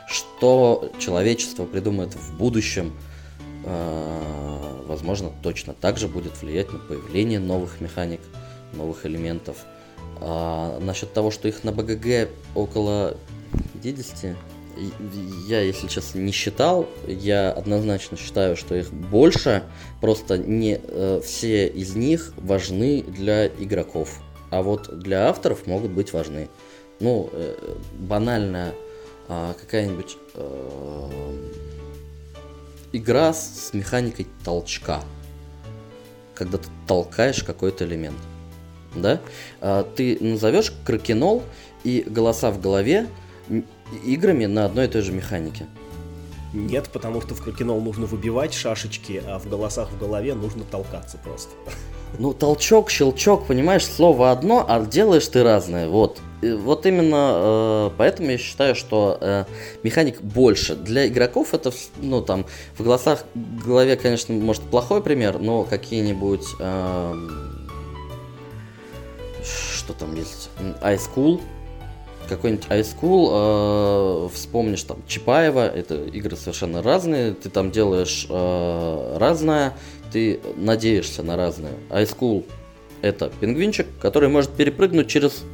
Что 0.06 0.92
человечество 0.98 1.64
придумает 1.64 2.14
в 2.14 2.36
будущем, 2.36 2.96
э, 3.64 4.82
возможно, 4.86 5.32
точно 5.42 5.74
так 5.74 5.98
же 5.98 6.06
будет 6.08 6.40
влиять 6.40 6.72
на 6.72 6.78
появление 6.78 7.40
новых 7.40 7.80
механик, 7.80 8.20
новых 8.72 9.04
элементов. 9.04 9.56
А 10.20 10.78
насчет 10.80 11.12
того, 11.12 11.30
что 11.30 11.48
их 11.48 11.64
на 11.64 11.72
БГГ 11.72 12.28
около 12.54 13.16
50, 13.82 14.36
я, 15.46 15.60
если 15.60 15.86
честно, 15.86 16.18
не 16.18 16.32
считал. 16.32 16.88
Я 17.06 17.50
однозначно 17.50 18.16
считаю, 18.16 18.56
что 18.56 18.74
их 18.74 18.92
больше. 18.92 19.64
Просто 20.00 20.38
не 20.38 20.80
э, 20.82 21.20
все 21.24 21.66
из 21.66 21.94
них 21.94 22.32
важны 22.36 23.02
для 23.02 23.46
игроков. 23.46 24.20
А 24.50 24.62
вот 24.62 24.98
для 24.98 25.28
авторов 25.28 25.66
могут 25.66 25.90
быть 25.90 26.12
важны. 26.12 26.48
Ну, 27.00 27.28
э, 27.32 27.54
банальная 27.98 28.74
а, 29.28 29.54
какая-нибудь 29.54 30.16
э, 30.34 31.36
игра 32.92 33.32
с 33.32 33.70
механикой 33.72 34.26
толчка. 34.44 35.02
Когда 36.34 36.58
ты 36.58 36.68
толкаешь 36.86 37.42
какой-то 37.42 37.84
элемент. 37.84 38.18
Да? 38.94 39.20
А, 39.60 39.82
ты 39.82 40.16
назовешь 40.20 40.72
кракенол 40.84 41.42
и 41.82 42.04
голоса 42.06 42.50
в 42.50 42.60
голове 42.60 43.08
играми 44.04 44.46
на 44.46 44.64
одной 44.64 44.86
и 44.86 44.88
той 44.88 45.02
же 45.02 45.12
механике. 45.12 45.66
Нет, 46.52 46.88
потому 46.92 47.20
что 47.20 47.34
в 47.34 47.42
кракенол 47.42 47.80
нужно 47.80 48.06
выбивать 48.06 48.54
шашечки, 48.54 49.22
а 49.26 49.38
в 49.38 49.48
голосах 49.48 49.90
в 49.90 49.98
голове 49.98 50.34
нужно 50.34 50.64
толкаться 50.64 51.18
просто. 51.18 51.50
Ну, 52.18 52.32
толчок, 52.32 52.88
щелчок, 52.88 53.46
понимаешь, 53.46 53.84
слово 53.84 54.30
одно, 54.30 54.64
а 54.66 54.80
делаешь 54.80 55.26
ты 55.26 55.42
разное. 55.42 55.88
Вот. 55.88 56.18
И 56.40 56.52
вот 56.52 56.86
именно 56.86 57.32
э, 57.34 57.90
поэтому 57.98 58.30
я 58.30 58.38
считаю, 58.38 58.74
что 58.74 59.18
э, 59.20 59.44
механик 59.82 60.22
больше. 60.22 60.76
Для 60.76 61.08
игроков 61.08 61.52
это, 61.52 61.72
ну, 62.00 62.22
там, 62.22 62.46
в 62.78 62.82
глазах, 62.82 63.24
в 63.34 63.66
голове, 63.66 63.96
конечно, 63.96 64.34
может 64.34 64.62
плохой 64.62 65.02
пример, 65.02 65.38
но 65.38 65.64
какие-нибудь... 65.64 66.46
Э, 66.58 67.12
что 69.42 69.92
там 69.92 70.14
есть? 70.14 70.50
Ice 70.82 71.08
Cool, 71.14 71.40
какой-нибудь 72.28 72.66
iSchool, 72.66 74.26
э, 74.26 74.28
вспомнишь 74.34 74.82
там 74.82 74.98
Чапаева, 75.06 75.66
это 75.66 75.94
игры 76.04 76.36
совершенно 76.36 76.82
разные, 76.82 77.32
ты 77.32 77.48
там 77.48 77.70
делаешь 77.70 78.26
э, 78.28 79.16
разное, 79.18 79.74
ты 80.12 80.40
надеешься 80.56 81.22
на 81.22 81.36
разное. 81.36 81.74
iSchool 81.90 82.44
это 83.02 83.30
пингвинчик, 83.40 83.86
который 84.00 84.28
может 84.28 84.50
перепрыгнуть 84.50 85.08
через 85.08 85.44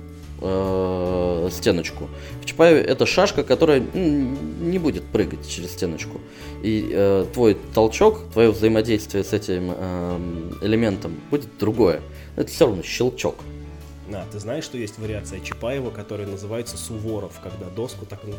э, 0.41 1.49
стеночку. 1.53 2.09
В 2.41 2.47
Чапаеве 2.47 2.81
это 2.81 3.07
шашка, 3.07 3.43
которая 3.43 3.81
не 3.81 4.79
будет 4.79 5.05
прыгать 5.05 5.49
через 5.49 5.73
стеночку. 5.73 6.21
И 6.63 6.89
э, 6.93 7.27
твой 7.33 7.57
толчок, 7.75 8.21
твое 8.33 8.51
взаимодействие 8.51 9.25
с 9.25 9.33
этим 9.33 9.73
э, 9.77 10.51
элементом 10.63 11.15
будет 11.31 11.59
другое. 11.59 12.01
Это 12.37 12.49
все 12.51 12.67
равно 12.67 12.83
щелчок. 12.83 13.37
А, 14.15 14.27
ты 14.31 14.39
знаешь, 14.39 14.65
что 14.65 14.79
есть 14.79 14.99
вариация 14.99 15.41
Чапаева, 15.41 15.91
которая 15.91 16.27
называется 16.27 16.77
Суворов, 16.77 17.41
когда 17.43 17.69
доску 17.71 18.07
так 18.07 18.21
ну, 18.25 18.35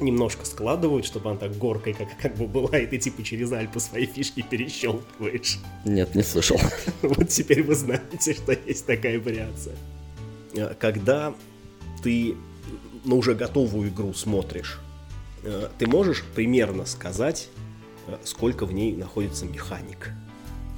немножко 0.00 0.44
складывают, 0.46 1.04
чтобы 1.04 1.30
она 1.30 1.38
так 1.38 1.56
горкой 1.56 1.94
как, 1.94 2.16
как 2.18 2.36
бы 2.36 2.46
была, 2.46 2.78
и 2.78 2.86
ты 2.86 2.98
типа 2.98 3.22
через 3.22 3.52
Альпы 3.52 3.80
свои 3.80 4.06
фишки 4.06 4.42
перещелкиваешь. 4.42 5.58
Нет, 5.84 6.14
не 6.14 6.22
слышал. 6.22 6.60
Вот 7.02 7.28
теперь 7.28 7.62
вы 7.62 7.74
знаете, 7.74 8.34
что 8.34 8.52
есть 8.52 8.86
такая 8.86 9.20
вариация. 9.20 9.76
А, 10.56 10.74
когда 10.74 11.34
ты 12.02 12.36
на 13.04 13.14
уже 13.14 13.34
готовую 13.34 13.88
игру 13.90 14.14
смотришь, 14.14 14.78
а, 15.44 15.70
ты 15.78 15.86
можешь 15.86 16.24
примерно 16.34 16.84
сказать, 16.86 17.48
а, 18.06 18.18
сколько 18.24 18.66
в 18.66 18.72
ней 18.72 18.94
находится 18.94 19.46
механик? 19.46 20.12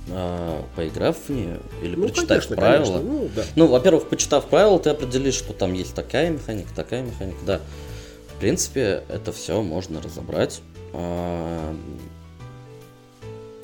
А, 0.09 0.65
поиграв 0.77 1.17
в 1.17 1.31
нее 1.31 1.61
или 1.83 1.95
ну, 1.97 2.05
прочитав 2.07 2.29
конечно, 2.29 2.57
правила. 2.57 2.99
Конечно. 2.99 3.13
Ну, 3.13 3.31
да. 3.35 3.45
ну, 3.57 3.67
во-первых, 3.67 4.09
почитав 4.09 4.47
правила, 4.47 4.79
ты 4.79 4.91
определишь, 4.91 5.35
что 5.35 5.53
там 5.53 5.73
есть 5.73 5.95
такая 5.95 6.31
механика, 6.31 6.75
такая 6.75 7.03
механика, 7.03 7.39
да. 7.47 7.61
В 8.35 8.41
принципе, 8.41 9.05
это 9.09 9.33
все 9.33 9.63
можно 9.63 10.01
разобрать. 10.01 10.63
А, 10.93 11.75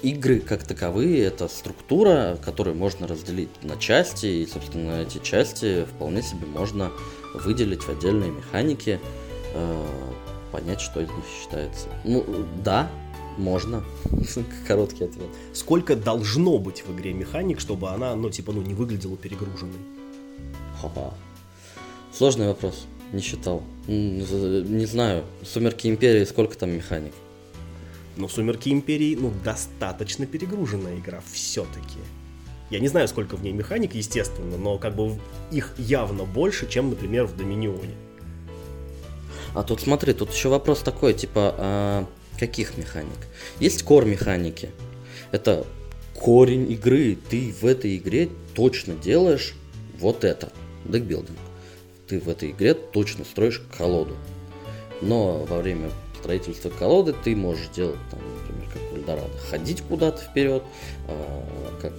игры 0.02 0.40
как 0.40 0.62
таковые 0.62 1.24
это 1.24 1.48
структура, 1.48 2.38
которую 2.44 2.76
можно 2.76 3.06
разделить 3.06 3.50
на 3.62 3.76
части, 3.76 4.26
и, 4.26 4.46
собственно, 4.46 5.02
эти 5.02 5.18
части 5.18 5.84
вполне 5.84 6.22
себе 6.22 6.46
можно 6.46 6.92
выделить 7.34 7.82
в 7.82 7.88
отдельные 7.88 8.30
механики, 8.30 9.00
а, 9.54 9.86
понять, 10.52 10.80
что 10.80 11.00
из 11.00 11.08
них 11.08 11.24
считается. 11.40 11.88
Ну, 12.04 12.24
да, 12.62 12.90
можно. 13.38 13.84
Короткий 14.66 15.04
ответ. 15.04 15.28
Сколько 15.52 15.96
должно 15.96 16.58
быть 16.58 16.84
в 16.86 16.94
игре 16.94 17.12
механик, 17.12 17.60
чтобы 17.60 17.90
она, 17.90 18.14
ну, 18.14 18.30
типа, 18.30 18.52
ну, 18.52 18.62
не 18.62 18.74
выглядела 18.74 19.16
перегруженной? 19.16 19.78
Ха-ха. 20.80 21.12
Сложный 22.12 22.48
вопрос. 22.48 22.86
Не 23.12 23.20
считал. 23.20 23.62
Не 23.86 24.86
знаю. 24.86 25.24
Сумерки 25.44 25.88
Империи, 25.88 26.24
сколько 26.24 26.56
там 26.56 26.70
механик? 26.70 27.12
Но 28.16 28.28
Сумерки 28.28 28.70
Империи, 28.70 29.16
ну, 29.20 29.32
достаточно 29.44 30.26
перегруженная 30.26 30.98
игра 30.98 31.22
все-таки. 31.32 31.98
Я 32.70 32.80
не 32.80 32.88
знаю, 32.88 33.06
сколько 33.06 33.36
в 33.36 33.42
ней 33.42 33.52
механик, 33.52 33.94
естественно, 33.94 34.56
но 34.56 34.78
как 34.78 34.96
бы 34.96 35.18
их 35.52 35.74
явно 35.78 36.24
больше, 36.24 36.68
чем, 36.68 36.90
например, 36.90 37.26
в 37.26 37.36
Доминионе. 37.36 37.94
А 39.54 39.62
тут 39.62 39.80
смотри, 39.80 40.12
тут 40.12 40.32
еще 40.32 40.48
вопрос 40.48 40.80
такой, 40.80 41.14
типа, 41.14 41.54
а, 41.56 42.06
Каких 42.38 42.76
механик? 42.76 43.18
Есть 43.60 43.82
кор 43.82 44.04
механики. 44.04 44.70
Это 45.32 45.66
корень 46.14 46.70
игры. 46.72 47.16
Ты 47.28 47.54
в 47.60 47.64
этой 47.64 47.96
игре 47.96 48.28
точно 48.54 48.94
делаешь 48.94 49.54
вот 49.98 50.24
это. 50.24 50.52
Декбилдинг. 50.84 51.38
Ты 52.06 52.20
в 52.20 52.28
этой 52.28 52.50
игре 52.50 52.74
точно 52.74 53.24
строишь 53.24 53.62
колоду. 53.76 54.16
Но 55.00 55.44
во 55.44 55.58
время 55.58 55.90
строительства 56.18 56.70
колоды 56.70 57.14
ты 57.24 57.36
можешь 57.36 57.68
делать, 57.68 57.98
там, 58.10 58.20
например, 58.38 58.68
как 58.72 58.82
в 58.82 58.96
Эльдорадо, 58.96 59.38
ходить 59.50 59.82
куда-то 59.82 60.22
вперед, 60.22 60.62
а, 61.08 61.78
как 61.80 61.92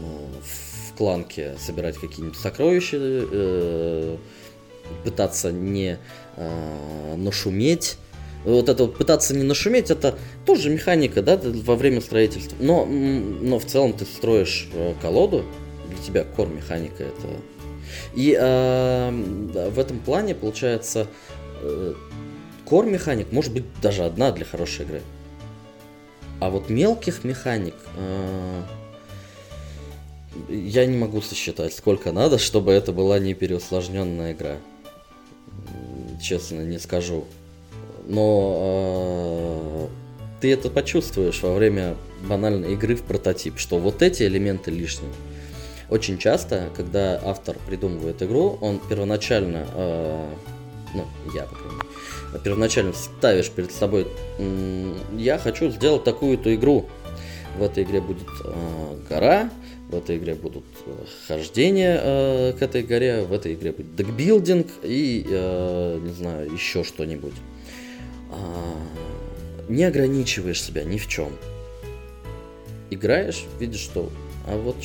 ну, 0.00 0.30
в 0.42 0.96
кланке 0.96 1.56
собирать 1.58 1.96
какие-нибудь 1.96 2.38
сокровища, 2.38 2.96
э, 3.00 4.16
пытаться 5.04 5.52
не 5.52 5.98
э, 6.36 7.16
нашуметь, 7.16 7.98
вот 8.44 8.68
это 8.68 8.84
вот 8.84 8.96
пытаться 8.96 9.34
не 9.34 9.42
нашуметь, 9.42 9.90
это 9.90 10.18
тоже 10.46 10.70
механика, 10.70 11.22
да, 11.22 11.38
во 11.42 11.76
время 11.76 12.00
строительства. 12.00 12.56
Но, 12.60 12.84
но 12.84 13.58
в 13.58 13.64
целом 13.64 13.92
ты 13.92 14.04
строишь 14.04 14.68
э, 14.72 14.94
колоду, 15.02 15.44
для 15.88 15.98
тебя 15.98 16.24
кор 16.24 16.48
механика 16.48 17.04
это. 17.04 17.28
И 18.14 18.36
э, 18.38 19.10
в 19.10 19.78
этом 19.78 19.98
плане 20.00 20.34
получается 20.34 21.06
э, 21.62 21.94
механик 22.70 23.32
может 23.32 23.52
быть 23.52 23.64
даже 23.80 24.04
одна 24.04 24.30
для 24.32 24.44
хорошей 24.44 24.84
игры. 24.84 25.02
А 26.40 26.50
вот 26.50 26.70
мелких 26.70 27.24
механик 27.24 27.74
э, 27.96 28.62
я 30.48 30.86
не 30.86 30.96
могу 30.96 31.20
сосчитать, 31.20 31.74
сколько 31.74 32.12
надо, 32.12 32.38
чтобы 32.38 32.72
это 32.72 32.92
была 32.92 33.18
не 33.18 33.34
переусложненная 33.34 34.32
игра. 34.32 34.56
Честно, 36.22 36.60
не 36.62 36.78
скажу 36.78 37.24
но 38.08 39.86
э, 39.86 39.86
ты 40.40 40.52
это 40.52 40.70
почувствуешь 40.70 41.42
во 41.42 41.54
время 41.54 41.94
банальной 42.22 42.72
игры 42.72 42.96
в 42.96 43.02
прототип, 43.02 43.58
что 43.58 43.78
вот 43.78 44.02
эти 44.02 44.24
элементы 44.24 44.70
лишние. 44.70 45.12
Очень 45.90 46.18
часто, 46.18 46.70
когда 46.74 47.20
автор 47.24 47.56
придумывает 47.66 48.22
игру, 48.22 48.58
он 48.60 48.80
первоначально, 48.88 49.66
э, 49.74 50.26
ну, 50.94 51.04
я, 51.34 51.44
по 51.44 51.54
крайней 51.54 51.76
мере, 51.76 51.88
первоначально 52.44 52.92
ставишь 52.94 53.50
перед 53.50 53.72
собой, 53.72 54.06
я 55.16 55.38
хочу 55.38 55.70
сделать 55.70 56.04
такую-то 56.04 56.54
игру. 56.54 56.86
В 57.58 57.62
этой 57.62 57.84
игре 57.84 58.00
будет 58.00 58.28
э, 58.44 58.96
гора, 59.08 59.50
в 59.88 59.96
этой 59.96 60.18
игре 60.18 60.34
будут 60.34 60.64
э, 60.86 60.92
хождения 61.26 61.98
э, 62.02 62.52
к 62.58 62.62
этой 62.62 62.82
горе, 62.82 63.22
в 63.22 63.32
этой 63.32 63.54
игре 63.54 63.72
будет 63.72 63.96
декбилдинг 63.96 64.66
и, 64.82 65.26
э, 65.28 66.00
не 66.02 66.12
знаю, 66.12 66.52
еще 66.52 66.84
что-нибудь 66.84 67.34
не 69.68 69.84
ограничиваешь 69.84 70.62
себя 70.62 70.84
ни 70.84 70.98
в 70.98 71.08
чем. 71.08 71.32
Играешь, 72.90 73.44
видишь, 73.58 73.80
что 73.80 74.10
а 74.46 74.56
вот 74.56 74.76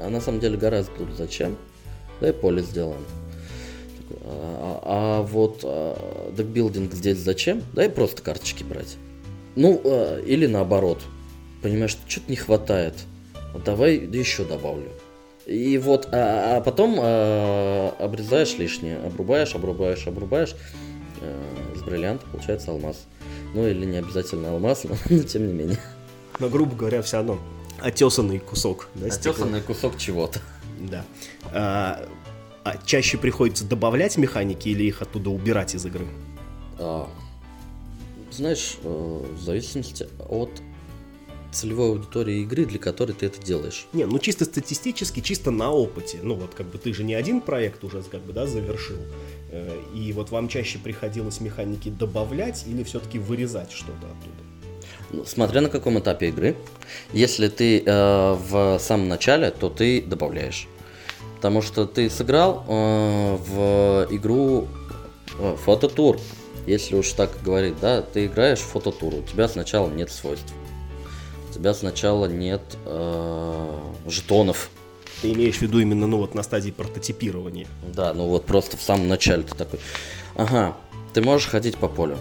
а 0.00 0.10
на 0.10 0.20
самом 0.20 0.40
деле 0.40 0.56
гораздо 0.56 0.92
тут 0.92 1.16
зачем? 1.16 1.56
Дай 2.20 2.32
поле 2.32 2.62
сделаем. 2.62 3.04
А, 4.22 4.80
а, 4.82 5.20
а 5.20 5.22
вот 5.22 5.60
а, 5.62 6.32
декбилдинг 6.36 6.92
здесь 6.92 7.18
зачем? 7.18 7.62
Дай 7.72 7.88
просто 7.88 8.22
карточки 8.22 8.64
брать. 8.64 8.96
Ну, 9.56 9.80
а, 9.84 10.20
или 10.20 10.46
наоборот. 10.46 11.00
Понимаешь, 11.62 11.92
что 11.92 12.02
что-то 12.10 12.30
не 12.30 12.36
хватает. 12.36 12.94
Давай 13.64 13.96
еще 13.96 14.44
добавлю. 14.44 14.90
И 15.46 15.78
вот, 15.78 16.08
а, 16.12 16.56
а 16.56 16.60
потом 16.60 16.98
а, 17.00 17.94
обрезаешь 17.98 18.58
лишнее, 18.58 18.98
обрубаешь, 18.98 19.54
обрубаешь, 19.54 20.06
обрубаешь. 20.06 20.54
А, 21.20 21.84
бриллианта 21.86 22.26
получается 22.26 22.70
алмаз. 22.70 23.04
Ну 23.54 23.66
или 23.66 23.84
не 23.84 23.98
обязательно 23.98 24.50
алмаз, 24.50 24.84
но, 24.84 24.96
но 25.10 25.22
тем 25.22 25.46
не 25.46 25.52
менее. 25.52 25.78
Но, 26.38 26.48
грубо 26.48 26.74
говоря, 26.74 27.02
все 27.02 27.18
равно 27.18 27.38
отесанный 27.80 28.38
кусок. 28.38 28.88
Да, 28.94 29.06
отесанный 29.06 29.60
кусок 29.60 29.98
чего-то. 29.98 30.40
Да. 30.80 31.04
А, 31.52 32.08
а 32.64 32.76
чаще 32.84 33.18
приходится 33.18 33.64
добавлять 33.64 34.16
механики 34.16 34.68
или 34.68 34.84
их 34.84 35.02
оттуда 35.02 35.30
убирать 35.30 35.74
из 35.74 35.84
игры? 35.86 36.06
А, 36.78 37.08
знаешь, 38.30 38.78
э, 38.82 39.24
в 39.32 39.40
зависимости 39.40 40.08
от 40.28 40.50
целевой 41.54 41.90
аудитории 41.90 42.42
игры, 42.42 42.64
для 42.64 42.78
которой 42.78 43.12
ты 43.12 43.26
это 43.26 43.40
делаешь. 43.40 43.86
Не, 43.92 44.04
ну 44.04 44.18
чисто 44.18 44.44
статистически, 44.44 45.20
чисто 45.20 45.50
на 45.50 45.70
опыте. 45.70 46.18
Ну 46.22 46.34
вот 46.34 46.54
как 46.54 46.66
бы 46.66 46.78
ты 46.78 46.92
же 46.92 47.04
не 47.04 47.14
один 47.14 47.40
проект 47.40 47.84
уже 47.84 48.02
как 48.02 48.20
бы, 48.22 48.32
да, 48.32 48.46
завершил. 48.46 48.98
Э, 49.50 49.76
и 49.94 50.12
вот 50.12 50.30
вам 50.30 50.48
чаще 50.48 50.78
приходилось 50.78 51.40
механики 51.40 51.88
добавлять 51.88 52.64
или 52.66 52.82
все-таки 52.82 53.18
вырезать 53.18 53.72
что-то 53.72 54.06
оттуда? 54.06 54.44
Ну, 55.10 55.24
смотря 55.24 55.60
на 55.60 55.68
каком 55.68 55.98
этапе 55.98 56.28
игры. 56.28 56.56
Если 57.12 57.48
ты 57.48 57.82
э, 57.84 58.36
в 58.48 58.78
самом 58.80 59.08
начале, 59.08 59.50
то 59.50 59.70
ты 59.70 60.02
добавляешь. 60.02 60.66
Потому 61.36 61.62
что 61.62 61.86
ты 61.86 62.10
сыграл 62.10 62.64
э, 62.66 63.36
в 63.36 64.08
игру 64.10 64.66
э, 65.38 65.56
фототур. 65.64 66.18
Если 66.66 66.96
уж 66.96 67.12
так 67.12 67.30
говорить, 67.44 67.78
да, 67.80 68.00
ты 68.02 68.26
играешь 68.26 68.60
в 68.60 68.66
фототур, 68.66 69.14
у 69.14 69.22
тебя 69.22 69.48
сначала 69.48 69.90
нет 69.90 70.10
свойств. 70.10 70.52
Тебя 71.64 71.72
сначала 71.72 72.26
нет 72.26 72.60
э, 72.84 73.78
жетонов. 74.06 74.68
Ты 75.22 75.32
имеешь 75.32 75.56
в 75.56 75.62
виду 75.62 75.78
именно, 75.78 76.06
ну 76.06 76.18
вот 76.18 76.34
на 76.34 76.42
стадии 76.42 76.70
прототипирования? 76.70 77.66
Да, 77.90 78.12
ну 78.12 78.26
вот 78.26 78.44
просто 78.44 78.76
в 78.76 78.82
самом 78.82 79.08
начале 79.08 79.44
ты 79.44 79.54
такой, 79.54 79.80
ага, 80.34 80.76
ты 81.14 81.22
можешь 81.22 81.48
ходить 81.48 81.78
по 81.78 81.88
полю 81.88 82.18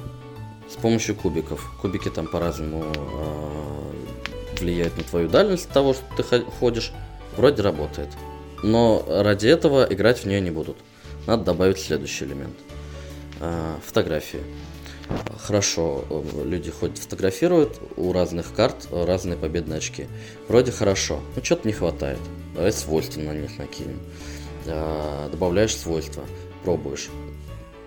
с 0.72 0.76
помощью 0.76 1.16
кубиков. 1.16 1.70
Кубики 1.82 2.08
там 2.08 2.28
по-разному 2.28 2.86
э, 2.96 4.62
влияют 4.62 4.96
на 4.96 5.04
твою 5.04 5.28
дальность 5.28 5.68
того, 5.72 5.94
что 5.94 6.04
ты 6.16 6.24
ходишь. 6.24 6.94
Вроде 7.36 7.64
работает. 7.64 8.08
Но 8.64 9.04
ради 9.10 9.48
этого 9.48 9.86
играть 9.90 10.20
в 10.20 10.26
нее 10.26 10.40
не 10.40 10.52
будут. 10.52 10.78
Надо 11.28 11.44
добавить 11.44 11.80
следующий 11.80 12.24
элемент. 12.24 12.56
Э, 13.42 13.76
фотографии. 13.86 14.40
Хорошо, 15.40 16.06
люди 16.44 16.72
ходят 16.72 16.98
фотографируют, 16.98 17.80
у 17.98 18.14
разных 18.14 18.54
карт 18.54 18.88
разные 18.92 19.38
победные 19.38 19.78
очки. 19.78 20.08
Вроде 20.48 20.72
хорошо, 20.72 21.20
но 21.36 21.44
что-то 21.44 21.68
не 21.68 21.74
хватает. 21.74 22.20
Давай 22.56 22.72
свойства 22.72 23.20
на 23.22 23.34
них 23.34 23.58
накинем. 23.58 24.00
Э, 24.66 25.30
добавляешь 25.32 25.76
свойства, 25.76 26.24
пробуешь. 26.64 27.10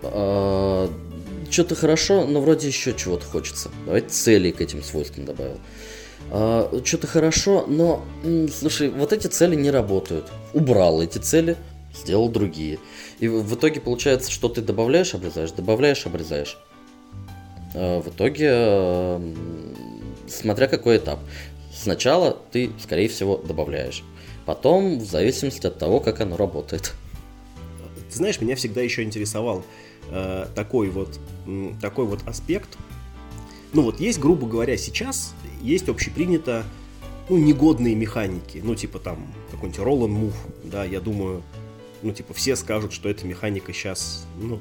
Э, 0.02 0.88
что-то 1.50 1.74
хорошо, 1.74 2.26
но 2.26 2.40
вроде 2.40 2.68
еще 2.68 2.92
чего-то 2.94 3.24
хочется. 3.24 3.70
Давайте 3.86 4.08
цели 4.08 4.50
к 4.50 4.60
этим 4.60 4.82
свойствам 4.82 5.24
добавил. 5.24 5.58
Uh, 6.28 6.84
что-то 6.84 7.06
хорошо, 7.06 7.66
но, 7.68 8.04
слушай, 8.52 8.88
вот 8.88 9.12
эти 9.12 9.28
цели 9.28 9.54
не 9.54 9.70
работают. 9.70 10.26
Убрал 10.54 11.00
эти 11.00 11.18
цели, 11.18 11.56
сделал 11.94 12.28
другие. 12.28 12.80
И 13.20 13.28
в 13.28 13.54
итоге 13.54 13.80
получается, 13.80 14.32
что 14.32 14.48
ты 14.48 14.60
добавляешь, 14.60 15.14
обрезаешь, 15.14 15.52
добавляешь, 15.52 16.04
обрезаешь. 16.04 16.58
Uh, 17.76 18.00
в 18.00 18.08
итоге, 18.08 19.20
смотря 20.26 20.66
какой 20.66 20.96
этап. 20.96 21.20
Сначала 21.74 22.34
ты, 22.50 22.70
скорее 22.80 23.06
всего, 23.08 23.36
добавляешь. 23.36 24.02
Потом, 24.46 24.98
в 24.98 25.04
зависимости 25.04 25.66
от 25.66 25.78
того, 25.78 26.00
как 26.00 26.22
оно 26.22 26.38
работает. 26.38 26.94
Ты 28.08 28.16
знаешь, 28.16 28.40
меня 28.40 28.56
всегда 28.56 28.80
еще 28.80 29.02
интересовал 29.02 29.62
э, 30.10 30.46
такой 30.54 30.88
вот 30.88 31.20
такой 31.82 32.06
вот 32.06 32.26
аспект. 32.26 32.78
Ну 33.74 33.82
вот 33.82 34.00
есть, 34.00 34.20
грубо 34.20 34.46
говоря, 34.46 34.78
сейчас 34.78 35.34
есть 35.60 35.90
общепринято 35.90 36.64
ну, 37.28 37.36
негодные 37.36 37.94
механики, 37.94 38.62
ну, 38.64 38.74
типа 38.74 39.00
там 39.00 39.34
какой-нибудь 39.50 39.80
roll 39.80 40.06
and 40.06 40.18
move, 40.18 40.34
да, 40.64 40.84
я 40.84 41.00
думаю, 41.00 41.42
ну, 42.02 42.12
типа, 42.12 42.32
все 42.32 42.56
скажут, 42.56 42.92
что 42.92 43.08
эта 43.08 43.26
механика 43.26 43.72
сейчас, 43.72 44.26
ну, 44.40 44.60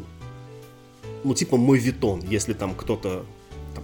ну, 1.26 1.34
типа 1.34 1.58
мой 1.58 1.80
витон, 1.80 2.22
если 2.22 2.54
там 2.54 2.76
кто-то, 2.76 3.26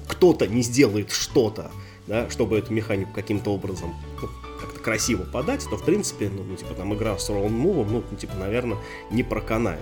кто-то 0.08 0.48
не 0.48 0.62
сделает 0.62 1.12
что-то, 1.12 1.72
да, 2.08 2.30
чтобы 2.30 2.58
эту 2.58 2.72
механику 2.72 3.12
каким-то 3.14 3.52
образом 3.52 3.94
ну, 4.22 4.30
как-то 4.60 4.80
красиво 4.80 5.24
подать, 5.24 5.68
то, 5.70 5.76
в 5.76 5.84
принципе, 5.84 6.30
ну, 6.30 6.44
ну 6.44 6.56
типа, 6.56 6.74
там, 6.76 6.94
игра 6.94 7.18
с 7.18 7.30
and 7.30 7.50
move, 7.50 7.88
ну, 7.90 8.04
типа, 8.16 8.36
наверное, 8.36 8.78
не 9.10 9.24
проканает. 9.24 9.80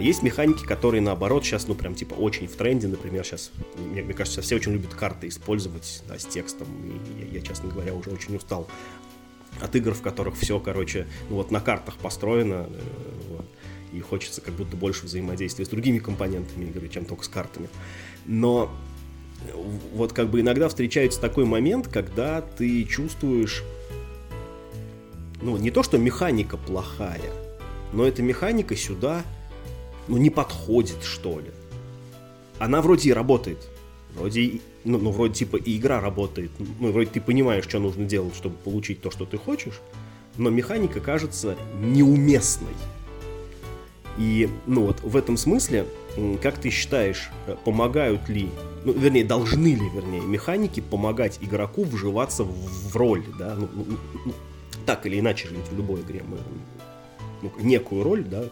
Есть 0.00 0.22
механики, 0.22 0.64
которые 0.64 1.00
наоборот 1.00 1.44
сейчас, 1.44 1.66
ну 1.66 1.74
прям 1.74 1.96
типа 1.96 2.14
очень 2.14 2.46
в 2.46 2.54
тренде, 2.54 2.86
например, 2.86 3.24
сейчас, 3.24 3.50
мне, 3.76 4.02
мне 4.02 4.14
кажется, 4.14 4.40
все 4.40 4.54
очень 4.54 4.72
любят 4.72 4.94
карты 4.94 5.26
использовать 5.26 6.04
да, 6.08 6.16
с 6.16 6.24
текстом, 6.24 6.68
и 6.84 7.24
я, 7.24 7.26
я, 7.26 7.40
честно 7.40 7.68
говоря, 7.68 7.92
уже 7.92 8.10
очень 8.10 8.36
устал 8.36 8.68
от 9.60 9.74
игр, 9.74 9.92
в 9.92 10.00
которых 10.00 10.36
все, 10.36 10.60
короче, 10.60 11.08
ну 11.28 11.36
вот 11.36 11.50
на 11.50 11.60
картах 11.60 11.96
построено, 11.96 12.68
э, 12.68 12.80
вот, 13.30 13.46
и 13.92 14.00
хочется 14.00 14.40
как 14.40 14.54
будто 14.54 14.76
больше 14.76 15.06
взаимодействия 15.06 15.64
с 15.64 15.68
другими 15.68 15.98
компонентами 15.98 16.64
игры, 16.66 16.88
чем 16.88 17.04
только 17.04 17.24
с 17.24 17.28
картами. 17.28 17.68
Но 18.26 18.70
вот 19.94 20.12
как 20.12 20.30
бы 20.30 20.40
иногда 20.40 20.68
встречается 20.68 21.20
такой 21.20 21.44
момент, 21.44 21.88
когда 21.88 22.40
ты 22.40 22.84
чувствуешь, 22.84 23.62
ну 25.40 25.56
не 25.56 25.70
то, 25.70 25.82
что 25.82 25.98
механика 25.98 26.56
плохая, 26.56 27.32
но 27.92 28.06
эта 28.06 28.22
механика 28.22 28.76
сюда 28.76 29.24
ну, 30.08 30.16
не 30.16 30.30
подходит, 30.30 31.02
что 31.02 31.40
ли. 31.40 31.50
Она 32.58 32.82
вроде 32.82 33.10
и 33.10 33.12
работает. 33.12 33.68
Вроде, 34.14 34.60
ну, 34.84 34.98
ну, 34.98 35.10
вроде 35.10 35.34
типа 35.34 35.56
и 35.56 35.76
игра 35.76 36.00
работает. 36.00 36.50
Ну, 36.58 36.92
вроде 36.92 37.10
ты 37.10 37.20
понимаешь, 37.20 37.64
что 37.64 37.78
нужно 37.78 38.04
делать, 38.04 38.34
чтобы 38.34 38.56
получить 38.56 39.00
то, 39.00 39.10
что 39.10 39.24
ты 39.24 39.38
хочешь. 39.38 39.80
Но 40.36 40.50
механика 40.50 41.00
кажется 41.00 41.56
неуместной. 41.80 42.74
И, 44.18 44.48
ну 44.66 44.86
вот, 44.86 45.00
в 45.02 45.16
этом 45.16 45.36
смысле, 45.36 45.86
как 46.42 46.58
ты 46.58 46.70
считаешь, 46.70 47.30
э, 47.46 47.56
помогают 47.64 48.28
ли, 48.28 48.50
ну, 48.84 48.92
вернее, 48.92 49.24
должны 49.24 49.74
ли, 49.74 49.88
вернее, 49.88 50.20
механики 50.20 50.80
помогать 50.80 51.38
игроку 51.40 51.84
вживаться 51.84 52.44
в, 52.44 52.52
в 52.52 52.96
роль, 52.96 53.24
да, 53.38 53.54
ну, 53.58 53.68
ну, 53.74 53.86
ну, 54.26 54.32
так 54.84 55.06
или 55.06 55.18
иначе 55.20 55.48
жить 55.48 55.68
в 55.70 55.76
любой 55.76 56.00
игре 56.02 56.22
мы 56.26 56.38
ну, 57.42 57.50
некую 57.60 58.02
роль, 58.02 58.24
да, 58.24 58.44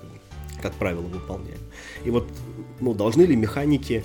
как 0.62 0.72
правило, 0.74 1.02
выполняем. 1.02 1.60
И 2.04 2.10
вот, 2.10 2.28
ну, 2.80 2.94
должны 2.94 3.22
ли 3.22 3.36
механики 3.36 4.04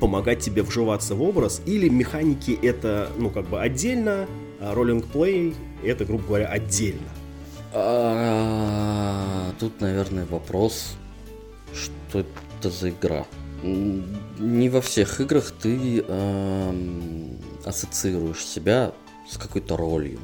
помогать 0.00 0.40
тебе 0.40 0.62
вживаться 0.62 1.14
в 1.14 1.22
образ, 1.22 1.62
или 1.64 1.88
механики 1.88 2.58
это, 2.62 3.08
ну, 3.18 3.30
как 3.30 3.48
бы 3.48 3.60
отдельно, 3.60 4.26
а 4.60 4.74
роллинг 4.74 5.06
плей 5.06 5.54
это, 5.82 6.04
грубо 6.04 6.24
говоря, 6.24 6.46
отдельно? 6.46 7.08
Тут, 9.58 9.80
наверное, 9.80 10.24
вопрос, 10.26 10.94
что 11.74 12.20
это 12.20 12.70
за 12.70 12.90
игра. 12.90 13.26
Не 13.62 14.68
во 14.68 14.80
всех 14.80 15.20
играх 15.20 15.52
ты 15.52 16.04
э, 16.06 16.74
ассоциируешь 17.64 18.44
себя 18.44 18.92
с 19.30 19.38
какой-то 19.38 19.76
ролью. 19.76 20.18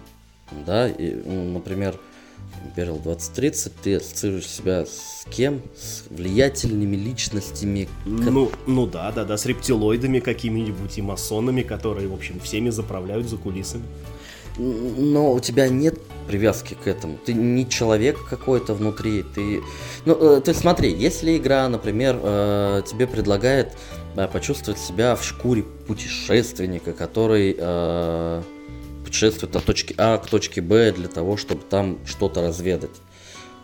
Да, 0.66 0.88
и, 0.88 1.14
ну, 1.14 1.52
например, 1.52 2.00
Imperial 2.64 3.00
2030, 3.02 3.72
ты 3.76 3.96
ассоциируешь 3.96 4.46
себя 4.46 4.86
с 4.86 5.24
кем? 5.30 5.62
С 5.76 6.04
влиятельными 6.10 6.96
личностями? 6.96 7.88
Ну, 8.04 8.50
ну 8.66 8.86
да, 8.86 9.12
да, 9.12 9.24
да, 9.24 9.36
с 9.36 9.46
рептилоидами 9.46 10.20
какими-нибудь 10.20 10.98
и 10.98 11.02
масонами, 11.02 11.62
которые, 11.62 12.08
в 12.08 12.14
общем, 12.14 12.40
всеми 12.40 12.70
заправляют 12.70 13.28
за 13.28 13.36
кулисами. 13.36 13.84
Но 14.58 15.32
у 15.32 15.40
тебя 15.40 15.68
нет 15.68 15.98
привязки 16.26 16.74
к 16.74 16.86
этому. 16.86 17.18
Ты 17.24 17.32
не 17.32 17.68
человек 17.68 18.18
какой-то 18.28 18.74
внутри. 18.74 19.24
Ты, 19.34 19.62
ну, 20.04 20.36
э, 20.36 20.40
ты 20.40 20.52
смотри, 20.52 20.92
если 20.92 21.36
игра, 21.36 21.68
например, 21.68 22.18
э, 22.22 22.82
тебе 22.86 23.06
предлагает 23.06 23.72
почувствовать 24.32 24.80
себя 24.80 25.14
в 25.14 25.24
шкуре 25.24 25.62
путешественника, 25.62 26.92
который 26.92 27.54
э, 27.56 28.42
путешествует 29.04 29.54
от 29.56 29.64
точки 29.64 29.94
А 29.96 30.18
к 30.18 30.26
точке 30.26 30.60
Б 30.60 30.92
для 30.92 31.08
того, 31.08 31.36
чтобы 31.36 31.62
там 31.62 31.98
что-то 32.04 32.42
разведать. 32.42 32.90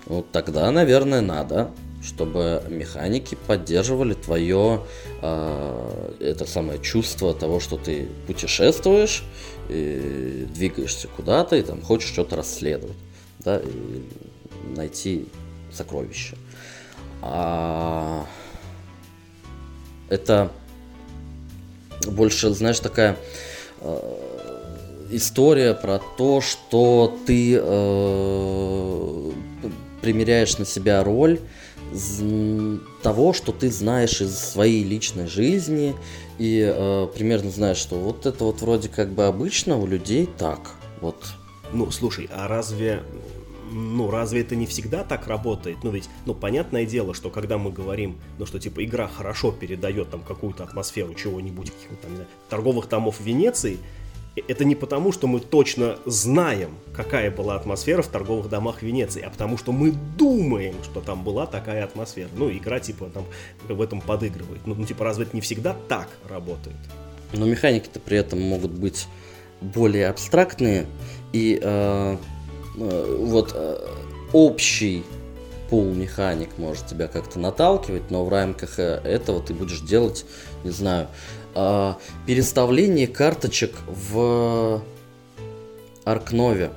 Вот 0.07 0.31
тогда, 0.31 0.71
наверное, 0.71 1.21
надо, 1.23 1.71
чтобы 2.03 2.63
механики 2.69 3.37
поддерживали 3.47 4.15
твое 4.15 4.83
э, 5.23 6.13
это 6.21 6.47
самое 6.47 6.79
чувство 6.79 7.35
того, 7.35 7.61
что 7.61 7.77
ты 7.77 8.09
путешествуешь, 8.27 9.25
двигаешься 9.69 11.09
куда-то 11.09 11.57
и 11.57 11.63
там 11.63 11.83
хочешь 11.83 12.11
что-то 12.11 12.37
расследовать, 12.37 12.97
да, 13.41 13.59
и 13.59 14.03
найти 14.77 15.29
сокровища. 15.73 16.37
А 17.23 18.27
это 20.09 20.51
больше, 22.07 22.51
знаешь, 22.51 22.81
такая 22.81 23.17
э, 23.81 23.99
история 25.11 25.75
про 25.75 26.01
то, 26.19 26.41
что 26.41 27.19
ты 27.27 27.59
э, 27.61 29.33
примеряешь 30.03 30.59
на 30.59 30.67
себя 30.67 31.03
роль 31.03 31.41
того, 33.05 33.35
что 33.35 33.53
ты 33.53 33.71
знаешь 33.71 34.23
из 34.23 34.39
своей 34.39 34.83
личной 34.83 35.27
жизни 35.27 35.95
и 36.39 36.65
э, 36.75 37.07
примерно 37.15 37.51
знаешь, 37.51 37.77
что 37.77 37.97
вот 37.97 38.25
это 38.25 38.45
вот 38.45 38.63
вроде 38.63 38.89
как 38.89 39.11
бы 39.11 39.27
обычно 39.27 39.77
у 39.77 39.87
людей 39.87 40.27
так. 40.39 40.71
Вот. 41.03 41.23
Ну, 41.75 41.91
слушай, 41.91 42.31
а 42.33 42.49
разве 42.49 43.03
ну, 43.71 44.11
разве 44.11 44.41
это 44.41 44.57
не 44.57 44.67
всегда 44.67 45.05
так 45.05 45.27
работает? 45.27 45.79
Ну, 45.83 45.91
ведь, 45.91 46.09
ну, 46.25 46.35
понятное 46.35 46.87
дело, 46.87 47.13
что 47.13 47.29
когда 47.29 47.59
мы 47.59 47.73
говорим, 47.73 48.19
ну, 48.39 48.47
что, 48.47 48.59
типа, 48.59 48.85
игра 48.85 49.07
хорошо 49.07 49.53
передает 49.53 50.11
там 50.11 50.23
какую-то 50.23 50.65
атмосферу 50.65 51.13
чего-нибудь, 51.15 51.73
там, 52.01 52.11
не 52.11 52.17
знаю, 52.17 52.31
торговых 52.49 52.87
томов 52.87 53.21
Венеции, 53.21 53.79
это 54.41 54.65
не 54.65 54.75
потому, 54.75 55.13
что 55.13 55.27
мы 55.27 55.41
точно 55.41 55.99
знаем, 56.07 56.71
какая 56.95 57.31
была 57.31 57.55
атмосфера 57.55 58.03
в 58.03 58.09
торговых 58.09 58.49
домах 58.49 58.83
Венеции, 58.83 59.23
а 59.23 59.31
потому 59.31 59.57
что 59.57 59.73
мы 59.73 59.93
думаем, 60.17 60.75
что 60.83 61.01
там 61.01 61.23
была 61.23 61.47
такая 61.47 61.85
атмосфера. 61.85 62.29
Ну, 62.37 62.51
игра 62.51 62.81
типа 62.81 63.11
там 63.13 63.25
в 63.69 63.81
этом 63.81 64.01
подыгрывает. 64.01 64.67
Ну, 64.67 64.75
ну 64.75 64.85
типа, 64.85 65.05
разве 65.05 65.25
это 65.25 65.37
не 65.37 65.41
всегда 65.41 65.77
так 65.89 66.09
работает? 66.29 66.77
Но 67.33 67.47
механики-то 67.47 68.01
при 68.01 68.19
этом 68.19 68.41
могут 68.41 68.73
быть 68.73 69.07
более 69.61 70.09
абстрактные, 70.09 70.87
и 71.33 71.59
э, 71.61 72.17
э, 72.77 73.17
вот 73.21 73.53
э, 73.55 73.89
общий 74.33 75.05
пул 75.71 75.93
механик 75.93 76.59
может 76.59 76.87
тебя 76.87 77.09
как-то 77.09 77.39
наталкивать, 77.39 78.11
но 78.11 78.25
в 78.25 78.29
рамках 78.29 78.79
э, 78.79 79.01
этого 79.05 79.41
ты 79.41 79.55
будешь 79.55 79.81
делать, 79.81 80.27
не 80.63 80.71
знаю, 80.71 81.09
А, 81.55 81.99
переставление 82.27 83.07
карточек 83.07 83.73
в 83.87 84.83
Аркнове. 86.05 86.71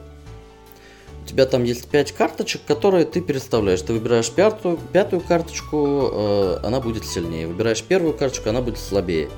У 1.23 1.27
тебя 1.27 1.45
там 1.45 1.63
есть 1.63 1.89
5 1.89 2.11
карточек, 2.13 2.61
которые 2.65 3.05
ты 3.05 3.19
переставляешь. 3.19 3.81
Ты 3.81 3.93
выбираешь 3.93 4.29
пятую, 4.29 4.77
пятую 4.93 5.21
карточку, 5.21 6.09
э, 6.13 6.59
она 6.63 6.79
будет 6.79 7.05
сильнее. 7.05 7.47
Выбираешь 7.47 7.83
первую 7.83 8.13
карточку, 8.13 8.49
она 8.49 8.61
будет 8.61 8.77
слабее. 8.77 9.29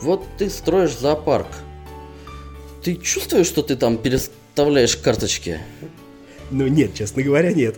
Вот 0.00 0.24
ты 0.38 0.48
строишь 0.48 0.96
зоопарк. 0.96 1.48
Ты 2.82 2.94
чувствуешь, 2.94 3.46
что 3.46 3.62
ты 3.62 3.76
там 3.76 3.98
переставляешь 3.98 4.96
карточки? 4.96 5.60
Ну 6.50 6.66
нет, 6.68 6.94
честно 6.94 7.22
говоря, 7.22 7.52
нет. 7.52 7.76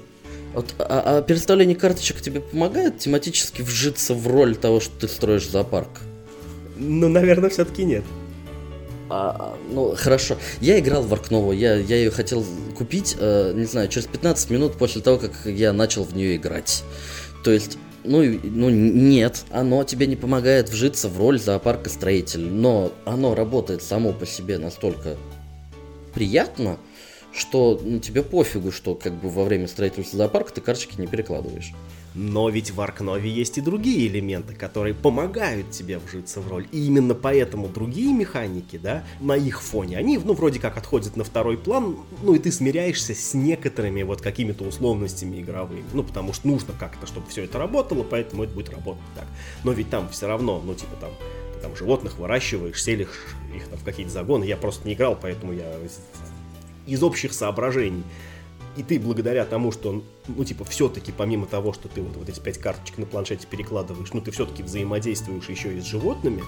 Вот, 0.54 0.74
а, 0.78 1.18
а 1.18 1.22
переставление 1.22 1.76
карточек 1.76 2.20
тебе 2.20 2.40
помогает 2.40 2.98
тематически 2.98 3.62
вжиться 3.62 4.14
в 4.14 4.28
роль 4.28 4.54
того, 4.54 4.80
что 4.80 4.94
ты 5.00 5.08
строишь 5.08 5.48
зоопарк? 5.48 5.88
Ну, 6.78 7.08
наверное, 7.08 7.50
все-таки 7.50 7.84
нет. 7.84 8.04
А, 9.10 9.36
а, 9.38 9.58
ну, 9.70 9.94
хорошо. 9.96 10.36
Я 10.60 10.78
играл 10.78 11.02
в 11.02 11.12
Аркнову, 11.12 11.52
я, 11.52 11.76
я 11.76 11.96
ее 11.96 12.10
хотел 12.10 12.44
купить, 12.76 13.16
э, 13.18 13.52
не 13.54 13.64
знаю, 13.64 13.88
через 13.88 14.06
15 14.06 14.50
минут 14.50 14.74
после 14.74 15.00
того, 15.00 15.18
как 15.18 15.32
я 15.46 15.72
начал 15.72 16.04
в 16.04 16.14
нее 16.14 16.36
играть. 16.36 16.84
То 17.42 17.50
есть, 17.50 17.78
ну, 18.04 18.22
ну 18.22 18.68
нет, 18.68 19.44
оно 19.50 19.82
тебе 19.84 20.06
не 20.06 20.16
помогает 20.16 20.68
вжиться 20.68 21.08
в 21.08 21.18
роль 21.18 21.40
зоопарка 21.40 21.88
строитель, 21.88 22.42
но 22.42 22.92
оно 23.06 23.34
работает 23.34 23.82
само 23.82 24.12
по 24.12 24.26
себе 24.26 24.58
настолько 24.58 25.16
приятно, 26.14 26.78
что 27.32 27.80
ну, 27.82 28.00
тебе 28.00 28.22
пофигу, 28.22 28.72
что 28.72 28.94
как 28.94 29.14
бы 29.14 29.30
во 29.30 29.44
время 29.44 29.68
строительства 29.68 30.18
зоопарка 30.18 30.52
ты 30.52 30.60
карточки 30.60 31.00
не 31.00 31.06
перекладываешь. 31.06 31.72
Но 32.20 32.48
ведь 32.48 32.72
в 32.72 32.80
Аркнове 32.80 33.30
есть 33.30 33.58
и 33.58 33.60
другие 33.60 34.08
элементы, 34.08 34.52
которые 34.52 34.92
помогают 34.92 35.70
тебе 35.70 36.00
вжиться 36.00 36.40
в 36.40 36.48
роль. 36.48 36.66
И 36.72 36.84
именно 36.84 37.14
поэтому 37.14 37.68
другие 37.68 38.12
механики, 38.12 38.76
да, 38.76 39.04
на 39.20 39.36
их 39.36 39.62
фоне, 39.62 39.98
они, 39.98 40.18
ну, 40.18 40.32
вроде 40.32 40.58
как 40.58 40.76
отходят 40.76 41.16
на 41.16 41.22
второй 41.22 41.56
план, 41.56 41.96
ну, 42.24 42.34
и 42.34 42.40
ты 42.40 42.50
смиряешься 42.50 43.14
с 43.14 43.34
некоторыми 43.34 44.02
вот 44.02 44.20
какими-то 44.20 44.64
условностями 44.64 45.40
игровыми. 45.40 45.84
Ну, 45.92 46.02
потому 46.02 46.32
что 46.32 46.48
нужно 46.48 46.74
как-то, 46.76 47.06
чтобы 47.06 47.28
все 47.28 47.44
это 47.44 47.56
работало, 47.56 48.02
поэтому 48.02 48.42
это 48.42 48.52
будет 48.52 48.70
работать 48.70 49.04
так. 49.14 49.26
Но 49.62 49.70
ведь 49.70 49.88
там 49.88 50.08
все 50.08 50.26
равно, 50.26 50.60
ну, 50.66 50.74
типа 50.74 50.96
там, 51.00 51.10
ты 51.54 51.60
там 51.60 51.76
животных 51.76 52.18
выращиваешь, 52.18 52.82
селишь 52.82 53.36
их 53.54 53.68
там 53.68 53.78
в 53.78 53.84
какие-то 53.84 54.10
загоны. 54.10 54.42
Я 54.42 54.56
просто 54.56 54.88
не 54.88 54.94
играл, 54.94 55.16
поэтому 55.20 55.52
я 55.52 55.72
из 56.84 57.00
общих 57.00 57.32
соображений 57.32 58.02
и 58.78 58.82
ты 58.84 59.00
благодаря 59.00 59.44
тому, 59.44 59.72
что, 59.72 60.04
ну, 60.28 60.44
типа, 60.44 60.64
все-таки, 60.64 61.12
помимо 61.12 61.46
того, 61.46 61.72
что 61.72 61.88
ты 61.88 62.00
вот, 62.00 62.16
вот 62.16 62.28
эти 62.28 62.38
пять 62.38 62.58
карточек 62.58 62.98
на 62.98 63.06
планшете 63.06 63.46
перекладываешь, 63.46 64.12
ну, 64.12 64.20
ты 64.20 64.30
все-таки 64.30 64.62
взаимодействуешь 64.62 65.48
еще 65.48 65.76
и 65.76 65.80
с 65.80 65.84
животными, 65.84 66.44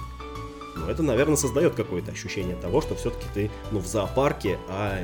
ну, 0.77 0.87
это, 0.87 1.03
наверное, 1.03 1.35
создает 1.35 1.75
какое-то 1.75 2.11
ощущение 2.11 2.55
того, 2.55 2.81
что 2.81 2.95
все-таки 2.95 3.25
ты, 3.33 3.51
ну, 3.71 3.79
в 3.79 3.87
зоопарке, 3.87 4.57
а 4.69 5.03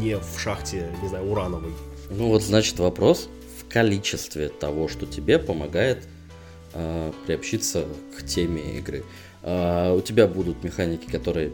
не 0.00 0.18
в 0.18 0.38
шахте, 0.38 0.90
не 1.00 1.08
знаю, 1.08 1.30
урановой. 1.30 1.72
Ну, 2.10 2.28
вот, 2.28 2.42
значит, 2.42 2.80
вопрос 2.80 3.28
в 3.60 3.72
количестве 3.72 4.48
того, 4.48 4.88
что 4.88 5.06
тебе 5.06 5.38
помогает 5.38 6.08
э, 6.72 7.12
приобщиться 7.26 7.86
к 8.18 8.26
теме 8.26 8.78
игры. 8.78 9.04
Э, 9.42 9.94
у 9.96 10.00
тебя 10.00 10.26
будут 10.26 10.64
механики, 10.64 11.08
которые 11.08 11.52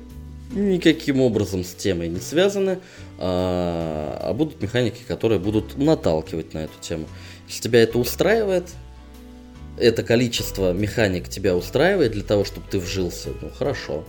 никаким 0.52 1.20
образом 1.20 1.64
с 1.64 1.74
темой 1.74 2.08
не 2.08 2.20
связаны, 2.20 2.80
а, 3.18 4.18
а 4.20 4.34
будут 4.34 4.60
механики, 4.62 5.02
которые 5.06 5.38
будут 5.38 5.76
наталкивать 5.78 6.54
на 6.54 6.58
эту 6.58 6.78
тему. 6.80 7.06
Если 7.48 7.62
тебя 7.62 7.82
это 7.82 7.98
устраивает, 7.98 8.68
это 9.78 10.02
количество 10.02 10.72
механик 10.72 11.28
тебя 11.28 11.56
устраивает 11.56 12.12
для 12.12 12.22
того, 12.22 12.44
чтобы 12.44 12.66
ты 12.70 12.78
вжился, 12.78 13.30
ну 13.40 13.50
хорошо. 13.50 14.04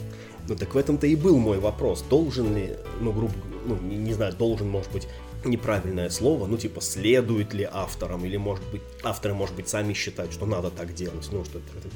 Ну 0.48 0.56
так 0.56 0.74
в 0.74 0.78
этом-то 0.78 1.08
и 1.08 1.16
был 1.16 1.38
мой 1.38 1.60
вопрос. 1.60 2.04
Должен 2.10 2.56
ли, 2.56 2.76
ну, 3.00 3.14
грубо, 3.14 3.34
ну, 3.66 3.78
не, 3.78 3.96
не 3.96 4.14
знаю, 4.14 4.34
должен, 4.34 4.68
может 4.68 4.92
быть, 4.92 5.08
неправильное 5.46 6.10
слово, 6.10 6.48
ну, 6.48 6.58
типа, 6.58 6.82
следует 6.82 7.54
ли 7.54 7.68
авторам, 7.72 8.26
или, 8.26 8.38
может 8.38 8.66
быть, 8.72 8.82
авторы, 9.04 9.34
может 9.34 9.56
быть, 9.56 9.70
сами 9.70 9.94
считают, 9.94 10.34
что 10.34 10.46
надо 10.46 10.70
так 10.70 10.94
делать, 10.94 11.28
ну, 11.32 11.46
что 11.46 11.60
это, 11.60 11.88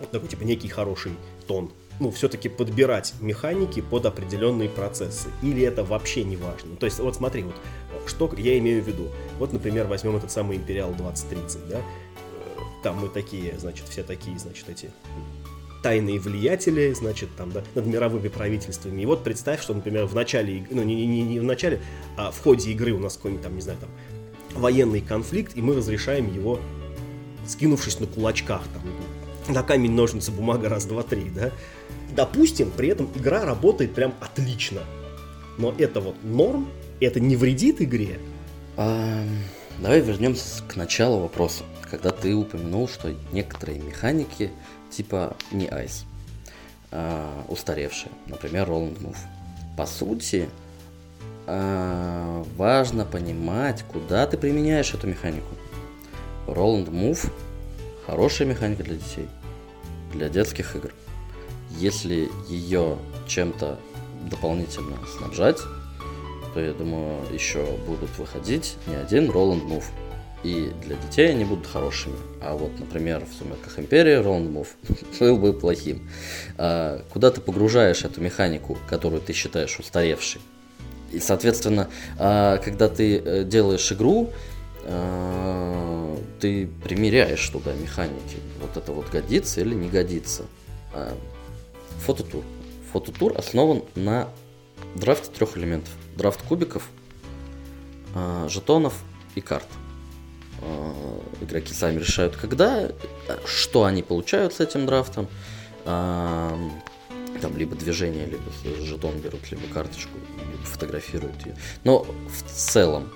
это 0.00 0.10
такой, 0.10 0.28
типа, 0.28 0.42
некий 0.42 0.68
хороший 0.68 1.12
тон 1.46 1.70
ну, 2.00 2.10
все-таки 2.10 2.48
подбирать 2.48 3.14
механики 3.20 3.80
под 3.80 4.06
определенные 4.06 4.68
процессы. 4.68 5.28
Или 5.42 5.62
это 5.62 5.84
вообще 5.84 6.24
не 6.24 6.36
важно. 6.36 6.76
То 6.76 6.86
есть, 6.86 6.98
вот 6.98 7.16
смотри, 7.16 7.42
вот, 7.42 7.54
что 8.06 8.30
я 8.36 8.58
имею 8.58 8.82
в 8.82 8.86
виду. 8.86 9.08
Вот, 9.38 9.52
например, 9.52 9.86
возьмем 9.86 10.16
этот 10.16 10.30
самый 10.30 10.56
Империал 10.56 10.92
2030, 10.92 11.68
да? 11.68 11.80
Там 12.82 12.98
мы 12.98 13.08
такие, 13.08 13.58
значит, 13.58 13.86
все 13.88 14.02
такие, 14.02 14.38
значит, 14.38 14.68
эти 14.68 14.90
тайные 15.82 16.18
влиятели, 16.18 16.92
значит, 16.94 17.28
там, 17.36 17.52
да, 17.52 17.62
над 17.74 17.86
мировыми 17.86 18.28
правительствами. 18.28 19.02
И 19.02 19.06
вот 19.06 19.22
представь, 19.22 19.62
что, 19.62 19.74
например, 19.74 20.06
в 20.06 20.14
начале, 20.14 20.66
ну, 20.70 20.82
не, 20.82 21.06
не, 21.06 21.22
не 21.22 21.40
в 21.40 21.44
начале, 21.44 21.80
а 22.16 22.30
в 22.30 22.40
ходе 22.40 22.70
игры 22.70 22.92
у 22.92 22.98
нас 22.98 23.16
какой-нибудь 23.16 23.44
там, 23.44 23.54
не 23.54 23.60
знаю, 23.60 23.78
там, 23.78 23.90
военный 24.54 25.02
конфликт, 25.02 25.56
и 25.56 25.60
мы 25.60 25.74
разрешаем 25.74 26.32
его, 26.34 26.58
скинувшись 27.46 28.00
на 28.00 28.06
кулачках, 28.06 28.62
там, 28.72 29.54
на 29.54 29.62
камень, 29.62 29.92
ножницы, 29.92 30.30
бумага, 30.30 30.70
раз, 30.70 30.86
два, 30.86 31.02
три, 31.02 31.28
да, 31.28 31.52
Допустим, 32.14 32.70
при 32.70 32.88
этом 32.88 33.10
игра 33.14 33.44
работает 33.44 33.94
прям 33.94 34.14
отлично. 34.20 34.80
Но 35.58 35.74
это 35.76 36.00
вот 36.00 36.16
норм, 36.22 36.68
это 37.00 37.20
не 37.20 37.36
вредит 37.36 37.82
игре. 37.82 38.18
А, 38.76 39.24
давай 39.78 40.00
вернемся 40.00 40.62
к 40.62 40.76
началу 40.76 41.20
вопроса. 41.20 41.64
Когда 41.90 42.10
ты 42.10 42.34
упомянул, 42.34 42.88
что 42.88 43.14
некоторые 43.32 43.80
механики 43.80 44.50
типа 44.90 45.36
не 45.50 45.66
айс, 45.66 46.04
а, 46.90 47.44
устаревшие, 47.48 48.12
например, 48.26 48.68
Roll 48.68 48.92
and 48.92 49.00
Move. 49.00 49.18
По 49.76 49.86
сути, 49.86 50.48
а, 51.46 52.44
важно 52.56 53.04
понимать, 53.04 53.84
куда 53.92 54.26
ты 54.26 54.38
применяешь 54.38 54.94
эту 54.94 55.08
механику. 55.08 55.54
Roll 56.46 56.84
and 56.84 56.90
Move 56.90 57.28
хорошая 58.06 58.46
механика 58.46 58.84
для 58.84 58.96
детей, 58.96 59.28
для 60.12 60.28
детских 60.28 60.76
игр. 60.76 60.92
Если 61.78 62.30
ее 62.48 62.98
чем-то 63.26 63.78
дополнительно 64.30 64.96
снабжать, 65.18 65.60
то 66.54 66.60
я 66.60 66.72
думаю, 66.72 67.20
еще 67.32 67.64
будут 67.86 68.16
выходить 68.16 68.76
не 68.86 68.94
один 68.94 69.30
Roland 69.30 69.66
Move. 69.66 69.84
И 70.44 70.70
для 70.84 70.96
детей 70.96 71.30
они 71.30 71.44
будут 71.44 71.66
хорошими. 71.66 72.16
А 72.42 72.54
вот, 72.54 72.78
например, 72.78 73.24
в 73.24 73.34
«Сумерках 73.34 73.78
Империи» 73.78 74.20
Roland 74.20 74.52
Move 74.52 74.68
был 75.20 75.38
бы 75.38 75.52
плохим. 75.52 76.08
А, 76.58 77.02
куда 77.12 77.30
ты 77.30 77.40
погружаешь 77.40 78.04
эту 78.04 78.20
механику, 78.20 78.78
которую 78.88 79.22
ты 79.22 79.32
считаешь 79.32 79.78
устаревшей? 79.78 80.42
И, 81.12 81.18
соответственно, 81.18 81.88
а, 82.18 82.58
когда 82.58 82.88
ты 82.88 83.18
э, 83.18 83.44
делаешь 83.44 83.90
игру, 83.92 84.32
а, 84.84 86.18
ты 86.40 86.68
примеряешь 86.84 87.48
туда 87.48 87.72
механики. 87.72 88.36
Вот 88.60 88.76
это 88.76 88.92
вот 88.92 89.08
годится 89.10 89.60
или 89.62 89.74
не 89.74 89.88
годится. 89.88 90.44
А, 92.04 92.06
Фототур. 92.06 92.44
Фототур 92.92 93.36
основан 93.36 93.82
на 93.94 94.28
драфте 94.94 95.30
трех 95.30 95.56
элементов. 95.56 95.92
Драфт 96.16 96.42
кубиков, 96.42 96.88
э, 98.14 98.46
жетонов 98.48 99.02
и 99.34 99.40
карт. 99.40 99.66
Э, 100.60 100.92
игроки 101.40 101.72
сами 101.72 101.98
решают, 101.98 102.36
когда, 102.36 102.90
что 103.46 103.84
они 103.84 104.02
получают 104.02 104.54
с 104.54 104.60
этим 104.60 104.86
драфтом. 104.86 105.28
Э, 105.84 106.56
там 107.40 107.56
либо 107.56 107.74
движение, 107.74 108.26
либо 108.26 108.84
жетон 108.84 109.18
берут, 109.18 109.50
либо 109.50 109.66
карточку, 109.72 110.16
либо 110.38 110.62
фотографируют 110.64 111.44
ее. 111.44 111.56
Но 111.82 112.04
в 112.04 112.42
целом, 112.48 113.10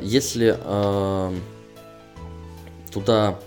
если 0.00 0.56
туда 2.90 3.38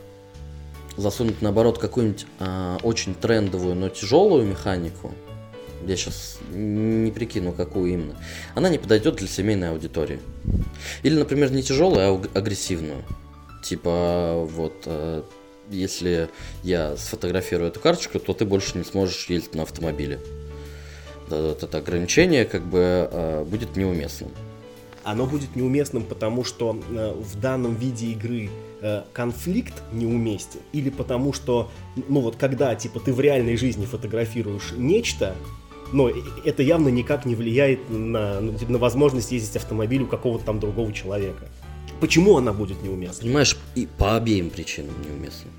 засунуть 1.00 1.42
наоборот 1.42 1.78
какую-нибудь 1.78 2.26
э, 2.40 2.78
очень 2.84 3.16
трендовую, 3.16 3.76
но 3.76 3.90
тяжелую 3.90 4.46
механику, 4.46 5.14
я 5.86 5.96
сейчас 5.96 6.40
не 6.52 7.12
прикину, 7.12 7.54
какую 7.54 7.94
именно, 7.94 8.16
она 8.56 8.70
не 8.70 8.78
подойдет 8.78 9.16
для 9.16 9.28
семейной 9.28 9.70
аудитории. 9.72 10.20
Или, 11.04 11.18
например, 11.18 11.52
не 11.52 11.64
тяжелую, 11.64 12.22
а 12.34 12.38
агрессивную. 12.38 13.04
Типа, 13.64 14.46
вот, 14.50 14.84
э, 14.86 15.24
если 15.70 16.30
я 16.64 16.98
сфотографирую 16.98 17.70
эту 17.70 17.80
карточку, 17.80 18.20
то 18.20 18.34
ты 18.34 18.46
больше 18.46 18.78
не 18.78 18.84
сможешь 18.84 19.30
ездить 19.30 19.56
на 19.56 19.64
автомобиле. 19.64 20.20
Вот 21.30 21.64
это 21.64 21.78
ограничение 21.78 22.46
как 22.46 22.64
бы 22.64 23.08
э, 23.12 23.46
будет 23.46 23.76
неуместным. 23.76 24.32
Оно 25.12 25.26
будет 25.26 25.56
неуместным, 25.56 26.04
потому 26.04 26.44
что 26.44 26.80
э, 26.90 27.14
в 27.14 27.40
данном 27.40 27.76
виде 27.76 28.08
игры 28.08 28.50
Э, 28.82 29.04
конфликт 29.12 29.74
неуместен, 29.92 30.62
или 30.72 30.90
потому 30.90 31.34
что, 31.34 31.70
ну 32.08 32.22
вот 32.22 32.38
когда, 32.38 32.74
типа, 32.76 33.02
ты 33.02 33.12
в 33.12 33.20
реальной 33.20 33.58
жизни 33.58 33.86
фотографируешь 33.86 34.72
нечто, 34.78 35.36
но 35.92 36.10
это 36.46 36.64
явно 36.64 36.88
никак 36.88 37.26
не 37.26 37.36
влияет 37.36 37.90
на, 37.90 38.40
ну, 38.40 38.58
типа, 38.58 38.72
на 38.72 38.78
возможность 38.78 39.34
ездить 39.34 39.58
автомобилем 39.58 40.06
у 40.06 40.08
какого-то 40.08 40.46
там 40.46 40.62
другого 40.62 40.94
человека. 40.94 41.50
Почему 42.00 42.38
она 42.38 42.54
будет 42.54 42.82
неуместна? 42.82 43.24
Понимаешь, 43.24 43.58
и 43.76 43.86
по 43.86 44.16
обеим 44.16 44.50
причинам 44.50 44.94
неуместна. 45.06 45.52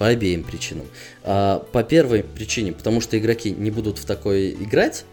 По 0.00 0.08
обеим 0.08 0.42
причинам. 0.42 0.86
А, 1.22 1.60
по 1.70 1.84
первой 1.84 2.24
причине, 2.24 2.72
потому 2.72 3.00
что 3.00 3.16
игроки 3.16 3.52
не 3.52 3.70
будут 3.70 3.98
в 3.98 4.06
такое 4.06 4.50
играть, 4.50 5.04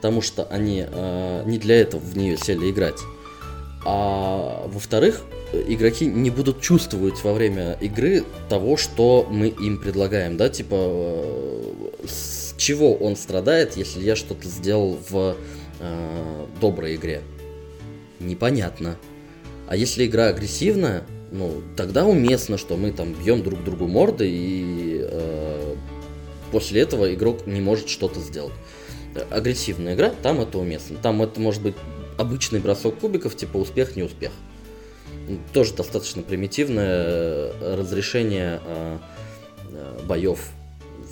потому 0.00 0.22
что 0.22 0.44
они 0.44 0.82
а, 0.88 1.44
не 1.44 1.58
для 1.58 1.78
этого 1.82 2.00
в 2.00 2.16
нее 2.16 2.38
сели 2.38 2.70
играть. 2.70 2.98
А 3.84 4.66
во-вторых, 4.66 5.20
игроки 5.52 6.06
не 6.06 6.30
будут 6.30 6.62
чувствовать 6.62 7.22
во 7.22 7.34
время 7.34 7.76
игры 7.82 8.24
того, 8.48 8.78
что 8.78 9.26
мы 9.30 9.48
им 9.48 9.78
предлагаем, 9.78 10.38
да, 10.38 10.48
типа 10.48 10.74
э, 10.74 11.62
с 12.08 12.54
чего 12.56 12.94
он 12.94 13.14
страдает, 13.14 13.76
если 13.76 14.00
я 14.00 14.16
что-то 14.16 14.48
сделал 14.48 14.98
в 15.10 15.36
э, 15.80 16.46
доброй 16.62 16.96
игре. 16.96 17.20
Непонятно. 18.20 18.96
А 19.68 19.76
если 19.76 20.06
игра 20.06 20.28
агрессивная, 20.28 21.04
ну, 21.30 21.62
тогда 21.76 22.06
уместно, 22.06 22.56
что 22.56 22.78
мы 22.78 22.90
там 22.90 23.12
бьем 23.12 23.42
друг 23.42 23.62
другу 23.64 23.86
морды, 23.86 24.30
и 24.30 25.00
э, 25.02 25.74
после 26.52 26.80
этого 26.80 27.12
игрок 27.12 27.46
не 27.46 27.60
может 27.60 27.90
что-то 27.90 28.18
сделать. 28.20 28.54
Агрессивная 29.30 29.94
игра, 29.94 30.10
там 30.22 30.40
это 30.40 30.58
уместно. 30.58 30.96
Там 30.96 31.22
это 31.22 31.40
может 31.40 31.62
быть 31.62 31.74
обычный 32.16 32.60
бросок 32.60 32.98
кубиков, 32.98 33.36
типа 33.36 33.56
успех, 33.56 33.96
не 33.96 34.02
успех. 34.02 34.30
Тоже 35.52 35.74
достаточно 35.74 36.22
примитивное 36.22 36.86
э, 36.86 37.74
разрешение 37.78 38.60
э, 38.64 38.98
э, 39.72 40.00
боев 40.06 40.50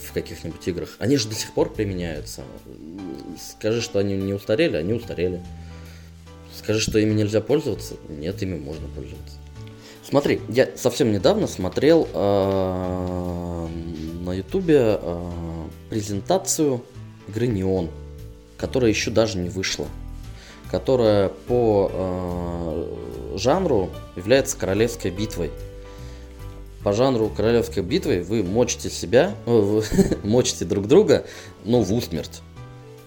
в 0.07 0.13
каких-нибудь 0.13 0.67
играх. 0.69 0.97
Они 0.99 1.17
же 1.17 1.29
до 1.29 1.35
сих 1.35 1.53
пор 1.53 1.73
применяются. 1.73 2.43
Скажи, 3.39 3.81
что 3.81 3.99
они 3.99 4.17
не 4.17 4.33
устарели, 4.33 4.77
они 4.77 4.93
устарели. 4.93 5.41
Скажи, 6.57 6.81
что 6.81 6.99
ими 6.99 7.15
нельзя 7.15 7.41
пользоваться, 7.41 7.95
нет, 8.09 8.43
ими 8.43 8.59
можно 8.59 8.87
пользоваться. 8.89 9.37
Смотри, 10.05 10.41
я 10.49 10.69
совсем 10.77 11.13
недавно 11.13 11.47
смотрел 11.47 12.09
на 12.15 13.69
ютубе 14.33 14.99
презентацию 15.91 16.83
игры 17.29 17.47
Неон, 17.47 17.91
которая 18.57 18.91
еще 18.91 19.11
даже 19.11 19.39
не 19.39 19.49
вышла 19.49 19.87
которая 20.71 21.29
по 21.29 21.91
э, 21.93 23.37
жанру 23.37 23.91
является 24.17 24.57
королевской 24.57 25.11
битвой. 25.11 25.51
По 26.85 26.93
жанру 26.93 27.29
королевской 27.29 27.83
битвы 27.83 28.23
вы 28.23 28.43
мочите 28.43 28.91
себя, 28.91 29.35
э, 29.47 29.51
вы 29.51 29.85
мочите 30.23 30.65
друг 30.65 30.87
друга, 30.87 31.25
но 31.65 31.83
в 31.83 31.93
усмерть. 31.93 32.43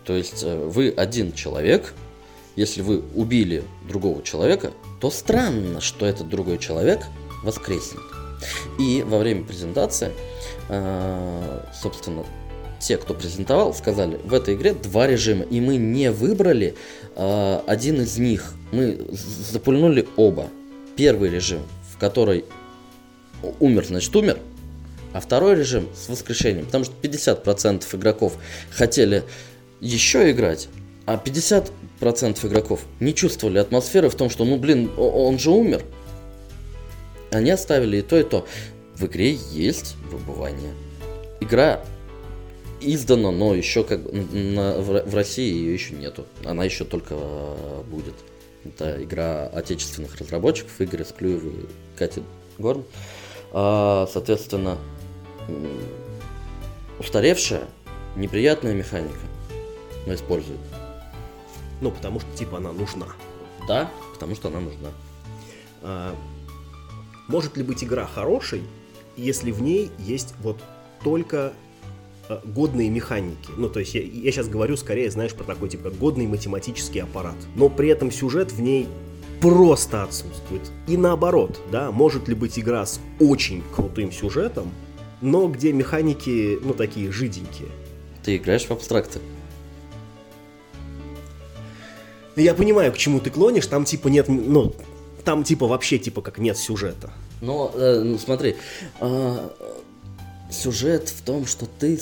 То 0.05 0.13
есть 0.13 0.43
э, 0.43 0.65
вы 0.67 0.89
один 0.89 1.33
человек, 1.33 1.93
если 2.55 2.81
вы 2.81 3.03
убили 3.15 3.63
другого 3.87 4.23
человека, 4.23 4.71
то 4.99 5.09
странно, 5.09 5.81
что 5.81 6.05
этот 6.05 6.29
другой 6.29 6.57
человек 6.57 7.01
воскреснет. 7.43 8.01
И 8.79 9.03
во 9.07 9.19
время 9.19 9.43
презентации, 9.43 10.11
э, 10.69 11.63
собственно, 11.79 12.25
те, 12.81 12.97
кто 12.97 13.13
презентовал, 13.13 13.73
сказали, 13.73 14.19
в 14.23 14.33
этой 14.33 14.55
игре 14.55 14.73
два 14.73 15.07
режима, 15.07 15.43
и 15.45 15.61
мы 15.61 15.77
не 15.77 16.11
выбрали 16.11 16.75
э, 17.15 17.59
один 17.67 18.01
из 18.01 18.17
них. 18.17 18.53
Мы 18.71 18.99
запульнули 19.51 20.07
оба. 20.17 20.49
Первый 20.95 21.29
режим, 21.29 21.61
в 21.93 21.97
который 21.97 22.43
умер, 23.59 23.85
значит 23.85 24.13
умер, 24.15 24.39
а 25.13 25.19
второй 25.19 25.55
режим 25.55 25.87
с 25.95 26.09
воскрешением, 26.09 26.65
потому 26.65 26.83
что 26.83 26.93
50% 27.01 27.95
игроков 27.95 28.33
хотели 28.71 29.23
еще 29.79 30.31
играть, 30.31 30.67
а 31.05 31.21
50% 31.23 32.47
игроков 32.47 32.81
не 32.99 33.13
чувствовали 33.13 33.59
атмосферы 33.59 34.09
в 34.09 34.15
том, 34.15 34.29
что, 34.29 34.45
ну 34.45 34.57
блин, 34.57 34.91
он 34.97 35.37
же 35.37 35.51
умер. 35.51 35.83
Они 37.31 37.49
оставили 37.49 37.97
и 37.97 38.01
то, 38.01 38.17
и 38.17 38.23
то. 38.23 38.45
В 38.95 39.05
игре 39.05 39.33
есть 39.51 39.95
выбывание. 40.11 40.73
Игра 41.39 41.81
издано, 42.81 43.31
но 43.31 43.53
еще 43.53 43.83
как 43.83 44.01
на, 44.11 44.79
в, 44.79 45.05
в 45.05 45.15
России 45.15 45.53
ее 45.53 45.73
еще 45.73 45.93
нету. 45.93 46.25
Она 46.43 46.65
еще 46.65 46.83
только 46.83 47.15
э, 47.15 47.83
будет. 47.89 48.15
Это 48.63 49.03
игра 49.03 49.47
отечественных 49.47 50.15
разработчиков, 50.17 50.79
Игоря 50.79 51.05
Склюева 51.05 51.49
и 51.49 51.65
Кати 51.97 52.23
Горн. 52.57 52.83
А, 53.51 54.07
соответственно, 54.11 54.77
устаревшая, 56.99 57.63
неприятная 58.15 58.73
механика, 58.73 59.19
но 60.05 60.13
использует. 60.13 60.59
Ну, 61.81 61.91
потому 61.91 62.19
что, 62.19 62.29
типа, 62.37 62.57
она 62.57 62.71
нужна. 62.71 63.07
Да, 63.67 63.89
потому 64.13 64.35
что 64.35 64.49
она 64.49 64.59
нужна. 64.59 64.89
А, 65.81 66.15
может 67.27 67.57
ли 67.57 67.63
быть 67.63 67.83
игра 67.83 68.05
хорошей, 68.05 68.61
если 69.17 69.51
в 69.51 69.61
ней 69.61 69.89
есть 69.97 70.35
вот 70.39 70.59
только 71.03 71.53
годные 72.45 72.89
механики. 72.89 73.49
Ну, 73.57 73.69
то 73.69 73.79
есть 73.79 73.93
я, 73.95 74.01
я 74.01 74.31
сейчас 74.31 74.47
говорю 74.47 74.77
скорее, 74.77 75.09
знаешь, 75.11 75.33
про 75.33 75.43
такой 75.43 75.69
типа 75.69 75.89
годный 75.89 76.27
математический 76.27 77.01
аппарат. 77.01 77.35
Но 77.55 77.69
при 77.69 77.89
этом 77.89 78.11
сюжет 78.11 78.51
в 78.51 78.61
ней 78.61 78.87
просто 79.41 80.03
отсутствует. 80.03 80.71
И 80.87 80.97
наоборот, 80.97 81.59
да, 81.71 81.91
может 81.91 82.27
ли 82.27 82.35
быть 82.35 82.57
игра 82.59 82.85
с 82.85 82.99
очень 83.19 83.63
крутым 83.75 84.11
сюжетом, 84.11 84.71
но 85.21 85.47
где 85.47 85.73
механики, 85.73 86.59
ну, 86.63 86.73
такие 86.73 87.11
жиденькие. 87.11 87.69
Ты 88.23 88.37
играешь 88.37 88.65
в 88.65 88.71
абстракты. 88.71 89.19
Я 92.35 92.53
понимаю, 92.53 92.93
к 92.93 92.97
чему 92.97 93.19
ты 93.19 93.29
клонишь, 93.29 93.67
там 93.67 93.83
типа 93.83 94.07
нет, 94.07 94.27
ну, 94.29 94.73
там 95.25 95.43
типа 95.43 95.67
вообще 95.67 95.97
типа 95.97 96.21
как 96.21 96.37
нет 96.37 96.57
сюжета. 96.57 97.11
Но, 97.41 97.71
э, 97.75 98.01
ну, 98.03 98.17
смотри, 98.17 98.55
э, 98.99 99.49
сюжет 100.51 101.09
в 101.09 101.21
том, 101.23 101.45
что 101.45 101.65
ты 101.79 101.99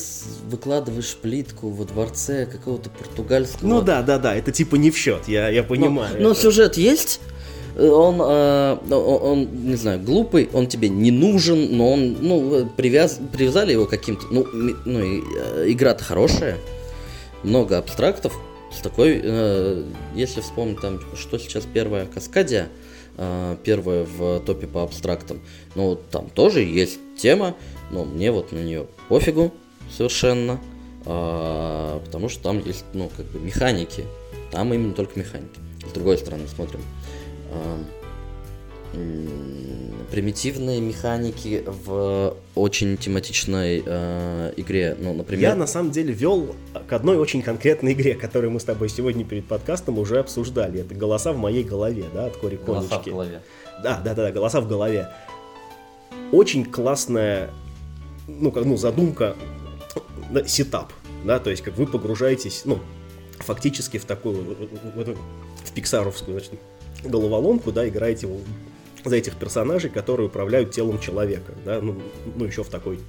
выкладываешь 0.48 1.16
плитку 1.16 1.70
во 1.70 1.86
дворце 1.86 2.46
какого-то 2.46 2.90
португальского... 2.90 3.68
Ну 3.68 3.82
да, 3.82 4.02
да, 4.02 4.18
да, 4.18 4.36
это 4.36 4.52
типа 4.52 4.76
не 4.76 4.92
в 4.92 4.98
счет, 4.98 5.28
я, 5.28 5.50
я 5.50 5.64
понимаю. 5.64 6.16
Но, 6.20 6.30
но 6.30 6.34
сюжет 6.34 6.78
есть, 6.78 7.22
он, 7.78 8.20
э, 8.22 8.78
он, 8.92 9.24
он, 9.24 9.66
не 9.68 9.76
знаю, 9.76 10.00
глупый, 10.02 10.50
он 10.54 10.68
тебе 10.68 10.90
не 10.90 11.12
нужен, 11.12 11.78
но 11.78 11.94
он, 11.94 12.18
ну, 12.22 12.70
привяз, 12.76 13.20
привязали 13.32 13.74
его 13.74 13.86
каким-то, 13.86 14.26
ну, 14.32 14.46
ну 14.86 15.00
э, 15.00 15.66
игра-то 15.68 16.04
хорошая, 16.04 16.58
много 17.44 17.78
абстрактов, 17.78 18.34
с 18.72 18.82
такой, 18.82 19.20
э, 19.24 19.84
если 20.16 20.42
вспомнить 20.42 20.82
там, 20.82 21.00
что 21.16 21.38
сейчас 21.38 21.66
первая 21.72 22.06
Каскадия, 22.06 22.68
э, 23.18 23.58
первая 23.64 24.06
в 24.06 24.40
топе 24.42 24.68
по 24.68 24.84
абстрактам, 24.84 25.40
ну, 25.76 25.98
там 26.12 26.30
тоже 26.30 26.62
есть 26.62 27.00
тема, 27.18 27.56
но 27.92 28.06
мне 28.06 28.32
вот 28.32 28.52
на 28.52 28.60
нее 28.60 28.88
пофигу 29.08 29.54
совершенно, 29.90 30.60
а, 31.06 32.00
потому 32.06 32.30
что 32.30 32.44
там 32.44 32.64
есть, 32.64 32.86
ну, 32.94 33.10
как 33.16 33.26
бы 33.28 33.40
механики. 33.40 34.06
Там 34.52 34.74
именно 34.74 34.94
только 34.94 35.20
механики. 35.20 35.60
С 35.88 35.92
другой 35.92 36.18
стороны 36.18 36.48
смотрим. 36.48 36.82
А, 37.52 37.84
примитивные 40.12 40.82
механики 40.82 41.64
в 41.66 42.36
очень 42.56 42.98
тематичной 42.98 43.84
э, 43.86 44.54
игре. 44.58 44.96
Ну, 45.00 45.14
например... 45.14 45.52
Я 45.52 45.56
на 45.56 45.68
самом 45.68 45.92
деле 45.92 46.14
вел 46.14 46.56
к 46.88 46.94
одной 46.94 47.18
очень 47.18 47.42
конкретной 47.44 47.94
игре, 47.94 48.16
которую 48.16 48.52
мы 48.52 48.60
с 48.60 48.64
тобой 48.64 48.90
сегодня 48.90 49.24
перед 49.24 49.46
подкастом 49.46 50.00
уже 50.00 50.20
обсуждали. 50.20 50.82
Это 50.82 50.96
голоса 50.96 51.34
в 51.34 51.38
моей 51.38 51.64
голове, 51.64 52.06
да, 52.14 52.26
от 52.26 52.38
Кори 52.38 52.56
Голоса 52.58 52.90
Конечки. 52.90 53.10
в 53.10 53.12
голове. 53.12 53.42
Да, 53.84 54.02
да, 54.04 54.16
да, 54.16 54.24
да, 54.24 54.32
голоса 54.32 54.62
в 54.62 54.68
голове. 54.68 55.10
Очень 56.32 56.66
классная 56.66 57.52
ну, 58.40 58.52
ну, 58.56 58.78
задумка, 58.78 59.36
да, 60.32 60.46
сетап, 60.46 60.94
да, 61.26 61.40
то 61.40 61.50
есть 61.50 61.62
как 61.62 61.78
вы 61.78 61.88
погружаетесь, 61.88 62.64
ну, 62.66 62.80
фактически 63.40 63.98
в 63.98 64.06
такую, 64.06 64.44
в, 64.44 65.04
в, 65.04 65.18
в 65.66 65.72
пиксаровскую, 65.74 66.40
значит, 66.40 66.60
головоломку, 67.04 67.72
да, 67.72 67.88
играете 67.88 68.30
за 69.04 69.16
этих 69.16 69.36
персонажей, 69.36 69.90
которые 69.90 70.28
управляют 70.28 70.72
телом 70.72 71.00
человека, 71.00 71.54
да, 71.66 71.82
ну, 71.82 72.02
ну 72.36 72.46
еще 72.46 72.64
в 72.64 72.70
такой, 72.70 73.00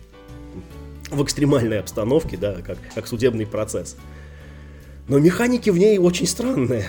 в 1.10 1.22
экстремальной 1.22 1.80
обстановке, 1.80 2.36
да, 2.36 2.62
как, 2.62 2.78
как 2.94 3.06
судебный 3.06 3.46
процесс. 3.46 3.96
Но 5.08 5.18
механики 5.18 5.70
в 5.70 5.78
ней 5.78 5.98
очень 5.98 6.26
странные. 6.26 6.88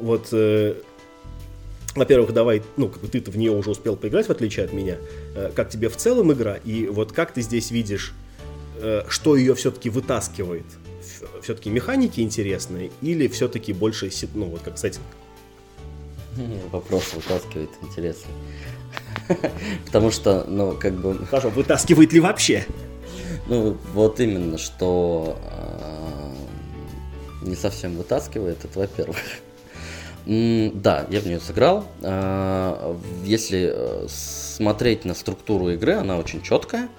Вот 0.00 0.28
э, 0.32 0.74
во-первых, 1.98 2.32
давай, 2.32 2.62
ну, 2.76 2.88
как 2.88 3.02
бы 3.02 3.08
ты-то 3.08 3.30
в 3.30 3.36
нее 3.36 3.52
уже 3.52 3.70
успел 3.70 3.96
поиграть, 3.96 4.26
в 4.26 4.30
отличие 4.30 4.64
от 4.64 4.72
меня. 4.72 4.96
Э, 5.34 5.50
как 5.54 5.70
тебе 5.70 5.88
в 5.88 5.96
целом 5.96 6.32
игра? 6.32 6.56
И 6.56 6.86
вот 6.86 7.12
как 7.12 7.32
ты 7.32 7.42
здесь 7.42 7.70
видишь, 7.70 8.14
э, 8.76 9.02
что 9.08 9.36
ее 9.36 9.54
все-таки 9.54 9.90
вытаскивает? 9.90 10.64
Все-таки 11.42 11.70
механики 11.70 12.20
интересные 12.20 12.90
или 13.02 13.28
все-таки 13.28 13.72
больше, 13.72 14.10
ну, 14.34 14.46
вот 14.46 14.60
как, 14.62 14.74
кстати... 14.74 15.00
Вопрос 16.70 17.14
вытаскивает 17.14 17.70
интересный. 17.82 18.30
Потому 19.86 20.12
что, 20.12 20.44
ну, 20.48 20.76
как 20.78 20.94
бы... 20.94 21.26
Хорошо, 21.26 21.50
вытаскивает 21.50 22.12
ли 22.12 22.20
вообще? 22.20 22.64
Ну, 23.48 23.76
вот 23.92 24.20
именно, 24.20 24.56
что 24.56 25.38
э, 27.42 27.48
не 27.48 27.56
совсем 27.56 27.96
вытаскивает, 27.96 28.64
это 28.64 28.78
во-первых. 28.78 29.16
Да, 30.28 31.06
я 31.08 31.20
в 31.20 31.26
нее 31.26 31.40
сыграл. 31.40 31.86
А, 32.02 32.94
если 33.24 33.72
э, 33.72 34.06
смотреть 34.10 35.06
на 35.06 35.14
структуру 35.14 35.70
игры, 35.70 35.94
она 35.94 36.18
очень 36.18 36.42
четкая. 36.42 36.90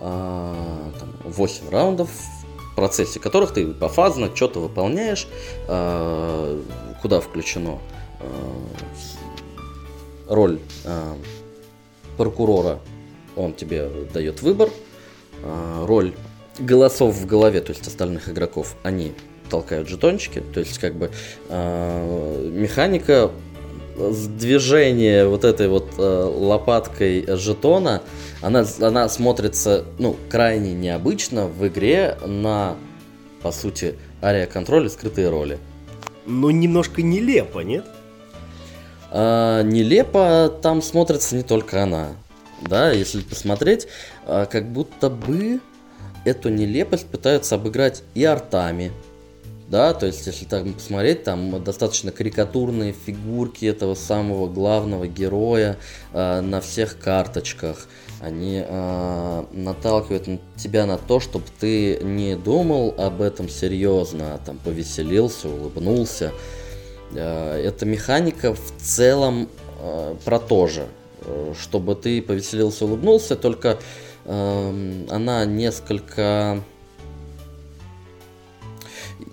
А, 0.00 0.92
там 1.00 1.14
8 1.24 1.70
раундов, 1.70 2.10
в 2.10 2.76
процессе 2.76 3.20
которых 3.20 3.54
ты 3.54 3.68
пофазно 3.68 4.36
что-то 4.36 4.60
выполняешь, 4.60 5.26
а, 5.66 6.62
куда 7.00 7.20
включено 7.20 7.78
роль 10.28 10.58
прокурора, 12.18 12.80
он 13.36 13.54
тебе 13.54 13.88
дает 14.12 14.40
выбор, 14.40 14.70
роль 15.82 16.14
голосов 16.58 17.14
в 17.14 17.26
голове, 17.26 17.60
то 17.60 17.72
есть 17.72 17.86
остальных 17.86 18.30
игроков, 18.30 18.76
они 18.82 19.12
толкают 19.50 19.88
жетончики, 19.88 20.42
то 20.52 20.60
есть 20.60 20.78
как 20.78 20.94
бы 20.94 21.10
э, 21.48 22.50
механика 22.52 23.30
с 23.96 24.26
движения 24.26 25.26
вот 25.26 25.44
этой 25.44 25.68
вот 25.68 25.92
э, 25.98 26.02
лопаткой 26.02 27.24
жетона, 27.36 28.02
она, 28.42 28.64
она 28.80 29.08
смотрится, 29.08 29.84
ну, 29.98 30.16
крайне 30.28 30.72
необычно 30.72 31.46
в 31.46 31.66
игре 31.66 32.16
на, 32.24 32.76
по 33.42 33.52
сути, 33.52 33.94
ария-контроль 34.22 34.86
и 34.86 34.88
скрытые 34.88 35.28
роли. 35.28 35.58
Ну, 36.26 36.50
немножко 36.50 37.02
нелепо, 37.02 37.60
нет? 37.60 37.84
А, 39.10 39.62
нелепо 39.62 40.52
там 40.62 40.82
смотрится 40.82 41.36
не 41.36 41.42
только 41.42 41.82
она. 41.82 42.08
Да, 42.62 42.90
если 42.90 43.20
посмотреть, 43.20 43.86
а, 44.26 44.46
как 44.46 44.66
будто 44.72 45.10
бы 45.10 45.60
эту 46.24 46.48
нелепость 46.48 47.06
пытаются 47.06 47.56
обыграть 47.56 48.02
и 48.14 48.24
артами, 48.24 48.90
да, 49.66 49.94
то 49.94 50.04
есть, 50.06 50.26
если 50.26 50.44
так 50.44 50.70
посмотреть, 50.74 51.24
там 51.24 51.62
достаточно 51.64 52.12
карикатурные 52.12 52.92
фигурки 52.92 53.64
этого 53.64 53.94
самого 53.94 54.46
главного 54.46 55.06
героя 55.06 55.78
э, 56.12 56.40
на 56.42 56.60
всех 56.60 56.98
карточках. 56.98 57.88
Они 58.20 58.62
э, 58.66 59.44
наталкивают 59.52 60.40
тебя 60.56 60.84
на 60.84 60.98
то, 60.98 61.18
чтобы 61.18 61.46
ты 61.58 61.98
не 62.02 62.36
думал 62.36 62.94
об 62.98 63.22
этом 63.22 63.48
серьезно, 63.48 64.34
а 64.34 64.38
там 64.38 64.58
повеселился, 64.58 65.48
улыбнулся. 65.48 66.32
Э, 67.14 67.58
эта 67.64 67.86
механика 67.86 68.54
в 68.54 68.72
целом 68.78 69.48
э, 69.80 70.14
про 70.26 70.40
то 70.40 70.66
же, 70.66 70.88
э, 71.22 71.54
чтобы 71.58 71.94
ты 71.94 72.20
повеселился, 72.20 72.84
улыбнулся, 72.84 73.34
только 73.34 73.78
э, 74.26 75.04
она 75.08 75.46
несколько 75.46 76.62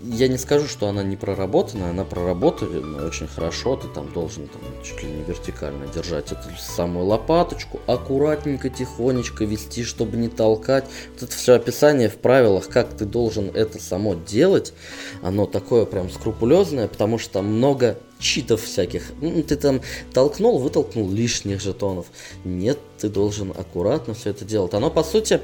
я 0.04 0.28
не 0.28 0.38
скажу, 0.38 0.68
что 0.68 0.88
она 0.88 1.04
не 1.04 1.16
проработана, 1.16 1.90
она 1.90 2.04
проработана 2.04 3.06
очень 3.06 3.28
хорошо, 3.28 3.76
ты 3.76 3.88
там 3.88 4.12
должен 4.12 4.48
там, 4.48 4.62
чуть 4.84 5.04
ли 5.04 5.10
не 5.10 5.24
вертикально 5.24 5.88
держать 5.88 6.32
эту 6.32 6.50
самую 6.60 7.06
лопаточку, 7.06 7.80
аккуратненько, 7.88 8.70
тихонечко 8.70 9.46
вести, 9.46 9.84
чтобы 9.84 10.18
не 10.18 10.30
толкать. 10.30 10.86
Вот 11.14 11.24
это 11.24 11.32
все 11.32 11.54
описание 11.54 12.10
в 12.10 12.18
правилах, 12.18 12.68
как 12.68 12.90
ты 12.94 13.06
должен 13.06 13.50
это 13.54 13.82
само 13.82 14.16
делать, 14.16 14.74
оно 15.22 15.46
такое 15.46 15.86
прям 15.86 16.10
скрупулезное, 16.10 16.88
потому 16.88 17.18
что 17.18 17.42
много 17.42 17.98
читов 18.22 18.62
всяких. 18.62 19.12
Ты 19.48 19.56
там 19.58 19.82
толкнул, 20.14 20.60
вытолкнул 20.60 21.12
лишних 21.12 21.60
жетонов. 21.60 22.06
Нет, 22.46 22.78
ты 22.98 23.10
должен 23.10 23.52
аккуратно 23.52 24.14
все 24.14 24.30
это 24.30 24.46
делать. 24.46 24.74
Оно, 24.74 24.90
по 24.90 25.04
сути, 25.04 25.42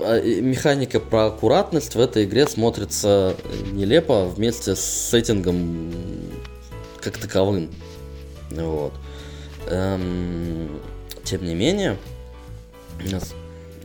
а, 0.00 0.20
механика 0.20 1.00
про 1.00 1.26
аккуратность 1.26 1.94
в 1.94 2.00
этой 2.00 2.24
игре 2.24 2.46
смотрится 2.46 3.36
нелепо 3.72 4.26
вместе 4.26 4.74
с 4.74 4.80
сеттингом 4.80 5.92
как 7.00 7.16
таковым. 7.18 7.70
Вот. 8.50 8.92
Эм, 9.66 10.80
тем 11.22 11.44
не 11.44 11.54
менее, 11.54 11.96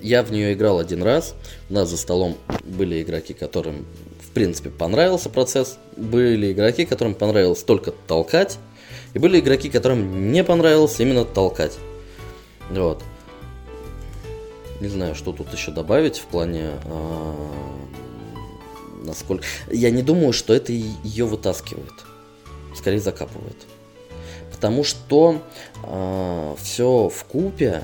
я 0.01 0.23
в 0.23 0.31
нее 0.31 0.53
играл 0.53 0.79
один 0.79 1.03
раз. 1.03 1.35
У 1.69 1.73
нас 1.73 1.89
за 1.89 1.97
столом 1.97 2.37
были 2.63 3.01
игроки, 3.01 3.33
которым 3.33 3.85
принципе 4.39 4.69
понравился 4.69 5.29
процесс. 5.29 5.77
Были 5.97 6.53
игроки, 6.53 6.85
которым 6.85 7.13
понравилось 7.13 7.61
только 7.61 7.91
толкать. 7.91 8.57
И 9.13 9.19
были 9.19 9.41
игроки, 9.41 9.69
которым 9.69 10.31
не 10.31 10.45
понравилось 10.45 10.97
именно 11.01 11.25
толкать. 11.25 11.77
Вот. 12.69 13.03
Не 14.79 14.87
знаю, 14.87 15.13
что 15.13 15.33
тут 15.33 15.51
еще 15.51 15.71
добавить 15.71 16.19
в 16.19 16.23
плане 16.23 16.69
э, 16.85 17.33
насколько. 19.03 19.43
Я 19.69 19.91
не 19.91 20.03
думаю, 20.03 20.31
что 20.31 20.53
это 20.53 20.71
ее 20.71 21.25
вытаскивает. 21.25 21.91
Скорее 22.73 23.01
закапывает. 23.01 23.57
Потому 24.53 24.85
что 24.85 25.33
э, 25.33 25.39
а, 25.83 26.55
все 26.55 27.09
в 27.09 27.25
купе, 27.25 27.83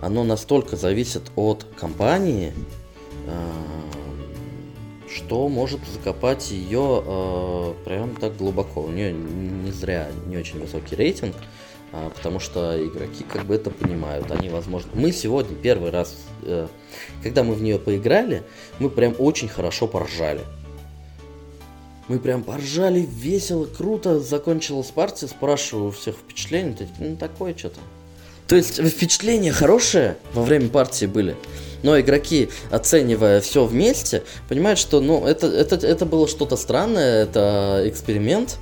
оно 0.00 0.24
настолько 0.24 0.76
зависит 0.76 1.24
от 1.36 1.66
компании, 1.78 2.54
э, 3.26 3.99
что 5.12 5.48
может 5.48 5.80
закопать 5.92 6.50
ее 6.50 7.02
э, 7.04 7.74
прям 7.84 8.14
так 8.16 8.36
глубоко. 8.36 8.82
У 8.82 8.90
нее 8.90 9.12
не 9.12 9.72
зря 9.72 10.08
не 10.26 10.36
очень 10.36 10.60
высокий 10.60 10.96
рейтинг. 10.96 11.34
А, 11.92 12.10
потому 12.10 12.38
что 12.38 12.76
игроки 12.86 13.24
как 13.24 13.46
бы 13.46 13.54
это 13.54 13.70
понимают. 13.70 14.30
Они, 14.30 14.48
возможно... 14.48 14.90
Мы 14.94 15.10
сегодня 15.10 15.56
первый 15.56 15.90
раз, 15.90 16.14
э, 16.42 16.68
когда 17.22 17.42
мы 17.42 17.54
в 17.54 17.62
нее 17.62 17.78
поиграли, 17.78 18.44
мы 18.78 18.90
прям 18.90 19.14
очень 19.18 19.48
хорошо 19.48 19.88
поржали. 19.88 20.42
Мы 22.06 22.18
прям 22.18 22.44
поржали, 22.44 23.00
весело, 23.00 23.66
круто. 23.66 24.20
Закончилась 24.20 24.88
партия, 24.88 25.26
спрашиваю 25.26 25.88
у 25.88 25.90
всех 25.90 26.16
впечатления. 26.16 26.76
Ну, 26.98 27.16
такое 27.16 27.56
что-то. 27.56 27.80
То 28.46 28.56
есть 28.56 28.84
впечатления 28.84 29.52
хорошие 29.52 30.16
во 30.32 30.42
время 30.42 30.68
партии 30.68 31.06
были. 31.06 31.36
Но 31.82 31.98
игроки, 31.98 32.50
оценивая 32.70 33.40
все 33.40 33.64
вместе, 33.64 34.22
понимают, 34.48 34.78
что 34.78 35.00
ну, 35.00 35.26
это, 35.26 35.46
это, 35.46 35.76
это 35.86 36.06
было 36.06 36.28
что-то 36.28 36.56
странное, 36.56 37.24
это 37.24 37.82
эксперимент, 37.86 38.58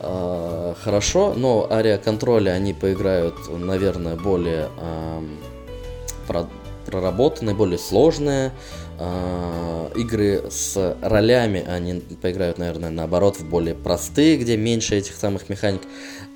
э, 0.00 0.74
хорошо, 0.82 1.34
но 1.34 1.66
ария-контроли 1.70 2.48
они 2.48 2.72
поиграют, 2.72 3.34
наверное, 3.48 4.16
более 4.16 4.68
э, 4.78 5.22
про, 6.26 6.46
проработанные, 6.86 7.54
более 7.54 7.78
сложные. 7.78 8.52
Э, 9.02 9.88
игры 9.96 10.44
с 10.50 10.96
ролями 11.00 11.64
они 11.66 12.00
поиграют, 12.20 12.58
наверное, 12.58 12.90
наоборот, 12.90 13.38
в 13.38 13.48
более 13.48 13.74
простые, 13.74 14.36
где 14.36 14.58
меньше 14.58 14.96
этих 14.96 15.14
самых 15.14 15.48
механик. 15.48 15.80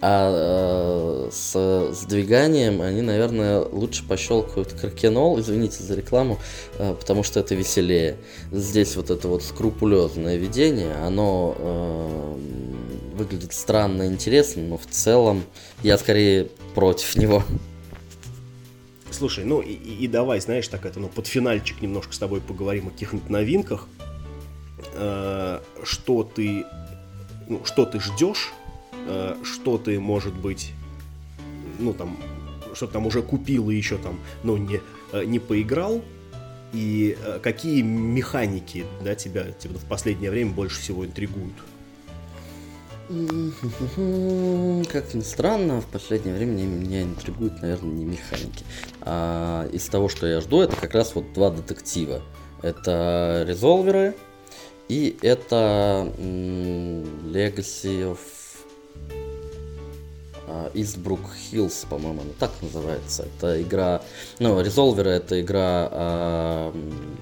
А 0.01 1.29
э, 1.29 1.31
с 1.31 1.93
сдвиганием 1.93 2.81
они, 2.81 3.03
наверное, 3.03 3.61
лучше 3.61 4.07
пощелкают 4.07 4.73
кракенол, 4.73 5.39
извините 5.41 5.83
за 5.83 5.95
рекламу, 5.95 6.39
э, 6.79 6.95
потому 6.99 7.23
что 7.23 7.41
это 7.41 7.55
веселее. 7.55 8.17
Здесь 8.51 8.97
вот 8.97 9.11
это 9.11 9.29
вот 9.29 9.43
скрупулезное 9.43 10.37
ведение, 10.37 10.95
оно 10.95 11.55
э, 11.59 12.37
выглядит 13.15 13.53
странно 13.53 14.07
интересно, 14.07 14.63
но 14.63 14.79
в 14.79 14.87
целом 14.87 15.45
я 15.83 15.99
скорее 15.99 16.49
против 16.75 17.15
него. 17.17 17.43
Слушай, 19.15 19.45
ну 19.45 19.61
и, 19.61 19.73
и 19.73 20.09
давай, 20.09 20.41
знаешь, 20.41 20.67
так 20.67 20.85
это, 20.85 20.99
ну, 20.99 21.09
под 21.09 21.29
финальчик 21.29 21.81
немножко 21.81 22.13
с 22.13 22.19
тобой 22.19 22.41
поговорим 22.41 22.89
о 22.89 22.91
каких-нибудь 22.91 23.31
новинках. 23.31 23.87
Э, 24.95 25.61
что 25.85 26.25
ты, 26.25 26.65
ну, 27.49 27.65
что 27.65 27.87
ты 27.87 28.01
ждешь, 28.01 28.53
э, 29.07 29.37
что 29.45 29.79
ты, 29.79 30.01
может 30.01 30.35
быть, 30.35 30.73
ну, 31.79 31.93
там, 31.93 32.17
что 32.75 32.89
там 32.89 33.07
уже 33.07 33.23
купил 33.23 33.71
и 33.71 33.77
еще 33.77 33.99
там, 33.99 34.19
ну, 34.43 34.57
не, 34.57 34.81
э, 35.13 35.25
не 35.25 35.39
поиграл, 35.39 36.03
и 36.73 37.17
э, 37.17 37.39
какие 37.41 37.83
механики, 37.83 38.85
да, 39.05 39.15
тебя, 39.15 39.53
тебя 39.53 39.79
в 39.79 39.85
последнее 39.85 40.33
время 40.33 40.51
больше 40.51 40.81
всего 40.81 41.07
интригуют? 41.07 41.55
Как 43.09 45.15
ни 45.15 45.21
странно, 45.21 45.81
в 45.81 45.87
последнее 45.87 46.35
время 46.35 46.63
меня 46.63 47.03
интригуют, 47.03 47.61
наверное, 47.61 47.93
не 47.93 48.05
механики. 48.05 48.65
А 49.03 49.69
из 49.73 49.87
того, 49.89 50.09
что 50.09 50.27
я 50.27 50.41
жду, 50.41 50.63
это 50.63 50.75
как 50.77 50.95
раз 50.95 51.15
вот 51.15 51.33
два 51.35 51.51
детектива. 51.51 52.23
Это 52.63 53.45
резолверы 53.47 54.15
и 54.89 55.17
это 55.21 56.11
Legacy 56.19 58.11
of 58.11 58.19
Eastbrook 60.75 61.21
Hills, 61.53 61.87
по-моему, 61.89 62.23
она 62.23 62.31
так 62.39 62.51
называется. 62.63 63.27
Это 63.37 63.61
игра, 63.63 64.03
ну, 64.39 64.61
Resolver 64.61 65.07
это 65.07 65.41
игра 65.41 65.89
э, 65.91 66.73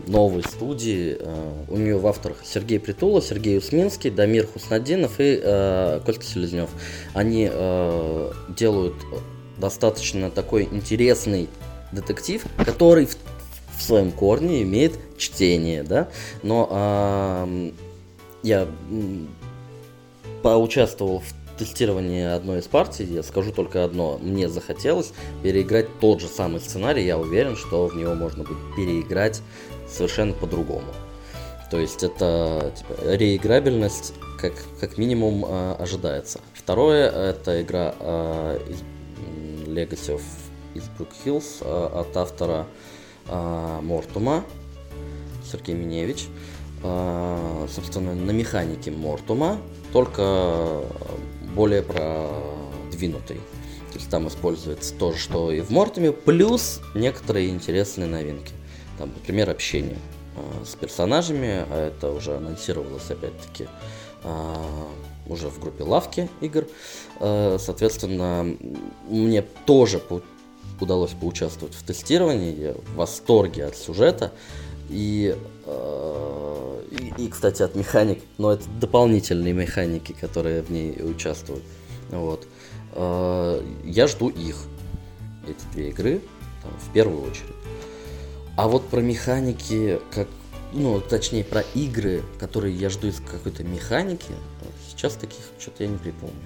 новой 0.06 0.42
студии. 0.42 1.16
Э, 1.18 1.64
у 1.68 1.76
нее 1.76 1.98
в 1.98 2.06
авторах 2.06 2.38
Сергей 2.44 2.80
Притула, 2.80 3.22
Сергей 3.22 3.58
Усминский, 3.58 4.10
Дамир 4.10 4.46
Хуснадинов 4.46 5.18
и 5.18 5.40
э, 5.42 6.00
Костя 6.04 6.24
Селезнев. 6.24 6.70
Они 7.14 7.48
э, 7.50 8.32
делают 8.56 8.94
достаточно 9.58 10.30
такой 10.30 10.68
интересный 10.70 11.48
детектив, 11.92 12.44
который 12.64 13.06
в, 13.06 13.16
в 13.76 13.82
своем 13.82 14.12
корне 14.12 14.62
имеет 14.62 14.98
чтение, 15.16 15.82
да, 15.82 16.08
но 16.42 16.68
э, 16.70 17.72
я 18.42 18.68
поучаствовал 20.42 21.20
в 21.20 21.41
тестировании 21.58 22.24
одной 22.24 22.60
из 22.60 22.66
партий, 22.66 23.04
я 23.04 23.22
скажу 23.22 23.52
только 23.52 23.84
одно, 23.84 24.18
мне 24.18 24.48
захотелось 24.48 25.12
переиграть 25.42 25.86
тот 26.00 26.20
же 26.20 26.28
самый 26.28 26.60
сценарий, 26.60 27.04
я 27.04 27.18
уверен, 27.18 27.56
что 27.56 27.86
в 27.86 27.96
него 27.96 28.14
можно 28.14 28.44
будет 28.44 28.58
переиграть 28.76 29.42
совершенно 29.88 30.32
по-другому. 30.32 30.86
То 31.70 31.78
есть 31.78 32.02
это 32.02 32.72
типа, 32.76 33.14
реиграбельность 33.16 34.12
как, 34.38 34.52
как 34.78 34.98
минимум 34.98 35.44
э, 35.46 35.76
ожидается. 35.78 36.40
Второе, 36.52 37.08
это 37.08 37.62
игра 37.62 37.94
э, 37.98 38.58
из 38.68 38.82
Legacy 39.66 40.16
of 40.16 40.22
Eastbrook 40.74 41.08
Hills 41.24 41.62
э, 41.62 42.00
от 42.00 42.14
автора 42.16 42.66
э, 43.26 43.78
Мортума, 43.82 44.44
Сергей 45.50 45.74
Миневич. 45.74 46.28
Э, 46.82 47.66
собственно, 47.74 48.14
на 48.14 48.32
механике 48.32 48.90
Мортума, 48.90 49.58
только 49.92 50.82
более 51.54 51.82
продвинутый. 51.82 53.40
То 53.92 53.98
есть 53.98 54.08
там 54.08 54.28
используется 54.28 54.94
то 54.94 55.12
же, 55.12 55.18
что 55.18 55.52
и 55.52 55.60
в 55.60 55.70
Мортуме, 55.70 56.12
плюс 56.12 56.80
некоторые 56.94 57.50
интересные 57.50 58.08
новинки. 58.08 58.52
Там, 58.98 59.10
например, 59.10 59.50
общение 59.50 59.98
э, 60.36 60.64
с 60.64 60.74
персонажами, 60.74 61.66
а 61.68 61.88
это 61.88 62.10
уже 62.10 62.36
анонсировалось 62.36 63.10
опять-таки 63.10 63.68
э, 64.24 64.54
уже 65.26 65.48
в 65.48 65.60
группе 65.60 65.84
лавки 65.84 66.30
игр. 66.40 66.66
Э, 67.20 67.58
соответственно, 67.60 68.56
мне 69.08 69.42
тоже 69.66 70.00
удалось 70.80 71.12
поучаствовать 71.12 71.74
в 71.74 71.82
тестировании, 71.84 72.58
я 72.58 72.72
в 72.72 72.94
восторге 72.94 73.66
от 73.66 73.76
сюжета. 73.76 74.32
И, 74.88 75.36
и, 76.92 77.24
и, 77.24 77.28
кстати, 77.28 77.62
от 77.62 77.74
механик, 77.74 78.22
но 78.38 78.52
это 78.52 78.64
дополнительные 78.80 79.52
механики, 79.54 80.12
которые 80.12 80.62
в 80.62 80.70
ней 80.70 81.02
участвуют. 81.02 81.62
Вот. 82.10 82.46
Э, 82.92 83.62
я 83.84 84.06
жду 84.06 84.28
их, 84.28 84.56
эти 85.48 85.72
две 85.72 85.88
игры, 85.88 86.20
там, 86.62 86.72
в 86.78 86.92
первую 86.92 87.22
очередь. 87.22 87.54
А 88.56 88.68
вот 88.68 88.86
про 88.88 89.00
механики, 89.00 89.98
как, 90.14 90.28
ну, 90.72 91.00
точнее, 91.00 91.44
про 91.44 91.62
игры, 91.74 92.22
которые 92.38 92.76
я 92.76 92.90
жду 92.90 93.08
из 93.08 93.20
какой-то 93.20 93.64
механики, 93.64 94.32
сейчас 94.88 95.14
таких 95.14 95.40
что-то 95.58 95.84
я 95.84 95.88
не 95.88 95.96
припомню. 95.96 96.36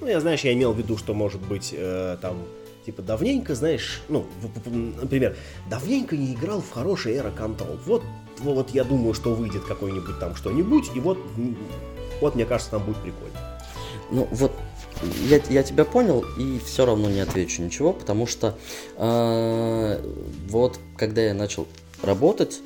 Ну, 0.00 0.08
я, 0.08 0.20
знаешь, 0.20 0.40
я 0.40 0.52
имел 0.52 0.72
в 0.72 0.78
виду, 0.78 0.98
что, 0.98 1.14
может 1.14 1.40
быть, 1.40 1.72
э, 1.72 2.16
там, 2.20 2.38
типа, 2.84 3.02
давненько, 3.02 3.54
знаешь, 3.54 4.02
ну, 4.08 4.26
например, 5.00 5.36
давненько 5.68 6.16
не 6.16 6.34
играл 6.34 6.60
в 6.60 6.70
хороший 6.70 7.14
Era 7.14 7.34
Control. 7.36 7.78
Вот, 7.86 8.02
вот 8.38 8.70
я 8.70 8.84
думаю, 8.84 9.14
что 9.14 9.34
выйдет 9.34 9.64
какой-нибудь 9.64 10.18
там 10.18 10.34
что-нибудь, 10.34 10.90
и 10.94 11.00
вот, 11.00 11.18
вот, 12.20 12.34
мне 12.34 12.44
кажется, 12.44 12.72
там 12.72 12.84
будет 12.84 12.98
прикольно. 12.98 13.38
Ну, 14.10 14.28
вот 14.30 14.52
я, 15.28 15.40
я 15.48 15.62
тебя 15.62 15.84
понял 15.84 16.24
и 16.38 16.58
все 16.64 16.86
равно 16.86 17.08
не 17.08 17.20
отвечу 17.20 17.62
ничего, 17.62 17.92
потому 17.92 18.26
что 18.26 18.56
э, 18.96 20.14
вот 20.48 20.78
когда 20.96 21.22
я 21.22 21.34
начал 21.34 21.66
работать 22.02 22.60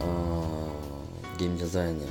э, 0.00 0.04
в 0.04 1.38
геймдизайне, 1.38 2.06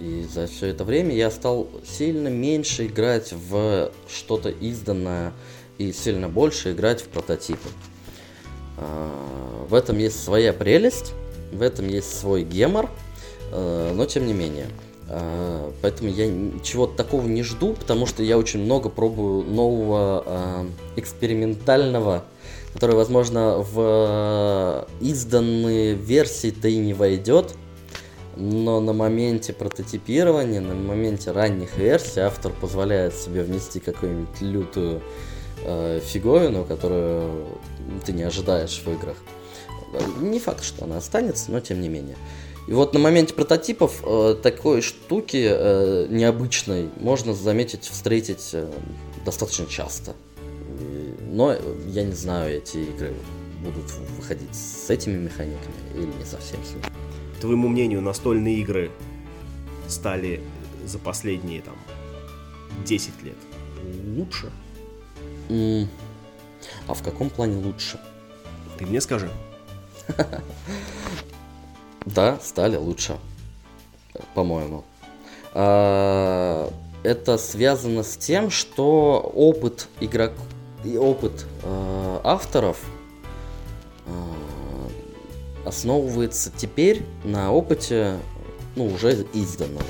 и 0.00 0.26
за 0.30 0.46
все 0.46 0.66
это 0.66 0.84
время 0.84 1.14
я 1.14 1.30
стал 1.30 1.68
сильно 1.86 2.28
меньше 2.28 2.86
играть 2.86 3.32
в 3.32 3.90
что-то 4.08 4.50
изданное 4.50 5.32
и 5.78 5.92
сильно 5.92 6.28
больше 6.28 6.72
играть 6.72 7.00
в 7.02 7.08
прототипы. 7.08 7.68
Э, 8.78 9.08
в 9.68 9.74
этом 9.74 9.98
есть 9.98 10.22
своя 10.22 10.52
прелесть, 10.52 11.12
в 11.52 11.62
этом 11.62 11.88
есть 11.88 12.18
свой 12.18 12.44
гемор, 12.44 12.90
э, 13.52 13.92
но 13.94 14.06
тем 14.06 14.26
не 14.26 14.32
менее. 14.32 14.66
А, 15.08 15.72
поэтому 15.82 16.10
я 16.10 16.26
ничего 16.26 16.86
такого 16.86 17.26
не 17.26 17.42
жду, 17.42 17.74
потому 17.74 18.06
что 18.06 18.22
я 18.22 18.38
очень 18.38 18.60
много 18.60 18.88
пробую 18.88 19.44
нового 19.44 20.24
а, 20.26 20.66
экспериментального, 20.96 22.24
который, 22.72 22.96
возможно, 22.96 23.58
в 23.58 24.86
изданные 25.00 25.94
версии-то 25.94 26.68
и 26.68 26.76
не 26.76 26.92
войдет. 26.92 27.54
Но 28.38 28.80
на 28.80 28.92
моменте 28.92 29.54
прототипирования, 29.54 30.60
на 30.60 30.74
моменте 30.74 31.30
ранних 31.30 31.78
версий 31.78 32.20
автор 32.20 32.52
позволяет 32.60 33.14
себе 33.14 33.42
внести 33.42 33.80
какую-нибудь 33.80 34.40
лютую 34.42 35.00
э, 35.66 36.00
фиговину, 36.02 36.64
которую 36.64 37.46
ты 38.04 38.12
не 38.12 38.22
ожидаешь 38.22 38.82
в 38.84 38.90
играх. 38.90 39.16
Не 40.20 40.38
факт, 40.40 40.64
что 40.64 40.84
она 40.84 40.98
останется, 40.98 41.50
но 41.50 41.60
тем 41.60 41.80
не 41.80 41.88
менее. 41.88 42.16
И 42.68 42.72
вот 42.72 42.94
на 42.94 42.98
моменте 42.98 43.32
прототипов 43.34 44.02
э, 44.04 44.36
такой 44.42 44.82
штуки 44.82 45.46
э, 45.48 46.06
необычной 46.10 46.90
можно 46.96 47.32
заметить, 47.32 47.84
встретить 47.84 48.50
э, 48.52 48.68
достаточно 49.24 49.66
часто. 49.66 50.14
Но 51.30 51.54
я 51.86 52.02
не 52.02 52.14
знаю, 52.14 52.56
эти 52.56 52.78
игры 52.78 53.14
будут 53.62 53.92
выходить 54.16 54.54
с 54.54 54.90
этими 54.90 55.16
механиками 55.16 55.74
или 55.94 56.06
не 56.06 56.24
совсем 56.24 56.58
с 56.64 56.70
ними. 56.70 56.84
Твоему 57.40 57.68
мнению, 57.68 58.00
настольные 58.00 58.56
игры 58.56 58.90
стали 59.86 60.40
за 60.84 60.98
последние 60.98 61.62
там 61.62 61.76
10 62.84 63.22
лет 63.22 63.36
лучше? 64.16 64.50
А 65.48 66.94
в 66.94 67.02
каком 67.02 67.30
плане 67.30 67.64
лучше? 67.64 68.00
Ты 68.78 68.86
мне 68.86 69.00
скажи. 69.00 69.30
Да, 72.04 72.38
стали 72.40 72.76
лучше, 72.76 73.18
по-моему. 74.34 74.84
А, 75.54 76.72
это 77.02 77.36
связано 77.36 78.04
с 78.04 78.16
тем, 78.16 78.48
что 78.48 79.20
опыт 79.34 79.88
игрок 80.00 80.30
и 80.84 80.96
опыт 80.96 81.46
э, 81.64 82.20
авторов 82.22 82.78
э, 84.06 84.10
основывается 85.64 86.52
теперь 86.56 87.04
на 87.24 87.52
опыте 87.52 88.18
ну, 88.76 88.86
уже 88.86 89.26
изданного. 89.32 89.82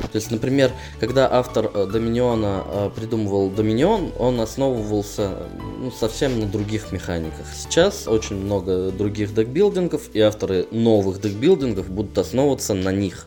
То 0.00 0.16
есть, 0.16 0.30
например, 0.30 0.72
когда 1.00 1.30
автор 1.30 1.70
э, 1.72 1.86
Доминиона 1.86 2.64
э, 2.66 2.90
придумывал 2.94 3.50
Доминион, 3.50 4.12
он 4.18 4.40
основывался 4.40 5.48
ну, 5.78 5.90
совсем 5.90 6.40
на 6.40 6.46
других 6.46 6.92
механиках. 6.92 7.46
Сейчас 7.54 8.06
очень 8.06 8.36
много 8.36 8.90
других 8.90 9.34
декбилдингов, 9.34 10.10
и 10.14 10.20
авторы 10.20 10.66
новых 10.70 11.20
декбилдингов 11.20 11.90
будут 11.90 12.16
основываться 12.18 12.74
на 12.74 12.92
них. 12.92 13.26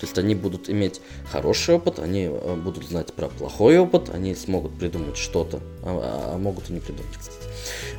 То 0.00 0.04
есть 0.04 0.18
они 0.18 0.34
будут 0.34 0.68
иметь 0.68 1.00
хороший 1.30 1.76
опыт, 1.76 1.98
они 1.98 2.28
э, 2.30 2.54
будут 2.54 2.84
знать 2.88 3.12
про 3.14 3.28
плохой 3.28 3.78
опыт, 3.78 4.10
они 4.12 4.34
смогут 4.34 4.78
придумать 4.78 5.16
что-то, 5.16 5.60
а, 5.82 6.34
а 6.34 6.38
могут 6.38 6.68
и 6.68 6.74
не 6.74 6.80
придумать, 6.80 7.16
кстати. 7.18 7.38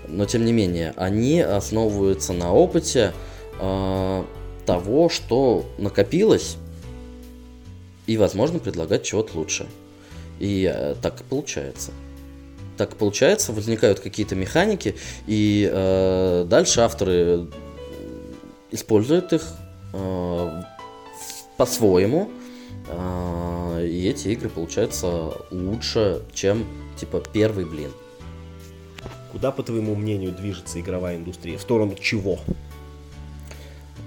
Но 0.07 0.25
тем 0.25 0.45
не 0.45 0.53
менее, 0.53 0.93
они 0.95 1.41
основываются 1.41 2.33
на 2.33 2.53
опыте 2.53 3.13
э, 3.59 4.23
того, 4.65 5.09
что 5.09 5.65
накопилось 5.79 6.57
и, 8.07 8.17
возможно, 8.17 8.57
предлагать 8.57 9.03
чего-то 9.03 9.37
лучше. 9.37 9.67
И 10.39 10.71
э, 10.73 10.95
так 11.01 11.21
и 11.21 11.23
получается. 11.23 11.91
Так 12.77 12.93
и 12.93 12.95
получается, 12.95 13.51
возникают 13.51 13.99
какие-то 13.99 14.35
механики, 14.35 14.95
и 15.27 15.69
э, 15.71 16.45
дальше 16.47 16.81
авторы 16.81 17.47
используют 18.71 19.33
их 19.33 19.43
э, 19.93 20.61
по-своему, 21.57 22.29
э, 22.87 23.87
и 23.87 24.07
эти 24.07 24.29
игры 24.29 24.49
получаются 24.49 25.33
лучше, 25.51 26.21
чем 26.33 26.65
типа 26.97 27.21
первый 27.33 27.65
блин. 27.65 27.91
Куда, 29.31 29.51
по 29.51 29.63
твоему 29.63 29.95
мнению, 29.95 30.31
движется 30.31 30.79
игровая 30.79 31.17
индустрия? 31.17 31.57
В 31.57 31.61
сторону 31.61 31.95
чего? 31.95 32.39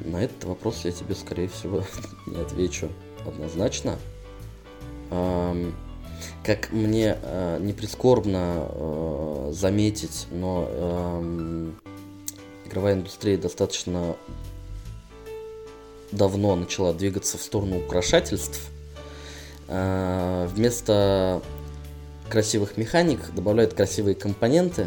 На 0.05 0.25
этот 0.25 0.45
вопрос 0.45 0.85
я 0.85 0.93
тебе, 0.93 1.15
скорее 1.15 1.49
всего, 1.49 1.85
не 2.27 2.37
отвечу 2.37 2.89
однозначно. 3.27 3.99
Как 6.45 6.73
мне 6.73 7.19
э, 7.23 7.59
не 7.61 7.73
прискорбно 7.73 8.67
э, 8.69 9.51
заметить, 9.53 10.27
но 10.31 10.69
игровая 12.67 12.95
индустрия 12.95 13.37
достаточно 13.37 14.17
давно 16.13 16.57
начала 16.57 16.93
двигаться 16.93 17.37
в 17.37 17.43
сторону 17.43 17.79
украшательств. 17.79 18.61
Э, 19.69 20.49
вместо 20.51 21.43
красивых 22.31 22.77
механик 22.77 23.33
добавляют 23.35 23.75
красивые 23.75 24.15
компоненты, 24.15 24.87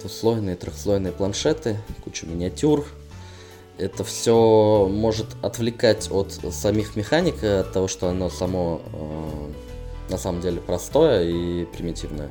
двуслойные, 0.00 0.56
трехслойные 0.56 1.12
планшеты, 1.12 1.78
кучу 2.02 2.26
миниатюр, 2.26 2.86
это 3.78 4.04
все 4.04 4.88
может 4.90 5.26
отвлекать 5.42 6.10
от 6.10 6.32
самих 6.50 6.96
механик, 6.96 7.42
от 7.44 7.72
того, 7.72 7.88
что 7.88 8.08
оно 8.08 8.30
само 8.30 8.80
э, 8.92 10.10
на 10.12 10.18
самом 10.18 10.40
деле 10.40 10.60
простое 10.60 11.24
и 11.24 11.64
примитивное. 11.66 12.30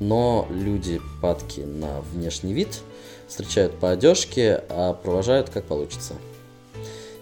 Но 0.00 0.46
люди 0.50 1.00
падки 1.20 1.60
на 1.60 2.00
внешний 2.12 2.52
вид 2.52 2.80
встречают 3.28 3.78
по 3.78 3.90
одежке, 3.90 4.62
а 4.68 4.94
провожают 4.94 5.50
как 5.50 5.64
получится. 5.64 6.14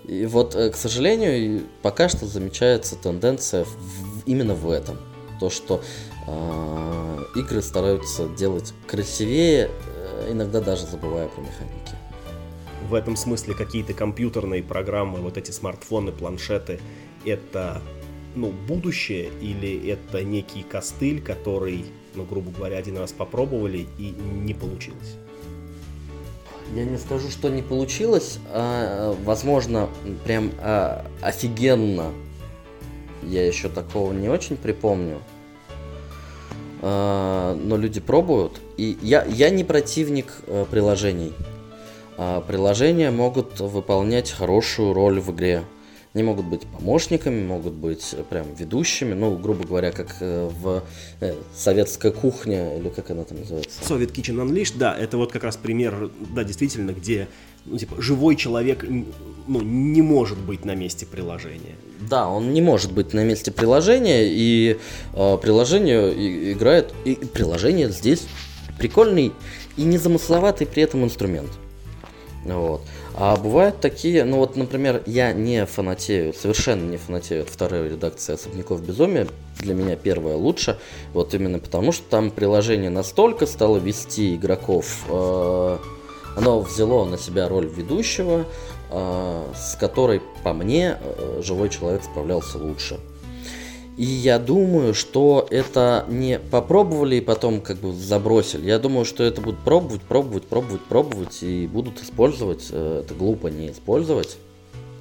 И 0.06 0.26
вот, 0.26 0.54
э, 0.54 0.70
к 0.70 0.76
сожалению, 0.76 1.62
пока 1.82 2.08
что 2.08 2.26
замечается 2.26 2.96
тенденция 2.96 3.64
в, 3.64 4.22
именно 4.26 4.54
в 4.54 4.70
этом. 4.70 4.98
то, 5.40 5.50
что 5.50 5.82
э, 6.28 7.18
игры 7.34 7.60
стараются 7.60 8.28
делать 8.28 8.72
красивее, 8.86 9.68
э, 9.68 10.28
иногда 10.30 10.60
даже 10.60 10.86
забывая 10.86 11.28
про 11.28 11.40
механики. 11.40 12.03
В 12.88 12.94
этом 12.94 13.16
смысле 13.16 13.54
какие-то 13.54 13.94
компьютерные 13.94 14.62
программы, 14.62 15.20
вот 15.20 15.38
эти 15.38 15.50
смартфоны, 15.50 16.12
планшеты, 16.12 16.80
это 17.24 17.80
ну, 18.34 18.50
будущее 18.50 19.30
или 19.40 19.88
это 19.88 20.22
некий 20.22 20.62
костыль, 20.62 21.22
который, 21.22 21.86
ну, 22.14 22.24
грубо 22.24 22.50
говоря, 22.50 22.76
один 22.76 22.98
раз 22.98 23.12
попробовали 23.12 23.86
и 23.98 24.14
не 24.44 24.54
получилось? 24.54 25.16
Я 26.74 26.84
не 26.84 26.98
скажу, 26.98 27.30
что 27.30 27.48
не 27.50 27.62
получилось, 27.62 28.38
а, 28.50 29.16
возможно, 29.24 29.88
прям 30.24 30.50
а, 30.58 31.06
офигенно. 31.20 32.12
Я 33.22 33.46
еще 33.46 33.68
такого 33.68 34.12
не 34.12 34.28
очень 34.28 34.56
припомню. 34.56 35.20
А, 36.82 37.54
но 37.54 37.76
люди 37.76 38.00
пробуют. 38.00 38.60
И 38.76 38.98
я, 39.02 39.24
я 39.24 39.50
не 39.50 39.62
противник 39.62 40.26
а, 40.46 40.64
приложений. 40.64 41.32
А, 42.16 42.40
приложения 42.40 43.10
могут 43.10 43.60
выполнять 43.60 44.30
хорошую 44.30 44.92
роль 44.92 45.20
в 45.20 45.32
игре. 45.32 45.64
Они 46.12 46.22
могут 46.22 46.46
быть 46.46 46.60
помощниками, 46.62 47.44
могут 47.44 47.72
быть 47.72 48.14
прям 48.30 48.46
ведущими, 48.54 49.14
ну, 49.14 49.36
грубо 49.36 49.66
говоря, 49.66 49.90
как 49.90 50.16
э, 50.20 50.48
в 50.60 50.84
э, 51.20 51.34
советская 51.56 52.12
кухня, 52.12 52.78
или 52.78 52.88
как 52.88 53.10
она 53.10 53.24
там 53.24 53.40
называется? 53.40 53.80
Soviet 53.82 54.12
Kitchen 54.12 54.36
Unleashed, 54.36 54.74
да, 54.76 54.96
это 54.96 55.16
вот 55.16 55.32
как 55.32 55.42
раз 55.42 55.56
пример, 55.56 56.12
да, 56.32 56.44
действительно, 56.44 56.92
где 56.92 57.26
ну, 57.64 57.78
типа, 57.78 58.00
живой 58.00 58.36
человек 58.36 58.84
ну, 58.88 59.60
не 59.60 60.02
может 60.02 60.38
быть 60.38 60.64
на 60.64 60.76
месте 60.76 61.04
приложения. 61.04 61.74
Да, 62.08 62.28
он 62.28 62.52
не 62.52 62.62
может 62.62 62.92
быть 62.92 63.12
на 63.12 63.24
месте 63.24 63.50
приложения, 63.50 64.28
и 64.28 64.78
э, 65.14 65.38
приложение 65.38 66.14
и, 66.14 66.52
играет, 66.52 66.94
и 67.04 67.16
приложение 67.16 67.90
здесь 67.90 68.28
прикольный 68.78 69.32
и 69.76 69.82
незамысловатый 69.82 70.68
при 70.68 70.84
этом 70.84 71.02
инструмент. 71.02 71.50
Вот. 72.44 72.82
А 73.14 73.36
бывают 73.36 73.80
такие, 73.80 74.24
ну 74.24 74.38
вот, 74.38 74.56
например, 74.56 75.02
я 75.06 75.32
не 75.32 75.64
фанатею, 75.66 76.34
совершенно 76.34 76.82
не 76.82 76.96
фанатею 76.96 77.42
от 77.42 77.48
второй 77.48 77.88
редакции 77.88 78.34
«Особняков 78.34 78.82
безумия». 78.82 79.26
Для 79.60 79.74
меня 79.74 79.96
первая 79.96 80.36
лучше, 80.36 80.78
вот 81.12 81.32
именно 81.32 81.58
потому, 81.58 81.92
что 81.92 82.04
там 82.10 82.30
приложение 82.30 82.90
настолько 82.90 83.46
стало 83.46 83.78
вести 83.78 84.34
игроков, 84.34 85.04
э, 85.08 85.78
оно 86.36 86.60
взяло 86.60 87.04
на 87.04 87.16
себя 87.16 87.48
роль 87.48 87.66
ведущего, 87.66 88.44
э, 88.90 89.44
с 89.56 89.76
которой, 89.76 90.20
по 90.42 90.52
мне, 90.52 90.98
э, 91.00 91.40
живой 91.42 91.68
человек 91.70 92.02
справлялся 92.02 92.58
лучше. 92.58 92.98
И 93.96 94.04
я 94.04 94.40
думаю, 94.40 94.92
что 94.92 95.46
это 95.50 96.04
не 96.08 96.40
попробовали 96.40 97.16
и 97.16 97.20
потом 97.20 97.60
как 97.60 97.78
бы 97.78 97.92
забросили. 97.92 98.66
Я 98.66 98.80
думаю, 98.80 99.04
что 99.04 99.22
это 99.22 99.40
будут 99.40 99.60
пробовать, 99.60 100.02
пробовать, 100.02 100.44
пробовать, 100.44 100.80
пробовать 100.82 101.42
и 101.42 101.68
будут 101.68 102.02
использовать. 102.02 102.68
Э, 102.72 103.02
это 103.04 103.14
глупо 103.14 103.46
не 103.46 103.70
использовать. 103.70 104.36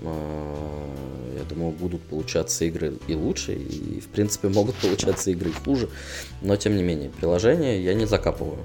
А, 0.04 0.96
я 1.36 1.44
думаю, 1.46 1.72
будут 1.72 2.02
получаться 2.02 2.66
игры 2.66 2.94
и 3.08 3.16
лучше, 3.16 3.54
и 3.54 4.00
в 4.00 4.10
принципе 4.10 4.50
могут 4.50 4.76
получаться 4.76 5.32
игры 5.32 5.50
и 5.50 5.54
хуже. 5.54 5.89
Но 6.44 6.56
тем 6.56 6.76
не 6.78 6.84
менее, 6.84 7.10
приложение 7.10 7.84
я 7.84 7.96
не 7.96 8.06
закапываю. 8.06 8.60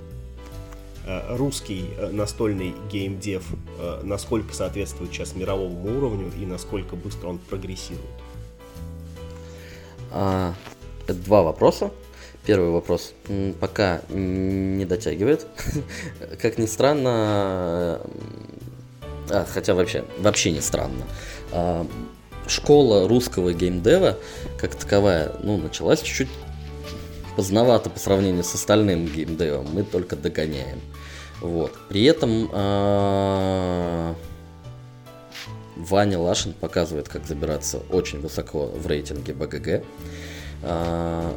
Э, 1.07 1.37
русский 1.39 1.87
э, 1.97 2.11
настольный 2.11 2.75
геймдев 2.93 3.45
насколько 4.03 4.53
соответствует 4.53 5.11
сейчас 5.11 5.35
мировому 5.35 5.97
уровню 5.97 6.31
и 6.39 6.45
насколько 6.45 6.97
быстро 6.97 7.29
он 7.29 7.39
прогрессирует? 7.39 8.05
А, 10.13 10.55
два 11.07 11.43
вопроса. 11.43 11.91
Первый 12.45 12.71
вопрос 12.71 13.13
пока 13.61 14.01
не 14.09 14.85
дотягивает. 14.85 15.47
как 16.41 16.59
ни 16.59 16.67
странно, 16.67 18.01
а, 19.31 19.47
хотя 19.49 19.75
вообще, 19.75 20.05
вообще 20.19 20.53
не 20.53 20.61
странно. 20.61 21.05
А, 21.53 21.87
школа 22.47 23.07
русского 23.09 23.53
геймдева, 23.53 24.19
как 24.59 24.75
таковая, 24.75 25.33
ну, 25.43 25.59
началась 25.59 26.01
чуть-чуть 26.01 26.29
поздновато 27.37 27.91
по 27.91 27.99
сравнению 27.99 28.45
с 28.45 28.55
остальным 28.55 29.07
геймдевом. 29.07 29.67
Мы 29.73 29.83
только 29.83 30.17
догоняем. 30.17 30.81
Вот. 31.41 31.73
При 31.89 32.05
этом 32.05 32.51
а, 32.53 34.15
Ваня 35.79 36.19
Лашин 36.19 36.53
показывает, 36.53 37.09
как 37.09 37.25
забираться 37.25 37.79
очень 37.91 38.21
высоко 38.21 38.67
в 38.67 38.87
рейтинге 38.87 39.33
БГГ. 39.33 39.85
А, 40.63 41.33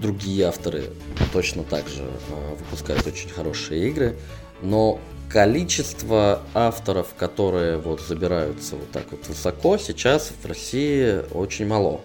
другие 0.00 0.46
авторы 0.46 0.84
точно 1.32 1.64
так 1.64 1.88
же 1.88 2.04
а, 2.04 2.54
выпускают 2.54 3.06
очень 3.06 3.28
хорошие 3.28 3.88
игры, 3.88 4.16
но 4.62 5.00
количество 5.28 6.42
авторов, 6.54 7.14
которые 7.18 7.78
вот 7.78 8.00
забираются 8.00 8.76
вот 8.76 8.90
так 8.92 9.04
вот 9.10 9.26
высоко, 9.26 9.76
сейчас 9.76 10.32
в 10.42 10.46
России 10.46 11.22
очень 11.34 11.66
мало, 11.66 12.00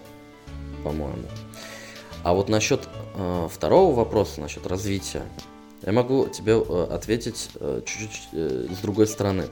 по-моему. 0.82 1.26
А 2.24 2.34
вот 2.34 2.48
насчет 2.48 2.88
э, 3.14 3.48
второго 3.52 3.94
вопроса, 3.94 4.40
насчет 4.40 4.66
развития, 4.66 5.22
я 5.82 5.92
могу 5.92 6.26
тебе 6.26 6.54
э, 6.54 6.86
ответить 6.90 7.50
э, 7.60 7.82
чуть-чуть 7.86 8.28
э, 8.32 8.66
с 8.76 8.78
другой 8.78 9.06
стороны. 9.06 9.44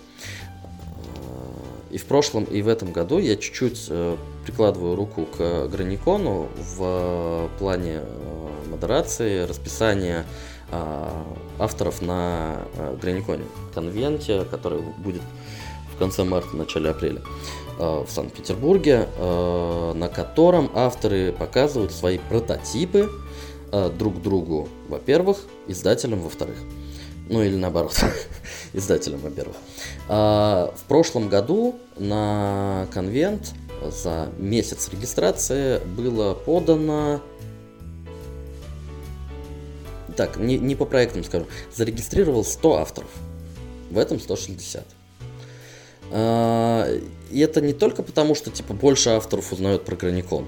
И 1.95 1.97
в 1.97 2.07
прошлом, 2.07 2.43
и 2.43 2.61
в 2.61 2.67
этом 2.67 2.91
году 2.91 3.19
я 3.19 3.37
чуть-чуть 3.37 3.87
э, 3.89 4.17
прикладываю 4.45 4.97
руку 4.97 5.27
к 5.27 5.69
Граникону 5.69 6.49
в 6.77 7.49
плане 7.61 8.01
э, 8.03 8.49
модерации, 8.69 9.47
расписания 9.47 10.27
э, 10.73 11.09
авторов 11.61 12.03
на 12.03 12.57
э, 12.77 12.97
Граниконе. 13.01 13.45
Конвенте, 13.73 14.45
который 14.45 14.81
будет 14.99 15.23
в 15.95 15.97
конце 15.97 16.25
марта, 16.25 16.57
начале 16.57 16.91
апреля 16.91 17.23
э, 17.79 18.05
в 18.05 18.11
Санкт-Петербурге, 18.11 19.09
э, 19.17 19.93
на 19.95 20.09
котором 20.09 20.73
авторы 20.75 21.31
показывают 21.31 21.93
свои 21.93 22.19
прототипы 22.19 23.09
э, 23.71 23.91
друг 23.97 24.21
другу, 24.21 24.69
во-первых, 24.89 25.39
издателям, 25.69 26.23
во-вторых. 26.23 26.57
Ну 27.31 27.41
или 27.41 27.55
наоборот, 27.55 27.97
издателям, 28.73 29.21
во-первых. 29.21 29.55
А, 30.09 30.73
в 30.77 30.83
прошлом 30.85 31.29
году 31.29 31.77
на 31.97 32.87
конвент 32.93 33.55
за 33.91 34.29
месяц 34.39 34.89
регистрации 34.91 35.79
было 35.79 36.35
подано... 36.35 37.21
Так, 40.17 40.37
не, 40.37 40.59
не 40.59 40.77
по 40.77 40.85
проектам 40.85 41.24
скажу. 41.24 41.47
Зарегистрировал 41.74 42.45
100 42.45 42.77
авторов. 42.77 43.11
В 43.91 43.99
этом 43.99 44.20
160. 44.20 44.85
А, 46.11 46.87
и 47.31 47.41
это 47.41 47.61
не 47.61 47.73
только 47.73 48.03
потому, 48.03 48.35
что 48.35 48.51
типа 48.51 48.74
больше 48.74 49.11
авторов 49.11 49.53
узнают 49.53 49.85
про 49.85 49.97
Граникон. 49.97 50.47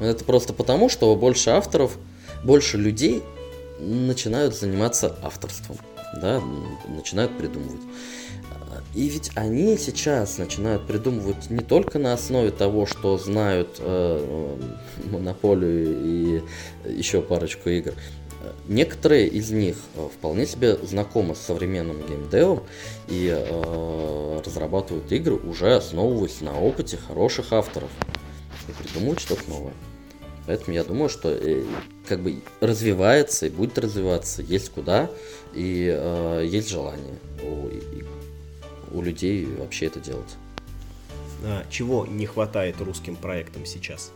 Это 0.00 0.24
просто 0.24 0.52
потому, 0.52 0.88
что 0.88 1.14
больше 1.14 1.50
авторов, 1.50 1.96
больше 2.42 2.76
людей 2.76 3.22
начинают 3.78 4.56
заниматься 4.56 5.16
авторством 5.22 5.76
да, 6.20 6.42
начинают 6.88 7.36
придумывать. 7.36 7.80
И 8.94 9.08
ведь 9.08 9.30
они 9.36 9.76
сейчас 9.76 10.38
начинают 10.38 10.86
придумывать 10.86 11.48
не 11.48 11.60
только 11.60 11.98
на 11.98 12.12
основе 12.12 12.50
того, 12.50 12.86
что 12.86 13.18
знают 13.18 13.76
э, 13.78 14.56
монополию 15.10 16.04
и 16.04 16.42
еще 16.90 17.22
парочку 17.22 17.68
игр. 17.70 17.94
Некоторые 18.66 19.28
из 19.28 19.50
них 19.50 19.76
э, 19.94 20.08
вполне 20.12 20.46
себе 20.46 20.76
знакомы 20.76 21.36
с 21.36 21.38
современным 21.38 22.04
геймдевом 22.06 22.64
и 23.08 23.28
э, 23.32 24.40
разрабатывают 24.44 25.10
игры, 25.12 25.34
уже 25.36 25.76
основываясь 25.76 26.40
на 26.40 26.58
опыте 26.58 26.96
хороших 26.96 27.52
авторов. 27.52 27.90
И 28.68 28.72
придумывают 28.72 29.20
что-то 29.20 29.48
новое. 29.48 29.74
Поэтому 30.50 30.74
я 30.74 30.82
думаю, 30.82 31.08
что 31.08 31.30
э, 31.30 31.62
как 32.08 32.18
бы 32.22 32.42
развивается 32.60 33.46
и 33.46 33.50
будет 33.50 33.78
развиваться, 33.78 34.42
есть 34.42 34.70
куда 34.70 35.08
и 35.54 35.88
э, 35.96 36.44
есть 36.44 36.68
желание 36.68 37.20
у, 37.44 37.70
у 38.98 39.00
людей 39.00 39.46
вообще 39.46 39.86
это 39.86 40.00
делать. 40.00 40.34
А 41.44 41.64
чего 41.70 42.04
не 42.04 42.26
хватает 42.26 42.80
русским 42.80 43.14
проектам 43.14 43.64
сейчас? 43.64 44.10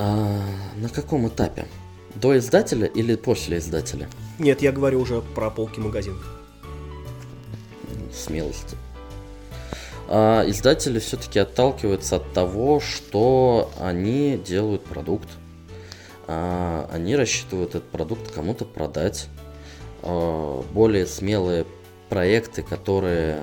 А, 0.00 0.42
на 0.74 0.88
каком 0.88 1.28
этапе? 1.28 1.68
До 2.16 2.36
издателя 2.36 2.88
или 2.88 3.14
после 3.14 3.58
издателя? 3.58 4.08
Нет, 4.40 4.62
я 4.62 4.72
говорю 4.72 5.00
уже 5.00 5.20
про 5.20 5.48
полки 5.48 5.78
магазинов. 5.78 6.26
Смелость 8.12 8.74
а 10.12 10.44
издатели 10.44 10.98
все-таки 10.98 11.38
отталкиваются 11.38 12.16
от 12.16 12.32
того, 12.32 12.80
что 12.80 13.70
они 13.78 14.36
делают 14.36 14.82
продукт, 14.82 15.28
а 16.26 16.90
они 16.92 17.14
рассчитывают 17.14 17.76
этот 17.76 17.88
продукт 17.90 18.32
кому-то 18.32 18.64
продать. 18.64 19.28
А 20.02 20.62
более 20.72 21.06
смелые 21.06 21.64
проекты, 22.08 22.62
которые 22.62 23.40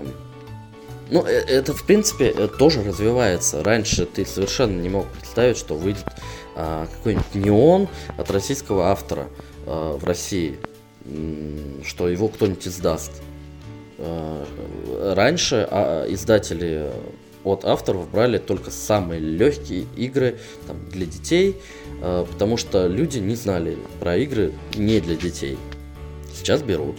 Ну, 1.10 1.26
э, 1.26 1.30
это, 1.30 1.73
в 1.73 1.85
принципе, 1.85 2.34
э, 2.35 2.49
тоже 2.49 2.84
развивается. 2.84 3.64
Раньше 3.64 4.06
ты 4.06 4.26
совершенно 4.26 4.81
не 4.81 4.89
мог 4.89 5.07
представить, 5.07 5.57
что 5.57 5.76
выйдет 5.76 6.06
какой-нибудь 6.53 7.35
неон 7.35 7.88
от 8.18 8.31
российского 8.31 8.88
автора 8.88 9.27
в 9.65 10.03
России, 10.03 10.57
что 11.85 12.10
его 12.10 12.30
кто-нибудь 12.30 12.68
издаст. 12.68 13.11
А, 13.99 15.15
раньше 15.15 15.68
а, 15.69 16.06
издатели 16.11 16.91
от 17.44 17.65
авторов 17.65 18.10
брали 18.10 18.38
только 18.38 18.72
самые 18.72 19.19
легкие 19.19 19.86
игры 19.95 20.38
там, 20.68 20.78
для 20.90 21.06
детей, 21.06 21.56
а, 22.02 22.26
потому 22.26 22.57
что 22.57 22.88
люди 22.88 23.19
не 23.19 23.36
знали 23.36 23.78
про 23.99 24.18
игры 24.18 24.53
не 24.76 24.99
для 24.99 25.15
детей. 25.15 25.57
Сейчас 26.34 26.61
берут. 26.61 26.98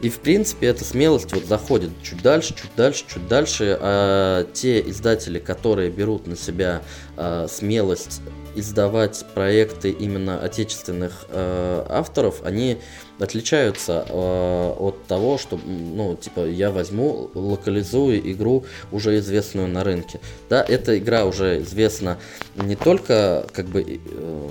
И 0.00 0.08
в 0.08 0.20
принципе 0.20 0.68
эта 0.68 0.82
смелость 0.84 1.32
вот 1.32 1.44
заходит 1.44 1.90
чуть 2.02 2.22
дальше, 2.22 2.54
чуть 2.54 2.74
дальше, 2.74 3.04
чуть 3.06 3.28
дальше. 3.28 3.78
А 3.80 4.46
те 4.52 4.80
издатели, 4.80 5.38
которые 5.38 5.90
берут 5.90 6.26
на 6.26 6.36
себя 6.36 6.82
а, 7.16 7.46
смелость 7.48 8.22
издавать 8.54 9.24
проекты 9.34 9.90
именно 9.90 10.40
отечественных 10.40 11.26
э, 11.28 11.86
авторов, 11.88 12.42
они 12.44 12.78
отличаются 13.18 14.04
э, 14.08 14.74
от 14.78 15.04
того, 15.06 15.38
что, 15.38 15.58
ну, 15.66 16.16
типа, 16.16 16.46
я 16.46 16.70
возьму, 16.70 17.30
локализую 17.34 18.30
игру 18.32 18.64
уже 18.92 19.18
известную 19.18 19.68
на 19.68 19.84
рынке. 19.84 20.20
Да, 20.48 20.64
эта 20.66 20.98
игра 20.98 21.24
уже 21.24 21.62
известна 21.62 22.18
не 22.56 22.76
только, 22.76 23.46
как 23.52 23.66
бы, 23.66 23.82
э, 23.82 24.48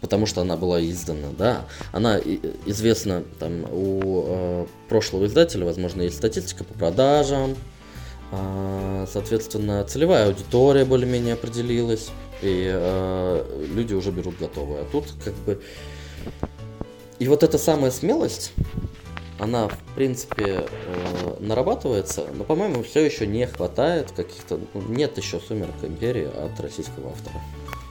потому 0.00 0.26
что 0.26 0.42
она 0.42 0.56
была 0.56 0.82
издана, 0.82 1.28
да, 1.36 1.64
она 1.92 2.18
известна 2.66 3.24
там 3.38 3.64
у 3.72 4.24
э, 4.26 4.66
прошлого 4.88 5.26
издателя, 5.26 5.64
возможно, 5.64 6.02
есть 6.02 6.16
статистика 6.16 6.64
по 6.64 6.74
продажам, 6.74 7.56
э, 8.32 9.06
соответственно, 9.10 9.84
целевая 9.84 10.26
аудитория 10.26 10.84
более-менее 10.84 11.34
определилась, 11.34 12.10
и 12.44 12.70
э, 12.72 13.66
люди 13.74 13.94
уже 13.94 14.10
берут 14.10 14.38
готовые. 14.38 14.82
А 14.82 14.84
тут 14.84 15.06
как 15.24 15.34
бы... 15.46 15.60
И 17.18 17.28
вот 17.28 17.42
эта 17.42 17.58
самая 17.58 17.90
смелость, 17.90 18.52
она, 19.38 19.68
в 19.68 19.78
принципе, 19.94 20.66
э, 20.66 21.36
нарабатывается, 21.40 22.26
но, 22.36 22.44
по-моему, 22.44 22.82
все 22.82 23.04
еще 23.04 23.26
не 23.26 23.46
хватает 23.46 24.12
каких-то... 24.12 24.60
Ну, 24.74 24.82
нет 24.88 25.16
еще 25.18 25.40
«Сумерок 25.40 25.74
Империи» 25.82 26.26
от 26.26 26.58
российского 26.60 27.10
автора. 27.10 27.40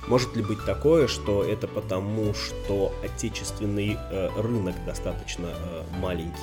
Может 0.08 0.36
ли 0.36 0.44
быть 0.44 0.64
такое, 0.66 1.08
что 1.08 1.44
это 1.44 1.68
потому, 1.68 2.34
что 2.34 2.94
отечественный 3.04 3.98
э, 4.12 4.30
рынок 4.38 4.76
достаточно 4.86 5.48
э, 5.48 5.84
маленький 6.00 6.34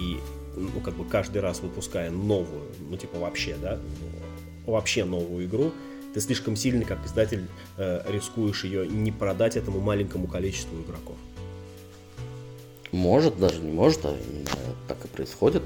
и 0.00 0.18
ну 0.56 0.80
как 0.80 0.94
бы 0.94 1.04
каждый 1.04 1.40
раз 1.40 1.60
выпуская 1.60 2.10
новую, 2.10 2.64
ну 2.88 2.96
типа 2.96 3.18
вообще, 3.18 3.56
да, 3.56 3.78
вообще 4.66 5.04
новую 5.04 5.46
игру, 5.46 5.72
ты 6.12 6.20
слишком 6.20 6.56
сильно, 6.56 6.84
как 6.84 7.04
издатель, 7.06 7.46
э, 7.76 8.02
рискуешь 8.08 8.64
ее 8.64 8.86
не 8.86 9.12
продать 9.12 9.56
этому 9.56 9.80
маленькому 9.80 10.26
количеству 10.26 10.80
игроков. 10.80 11.16
Может, 12.92 13.38
даже 13.38 13.60
не 13.60 13.72
может, 13.72 14.04
а 14.04 14.10
именно 14.10 14.50
так 14.86 15.02
и 15.02 15.08
происходит. 15.08 15.62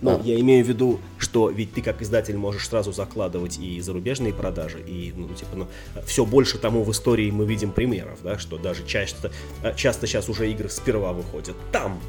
Ну, 0.00 0.12
а. 0.12 0.20
я 0.24 0.40
имею 0.40 0.64
в 0.64 0.68
виду, 0.68 1.00
что 1.18 1.50
ведь 1.50 1.74
ты 1.74 1.82
как 1.82 2.00
издатель 2.00 2.36
можешь 2.38 2.66
сразу 2.66 2.92
закладывать 2.92 3.58
и 3.58 3.78
зарубежные 3.82 4.32
продажи, 4.32 4.80
и, 4.80 5.12
ну, 5.14 5.28
типа, 5.28 5.54
ну, 5.54 5.66
все 6.06 6.24
больше 6.24 6.56
тому 6.56 6.82
в 6.82 6.90
истории 6.90 7.30
мы 7.30 7.44
видим 7.44 7.72
примеров, 7.72 8.20
да, 8.22 8.38
что 8.38 8.56
даже 8.56 8.86
часто, 8.86 9.30
э, 9.62 9.74
часто 9.76 10.06
сейчас 10.06 10.30
уже 10.30 10.50
игры 10.50 10.70
сперва 10.70 11.12
выходят 11.12 11.56
там, 11.72 12.00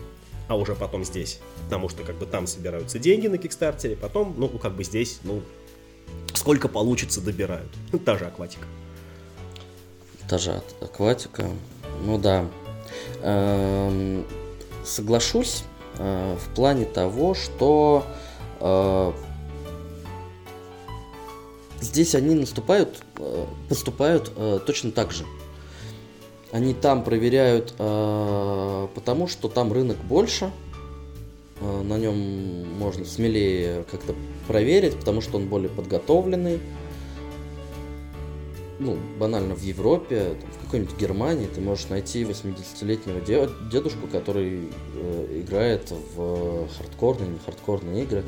а 0.48 0.56
уже 0.56 0.76
потом 0.76 1.04
здесь. 1.04 1.40
Потому 1.66 1.90
что 1.90 2.04
как 2.04 2.18
бы 2.18 2.26
там 2.26 2.48
собираются 2.48 3.00
деньги 3.00 3.28
на 3.28 3.38
Кикстартере, 3.38 3.98
потом, 3.98 4.34
ну, 4.38 4.48
как 4.48 4.76
бы 4.76 4.86
здесь, 4.86 5.20
ну, 5.24 5.42
сколько 6.34 6.68
получится, 6.68 7.22
добирают. 7.22 7.70
Ну, 7.92 8.00
та 8.00 8.18
же 8.18 8.26
акватика. 8.26 8.66
Та 10.28 10.38
же 10.38 10.62
акватика. 10.82 11.50
Ну 12.06 12.18
да. 12.18 12.46
Эм, 13.22 14.26
соглашусь 14.84 15.64
э, 15.98 16.38
в 16.38 16.54
плане 16.56 16.86
того, 16.86 17.34
что 17.34 18.06
э, 18.60 19.12
здесь 21.82 22.16
они 22.16 22.36
наступают, 22.36 23.04
э, 23.18 23.46
поступают 23.70 24.32
точно 24.66 24.92
так 24.92 25.12
же. 25.12 25.26
Они 26.52 26.76
там 26.76 27.04
проверяют, 27.04 27.74
потому 27.78 29.28
что 29.28 29.50
там 29.50 29.74
рынок 29.74 29.98
больше, 29.98 30.52
на 31.84 31.98
нем 31.98 32.78
можно 32.78 33.06
смелее 33.06 33.86
как-то 33.90 34.16
проверить, 34.48 34.96
потому 34.98 35.22
что 35.22 35.38
он 35.38 35.48
более 35.48 35.70
подготовленный. 35.70 36.60
Ну, 38.80 38.98
банально 39.18 39.56
в 39.56 39.62
Европе, 39.62 40.36
там, 40.42 40.52
в 40.52 40.66
какой-нибудь 40.66 40.98
Германии 40.98 41.48
ты 41.48 41.62
можешь 41.62 41.88
найти 41.90 42.24
80-летнего 42.24 43.22
дедушку, 43.70 44.08
который 44.08 44.70
э, 44.96 45.42
играет 45.42 45.92
в 46.16 46.68
хардкорные, 46.78 47.30
не 47.30 47.40
хардкорные 47.40 48.04
игры. 48.04 48.24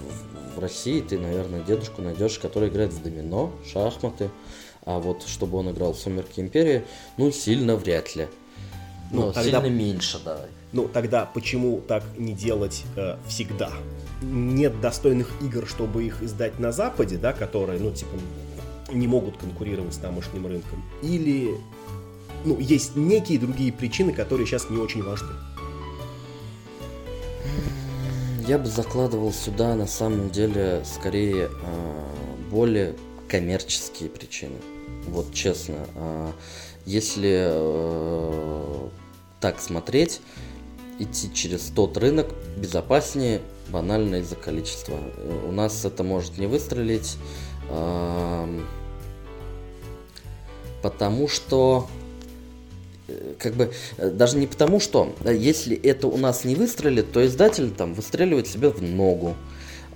В, 0.00 0.56
в 0.56 0.58
России 0.58 1.00
ты, 1.00 1.18
наверное, 1.18 1.62
дедушку 1.62 2.02
найдешь, 2.02 2.38
который 2.38 2.70
играет 2.70 2.92
в 2.92 3.02
домино, 3.02 3.52
шахматы. 3.70 4.30
А 4.84 4.98
вот 4.98 5.22
чтобы 5.28 5.58
он 5.58 5.70
играл 5.70 5.92
в 5.92 5.98
Сумерки 5.98 6.40
Империи, 6.40 6.84
ну, 7.18 7.30
сильно 7.30 7.76
вряд 7.76 8.16
ли. 8.16 8.26
Ну, 9.12 9.26
ну 9.26 9.32
тогда... 9.32 9.60
сильно 9.60 9.68
меньше, 9.68 10.18
давай. 10.24 10.48
Ну, 10.72 10.88
тогда 10.88 11.26
почему 11.26 11.80
так 11.80 12.04
не 12.16 12.32
делать 12.32 12.84
э, 12.96 13.16
всегда? 13.26 13.70
Нет 14.22 14.80
достойных 14.80 15.30
игр, 15.42 15.66
чтобы 15.66 16.04
их 16.04 16.22
издать 16.22 16.58
на 16.60 16.70
Западе, 16.70 17.16
да, 17.16 17.32
которые, 17.32 17.80
ну, 17.80 17.90
типа, 17.90 18.16
не 18.92 19.08
могут 19.08 19.36
конкурировать 19.36 19.94
с 19.94 19.98
тамошним 19.98 20.46
рынком. 20.46 20.84
Или, 21.02 21.56
ну, 22.44 22.58
есть 22.58 22.94
некие 22.94 23.38
другие 23.38 23.72
причины, 23.72 24.12
которые 24.12 24.46
сейчас 24.46 24.70
не 24.70 24.78
очень 24.78 25.02
важны. 25.02 25.30
Я 28.46 28.58
бы 28.58 28.66
закладывал 28.66 29.32
сюда, 29.32 29.74
на 29.74 29.86
самом 29.86 30.30
деле, 30.30 30.82
скорее 30.84 31.50
э, 31.50 32.04
более 32.50 32.94
коммерческие 33.28 34.08
причины. 34.08 34.56
Вот 35.06 35.32
честно. 35.32 35.86
Э, 35.94 36.32
если 36.86 37.48
э, 37.48 38.88
так 39.40 39.60
смотреть, 39.60 40.20
идти 41.02 41.32
через 41.32 41.62
тот 41.74 41.96
рынок 41.96 42.28
безопаснее 42.56 43.40
банально 43.68 44.16
из-за 44.16 44.36
количества. 44.36 44.98
Э, 45.16 45.46
у 45.48 45.52
нас 45.52 45.84
это 45.84 46.04
может 46.04 46.38
не 46.38 46.46
выстрелить, 46.46 47.16
потому 50.82 51.28
что 51.28 51.88
э, 53.08 53.34
как 53.38 53.54
бы 53.54 53.72
э, 53.96 54.10
даже 54.10 54.38
не 54.38 54.46
потому 54.46 54.80
что 54.80 55.14
если 55.24 55.76
это 55.76 56.06
у 56.06 56.16
нас 56.16 56.44
не 56.44 56.54
выстрелит, 56.54 57.12
то 57.12 57.24
издатель 57.24 57.70
там 57.70 57.94
выстреливает 57.94 58.46
себе 58.46 58.70
в 58.70 58.82
ногу. 58.82 59.34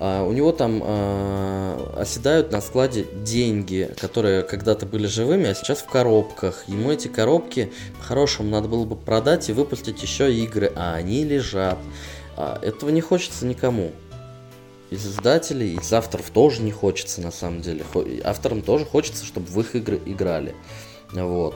У 0.00 0.32
него 0.32 0.50
там 0.52 0.82
а, 0.84 1.94
оседают 1.96 2.50
на 2.50 2.60
складе 2.60 3.06
деньги, 3.22 3.90
которые 4.00 4.42
когда-то 4.42 4.86
были 4.86 5.06
живыми, 5.06 5.48
а 5.48 5.54
сейчас 5.54 5.78
в 5.78 5.86
коробках. 5.86 6.64
Ему 6.66 6.90
эти 6.90 7.08
коробки 7.08 7.72
по-хорошему 7.98 8.50
надо 8.50 8.68
было 8.68 8.84
бы 8.84 8.96
продать 8.96 9.48
и 9.48 9.52
выпустить 9.52 10.02
еще 10.02 10.34
игры, 10.34 10.72
а 10.74 10.94
они 10.94 11.24
лежат. 11.24 11.78
А, 12.36 12.58
этого 12.60 12.90
не 12.90 13.00
хочется 13.00 13.46
никому. 13.46 13.92
Из 14.90 15.06
издателей, 15.06 15.74
из 15.76 15.92
авторов 15.92 16.30
тоже 16.30 16.62
не 16.62 16.72
хочется 16.72 17.20
на 17.20 17.30
самом 17.30 17.60
деле. 17.60 17.84
Авторам 18.24 18.62
тоже 18.62 18.84
хочется, 18.84 19.24
чтобы 19.24 19.46
в 19.46 19.60
их 19.60 19.76
игры 19.76 20.00
играли. 20.04 20.54
Вот. 21.12 21.54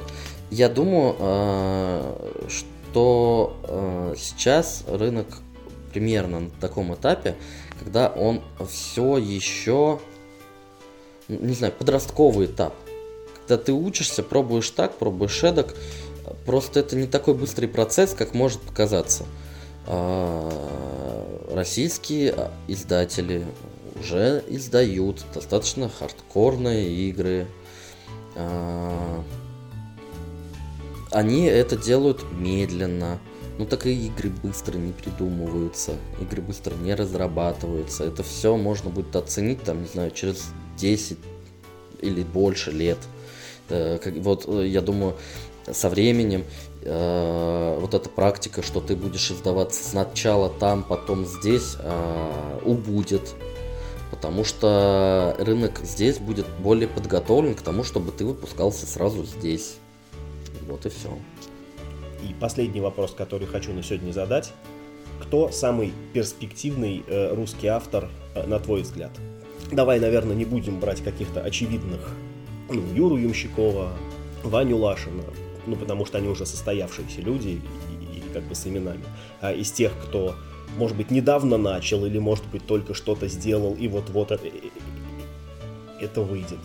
Я 0.50 0.68
думаю, 0.68 1.14
что 2.48 4.14
сейчас 4.16 4.84
рынок 4.88 5.26
примерно 5.92 6.40
на 6.40 6.50
таком 6.50 6.94
этапе, 6.94 7.34
когда 7.78 8.08
он 8.08 8.42
все 8.68 9.16
еще, 9.16 10.00
не 11.28 11.54
знаю, 11.54 11.72
подростковый 11.72 12.46
этап. 12.46 12.74
Когда 13.46 13.62
ты 13.62 13.72
учишься, 13.72 14.22
пробуешь 14.22 14.70
так, 14.70 14.96
пробуешь 14.98 15.42
эдак, 15.42 15.74
просто 16.44 16.80
это 16.80 16.96
не 16.96 17.06
такой 17.06 17.34
быстрый 17.34 17.66
процесс, 17.66 18.14
как 18.14 18.34
может 18.34 18.60
показаться. 18.60 19.24
А, 19.86 21.48
российские 21.50 22.50
издатели 22.66 23.46
уже 23.98 24.44
издают 24.48 25.24
достаточно 25.34 25.88
хардкорные 25.88 26.90
игры. 27.08 27.46
А, 28.36 29.24
они 31.10 31.44
это 31.44 31.76
делают 31.76 32.22
медленно. 32.32 33.18
Ну 33.58 33.66
так 33.66 33.86
и 33.86 34.06
игры 34.06 34.30
быстро 34.30 34.78
не 34.78 34.92
придумываются, 34.92 35.96
игры 36.20 36.40
быстро 36.40 36.74
не 36.76 36.94
разрабатываются. 36.94 38.04
Это 38.04 38.22
все 38.22 38.56
можно 38.56 38.88
будет 38.88 39.16
оценить, 39.16 39.62
там, 39.64 39.82
не 39.82 39.88
знаю, 39.88 40.12
через 40.12 40.44
10 40.76 41.18
или 42.00 42.22
больше 42.22 42.70
лет. 42.70 42.98
Э, 43.68 43.98
вот 44.20 44.44
э, 44.48 44.68
я 44.68 44.80
думаю, 44.80 45.16
со 45.70 45.88
временем 45.88 46.44
э, 46.82 47.78
вот 47.80 47.94
эта 47.94 48.08
практика, 48.08 48.62
что 48.62 48.80
ты 48.80 48.94
будешь 48.94 49.30
издаваться 49.30 49.82
сначала 49.82 50.48
там, 50.48 50.84
потом 50.84 51.26
здесь, 51.26 51.76
убудет. 52.64 53.34
потому 54.10 54.44
что 54.44 55.34
рынок 55.38 55.80
здесь 55.82 56.18
будет 56.18 56.46
более 56.60 56.88
подготовлен 56.88 57.56
к 57.56 57.62
тому, 57.62 57.82
чтобы 57.82 58.12
ты 58.12 58.24
выпускался 58.24 58.86
сразу 58.86 59.24
здесь. 59.24 59.76
Вот 60.68 60.86
и 60.86 60.90
все. 60.90 61.10
И 62.28 62.34
последний 62.34 62.80
вопрос, 62.80 63.12
который 63.12 63.46
хочу 63.46 63.72
на 63.72 63.82
сегодня 63.82 64.12
задать. 64.12 64.52
Кто 65.22 65.50
самый 65.50 65.92
перспективный 66.12 67.02
э, 67.06 67.34
русский 67.34 67.68
автор, 67.68 68.08
э, 68.34 68.46
на 68.46 68.58
твой 68.60 68.82
взгляд? 68.82 69.10
Давай, 69.72 69.98
наверное, 69.98 70.36
не 70.36 70.44
будем 70.44 70.78
брать 70.78 71.02
каких-то 71.02 71.40
очевидных, 71.40 72.14
ну, 72.70 72.82
Юру 72.94 73.16
Юмщикова, 73.16 73.90
Ваню 74.44 74.76
Лашина, 74.76 75.24
ну, 75.66 75.76
потому 75.76 76.06
что 76.06 76.18
они 76.18 76.28
уже 76.28 76.46
состоявшиеся 76.46 77.20
люди 77.22 77.60
и, 77.90 78.18
и 78.18 78.22
как 78.32 78.44
бы 78.44 78.54
с 78.54 78.66
именами. 78.66 79.04
А 79.40 79.52
из 79.52 79.72
тех, 79.72 79.92
кто, 80.04 80.34
может 80.76 80.96
быть, 80.96 81.10
недавно 81.10 81.56
начал 81.56 82.04
или, 82.04 82.18
может 82.18 82.46
быть, 82.46 82.66
только 82.66 82.94
что-то 82.94 83.26
сделал 83.28 83.74
и 83.74 83.88
вот-вот 83.88 84.30
это, 84.30 84.48
это 86.00 86.20
выйдет. 86.20 86.60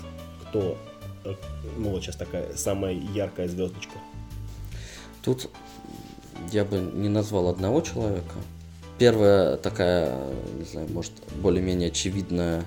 Кто, 0.49 0.77
э, 1.23 1.34
ну, 1.77 1.90
вот 1.90 2.03
сейчас 2.03 2.18
такая 2.18 2.53
самая 2.56 2.94
яркая 2.94 3.48
звездочка. 3.48 3.98
Тут 5.23 5.49
я 6.51 6.65
бы 6.65 6.77
не 6.77 7.07
назвал 7.07 7.47
одного 7.47 7.81
человека. 7.81 8.35
Первая 8.99 9.57
такая, 9.57 10.17
не 10.57 10.65
знаю, 10.65 10.87
может, 10.91 11.13
более-менее 11.37 11.89
очевидная 11.89 12.63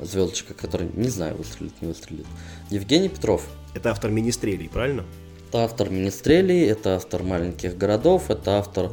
звездочка, 0.00 0.54
которая, 0.54 0.88
не 0.94 1.08
знаю, 1.08 1.36
выстрелит, 1.36 1.72
не 1.80 1.88
выстрелит. 1.88 2.26
Евгений 2.70 3.08
Петров. 3.08 3.46
Это 3.74 3.90
автор 3.90 4.10
Министрелей, 4.10 4.68
правильно? 4.68 5.04
Это 5.48 5.64
автор 5.64 5.90
Министрелей, 5.90 6.66
это 6.66 6.96
автор 6.96 7.22
Маленьких 7.22 7.76
городов, 7.76 8.30
это 8.30 8.58
автор... 8.58 8.92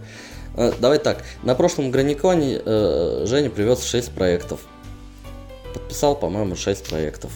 Э, 0.56 0.74
давай 0.80 1.00
так, 1.00 1.24
на 1.44 1.56
прошлом 1.56 1.92
Граниконе 1.92 2.62
э, 2.64 3.26
Женя 3.28 3.50
привез 3.50 3.84
6 3.84 4.12
проектов. 4.12 4.62
Подписал, 5.74 6.16
по-моему, 6.18 6.56
6 6.56 6.90
проектов. 6.90 7.32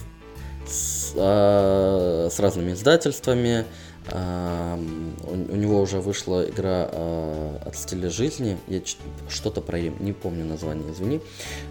С, 0.66 1.12
э, 1.16 2.28
с 2.30 2.38
разными 2.38 2.72
издательствами, 2.72 3.64
у, 4.08 5.56
него 5.56 5.80
уже 5.80 6.00
вышла 6.00 6.48
игра 6.48 6.88
э, 6.90 7.58
от 7.66 7.76
стиля 7.76 8.10
жизни. 8.10 8.58
Я 8.66 8.80
что-то 9.28 9.60
про 9.60 9.80
не 9.80 10.12
помню 10.12 10.44
название, 10.44 10.90
извини. 10.92 11.20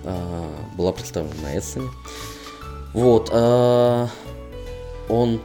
Э, 0.03 0.45
была 0.77 0.91
представлена 0.91 1.33
на 1.41 1.57
Эссене. 1.57 1.89
Вот. 2.93 3.29
Э, 3.33 4.07
он 5.09 5.41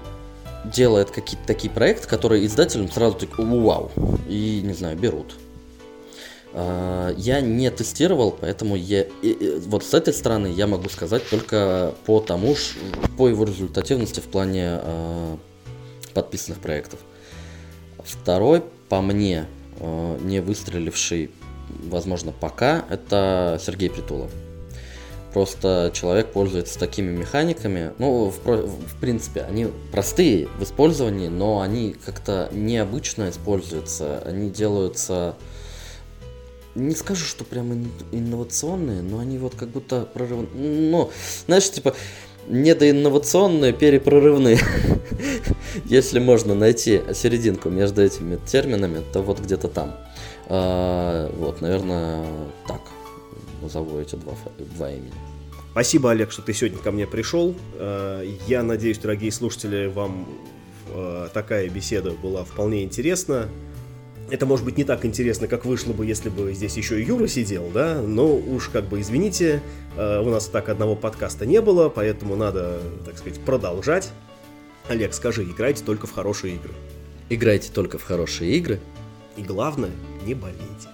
делает 0.64 1.10
какие-то 1.10 1.46
такие 1.46 1.72
проекты, 1.72 2.06
которые 2.06 2.46
издателям 2.46 2.90
сразу 2.90 3.16
так 3.16 3.38
вау. 3.38 3.90
И, 4.28 4.60
не 4.62 4.74
знаю, 4.74 4.96
берут. 4.96 5.34
Я 6.54 7.40
не 7.40 7.68
тестировал, 7.72 8.30
поэтому 8.30 8.76
я, 8.76 9.06
вот 9.66 9.82
с 9.82 9.92
этой 9.92 10.14
стороны 10.14 10.46
я 10.46 10.68
могу 10.68 10.88
сказать 10.88 11.28
только 11.28 11.92
по 12.06 12.20
тому, 12.20 12.54
по 13.18 13.28
его 13.28 13.44
результативности 13.44 14.20
в 14.20 14.26
плане 14.26 14.78
подписанных 16.14 16.60
проектов. 16.60 17.00
Второй, 17.98 18.62
по 18.88 19.00
мне, 19.00 19.46
э, 19.78 20.18
не 20.22 20.40
выстреливший, 20.40 21.30
возможно, 21.84 22.32
пока, 22.32 22.84
это 22.88 23.60
Сергей 23.60 23.90
Притулов. 23.90 24.30
Просто 25.32 25.90
человек 25.92 26.30
пользуется 26.30 26.78
такими 26.78 27.10
механиками. 27.10 27.92
Ну, 27.98 28.30
в, 28.30 28.38
в 28.46 29.00
принципе, 29.00 29.42
они 29.42 29.66
простые 29.90 30.46
в 30.46 30.62
использовании, 30.62 31.26
но 31.26 31.60
они 31.60 31.96
как-то 32.06 32.48
необычно 32.52 33.30
используются. 33.30 34.20
Они 34.24 34.48
делаются... 34.48 35.34
Не 36.76 36.94
скажу, 36.94 37.24
что 37.24 37.44
прям 37.44 37.90
инновационные, 38.12 39.02
но 39.02 39.18
они 39.18 39.38
вот 39.38 39.56
как 39.56 39.70
будто 39.70 40.02
прорыв... 40.02 40.48
Ну, 40.54 41.10
знаешь, 41.46 41.68
типа, 41.68 41.96
недоинновационные, 42.48 43.72
перепрорывные. 43.72 44.58
Если 45.84 46.18
можно 46.18 46.54
найти 46.54 47.02
серединку 47.14 47.70
между 47.70 48.02
этими 48.02 48.38
терминами, 48.46 49.02
то 49.12 49.22
вот 49.22 49.40
где-то 49.40 49.68
там. 49.68 49.96
А, 50.46 51.30
вот, 51.36 51.60
наверное, 51.60 52.26
так 52.66 52.80
назову 53.62 53.98
эти 53.98 54.16
два, 54.16 54.34
два 54.76 54.90
имени. 54.90 55.12
Спасибо, 55.72 56.12
Олег, 56.12 56.30
что 56.30 56.42
ты 56.42 56.52
сегодня 56.52 56.78
ко 56.78 56.92
мне 56.92 57.06
пришел. 57.06 57.54
А, 57.74 58.22
я 58.46 58.62
надеюсь, 58.62 58.98
дорогие 58.98 59.32
слушатели, 59.32 59.86
вам 59.86 60.28
а, 60.90 61.28
такая 61.28 61.68
беседа 61.68 62.12
была 62.12 62.44
вполне 62.44 62.84
интересна. 62.84 63.48
Это 64.30 64.46
может 64.46 64.64
быть 64.64 64.78
не 64.78 64.84
так 64.84 65.04
интересно, 65.04 65.46
как 65.46 65.64
вышло 65.64 65.92
бы, 65.92 66.06
если 66.06 66.30
бы 66.30 66.52
здесь 66.54 66.76
еще 66.76 67.00
и 67.00 67.04
Юра 67.04 67.26
сидел, 67.26 67.70
да, 67.72 68.00
но 68.00 68.34
уж 68.34 68.68
как 68.68 68.84
бы 68.88 69.00
извините, 69.00 69.62
э, 69.96 70.20
у 70.20 70.30
нас 70.30 70.46
так 70.46 70.68
одного 70.68 70.96
подкаста 70.96 71.44
не 71.44 71.60
было, 71.60 71.88
поэтому 71.88 72.34
надо, 72.34 72.80
так 73.04 73.18
сказать, 73.18 73.38
продолжать. 73.40 74.10
Олег, 74.88 75.12
скажи, 75.14 75.44
играйте 75.44 75.84
только 75.84 76.06
в 76.06 76.12
хорошие 76.12 76.54
игры. 76.54 76.72
Играйте 77.28 77.70
только 77.70 77.98
в 77.98 78.04
хорошие 78.04 78.56
игры. 78.56 78.80
И 79.36 79.42
главное, 79.42 79.90
не 80.26 80.34
болейте. 80.34 80.93